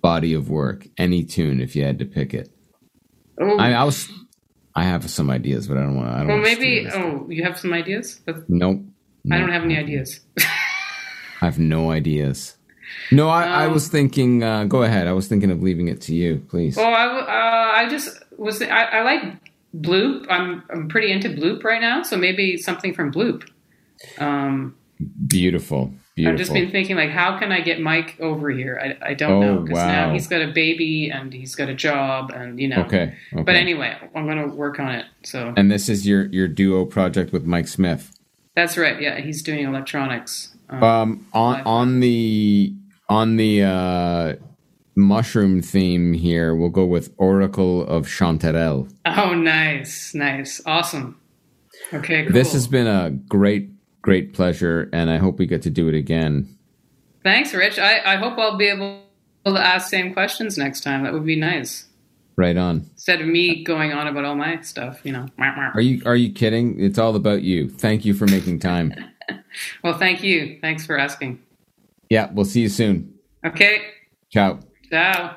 body 0.00 0.32
of 0.32 0.48
work. 0.48 0.86
Any 0.96 1.22
tune, 1.22 1.60
if 1.60 1.76
you 1.76 1.84
had 1.84 1.98
to 1.98 2.06
pick 2.06 2.32
it. 2.32 2.48
Oh, 3.38 3.58
I, 3.58 3.72
I 3.72 3.84
was, 3.84 4.08
I 4.74 4.84
have 4.84 5.10
some 5.10 5.28
ideas, 5.28 5.68
but 5.68 5.76
I 5.76 5.80
don't 5.82 5.96
want 5.96 6.08
to. 6.08 6.14
I 6.14 6.18
don't 6.20 6.28
well, 6.28 6.38
maybe. 6.38 6.88
Oh, 6.90 7.26
you 7.28 7.42
have 7.42 7.58
some 7.58 7.74
ideas? 7.74 8.18
But 8.24 8.48
Nope. 8.48 8.80
I 9.30 9.38
don't 9.40 9.52
have 9.52 9.64
any 9.64 9.76
ideas. 9.76 10.20
I 10.38 11.44
have 11.44 11.58
no 11.58 11.90
ideas. 11.90 12.55
No, 13.12 13.28
I, 13.28 13.44
I 13.44 13.66
Um, 13.66 13.72
was 13.72 13.88
thinking. 13.88 14.42
Uh, 14.42 14.64
go 14.64 14.82
ahead. 14.82 15.06
I 15.06 15.12
was 15.12 15.28
thinking 15.28 15.50
of 15.50 15.62
leaving 15.62 15.88
it 15.88 16.00
to 16.02 16.14
you, 16.14 16.42
please. 16.48 16.76
well, 16.76 16.86
I, 16.94 17.04
uh, 17.06 17.84
I 17.84 17.88
just 17.88 18.08
was. 18.36 18.60
I, 18.62 18.66
I 18.84 19.02
like 19.02 19.22
Bloop. 19.76 20.26
I'm 20.30 20.62
I'm 20.70 20.88
pretty 20.88 21.12
into 21.12 21.28
Bloop 21.28 21.62
right 21.64 21.80
now, 21.80 22.02
so 22.02 22.16
maybe 22.16 22.56
something 22.56 22.94
from 22.94 23.12
Bloop. 23.12 23.48
Um, 24.18 24.76
Beautiful, 25.26 25.92
beautiful. 26.14 26.32
I've 26.32 26.38
just 26.38 26.54
been 26.54 26.70
thinking, 26.70 26.96
like, 26.96 27.10
how 27.10 27.38
can 27.38 27.52
I 27.52 27.60
get 27.60 27.80
Mike 27.82 28.16
over 28.18 28.48
here? 28.48 28.80
I, 28.82 29.10
I 29.10 29.14
don't 29.14 29.32
Oh, 29.32 29.40
know 29.56 29.60
because 29.60 29.76
now 29.76 30.10
he's 30.10 30.26
got 30.26 30.40
a 30.40 30.50
baby 30.52 31.10
and 31.10 31.34
he's 31.34 31.54
got 31.54 31.68
a 31.68 31.74
job, 31.74 32.30
and 32.34 32.58
you 32.58 32.68
know. 32.68 32.82
okay. 32.84 33.14
Okay. 33.34 33.42
But 33.42 33.56
anyway, 33.56 33.94
I'm 34.14 34.24
going 34.24 34.38
to 34.38 34.54
work 34.54 34.80
on 34.80 34.94
it. 34.94 35.04
So 35.22 35.52
and 35.54 35.70
this 35.70 35.90
is 35.90 36.06
your 36.06 36.24
your 36.26 36.48
duo 36.48 36.86
project 36.86 37.30
with 37.32 37.44
Mike 37.44 37.68
Smith. 37.68 38.10
that's 38.54 38.78
right. 38.78 38.98
Yeah, 39.00 39.20
he's 39.20 39.42
doing 39.42 39.66
electronics. 39.66 40.54
Um, 40.70 40.82
Um, 40.82 41.26
on 41.34 41.60
on 41.66 42.00
the 42.00 42.74
on 43.08 43.36
the 43.36 43.62
uh, 43.62 44.34
mushroom 44.94 45.62
theme 45.62 46.12
here, 46.12 46.54
we'll 46.54 46.68
go 46.70 46.84
with 46.84 47.12
Oracle 47.18 47.86
of 47.86 48.06
Chanterelle. 48.06 48.92
oh, 49.06 49.34
nice, 49.34 50.14
nice, 50.14 50.60
awesome. 50.66 51.20
Okay, 51.92 52.24
cool. 52.24 52.32
This 52.32 52.52
has 52.52 52.66
been 52.66 52.86
a 52.86 53.10
great 53.10 53.70
great 54.02 54.32
pleasure, 54.32 54.88
and 54.92 55.10
I 55.10 55.16
hope 55.16 55.38
we 55.38 55.46
get 55.46 55.62
to 55.62 55.70
do 55.70 55.88
it 55.88 55.94
again. 55.94 56.48
Thanks, 57.24 57.52
Rich. 57.52 57.78
I, 57.78 58.14
I 58.14 58.16
hope 58.16 58.38
I'll 58.38 58.56
be 58.56 58.68
able 58.68 59.02
to 59.44 59.58
ask 59.58 59.88
same 59.88 60.12
questions 60.14 60.56
next 60.56 60.82
time. 60.82 61.02
That 61.02 61.12
would 61.12 61.26
be 61.26 61.34
nice. 61.34 61.86
Right 62.36 62.56
on. 62.56 62.88
Instead 62.92 63.20
of 63.20 63.26
me 63.26 63.64
going 63.64 63.92
on 63.92 64.06
about 64.06 64.24
all 64.24 64.36
my 64.36 64.60
stuff, 64.60 65.00
you 65.02 65.10
know. 65.12 65.26
Are 65.38 65.80
you 65.80 66.02
are 66.06 66.16
you 66.16 66.32
kidding? 66.32 66.78
It's 66.78 66.98
all 66.98 67.16
about 67.16 67.42
you. 67.42 67.68
Thank 67.68 68.04
you 68.04 68.14
for 68.14 68.26
making 68.26 68.60
time. 68.60 68.94
Well, 69.82 69.96
thank 69.96 70.22
you. 70.22 70.58
Thanks 70.60 70.84
for 70.84 70.98
asking. 70.98 71.40
Yeah, 72.10 72.30
we'll 72.32 72.44
see 72.44 72.60
you 72.60 72.68
soon. 72.68 73.14
Okay. 73.44 73.82
Ciao. 74.30 74.60
Ciao. 74.90 75.36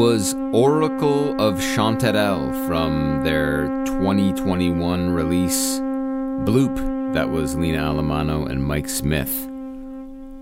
Was 0.00 0.32
Oracle 0.54 1.38
of 1.38 1.58
Chanterelle 1.58 2.66
from 2.66 3.22
their 3.22 3.66
2021 3.84 5.10
release, 5.10 5.78
Bloop. 5.78 7.12
That 7.12 7.28
was 7.28 7.54
Lina 7.54 7.80
Allemano 7.80 8.48
and 8.48 8.64
Mike 8.64 8.88
Smith. 8.88 9.46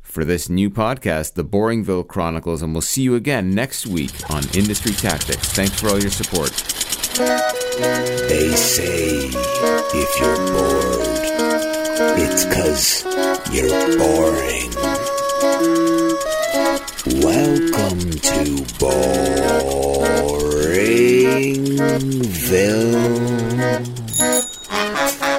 for 0.00 0.24
this 0.24 0.48
new 0.48 0.70
podcast, 0.70 1.34
the 1.34 1.44
Boringville 1.44 2.08
Chronicles, 2.08 2.62
and 2.62 2.72
we'll 2.72 2.80
see 2.80 3.02
you 3.02 3.14
again 3.14 3.50
next 3.50 3.86
week 3.86 4.12
on 4.30 4.42
Industry 4.54 4.92
Tactics. 4.92 5.52
Thanks 5.52 5.78
for 5.78 5.90
all 5.90 6.00
your 6.00 6.10
support. 6.10 7.63
They 7.76 8.54
say 8.54 9.30
if 9.30 10.20
you're 10.20 10.36
bored, 10.52 11.00
it's 12.22 12.44
cause 12.54 13.02
you're 13.52 13.98
boring. 13.98 14.70
Welcome 17.20 18.00
to 18.30 18.62
Boringville. 18.78 19.24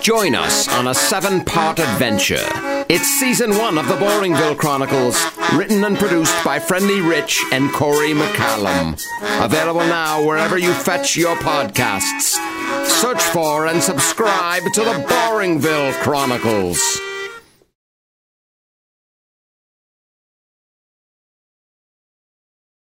Join 0.06 0.36
us 0.36 0.68
on 0.68 0.90
a 0.90 0.94
seven 0.94 1.44
part 1.44 1.80
adventure. 1.80 2.46
It's 2.88 3.08
season 3.20 3.58
one 3.58 3.80
of 3.80 3.88
the 3.88 3.96
Boringville 3.96 4.56
Chronicles, 4.56 5.20
written 5.56 5.84
and 5.84 5.98
produced 5.98 6.46
by 6.46 6.60
Friendly 6.60 7.02
Rich 7.02 7.44
and 7.52 7.74
Corey 7.74 8.14
McCallum. 8.14 9.04
Available 9.44 9.80
now 9.80 10.24
wherever 10.24 10.60
you 10.60 10.72
fetch 10.74 11.18
your 11.18 11.36
podcasts. 11.38 12.38
Search 12.86 13.24
for 13.24 13.66
and 13.66 13.82
subscribe 13.82 14.62
to 14.76 14.82
the 14.82 15.04
Boringville 15.10 15.94
Chronicles. 16.04 16.80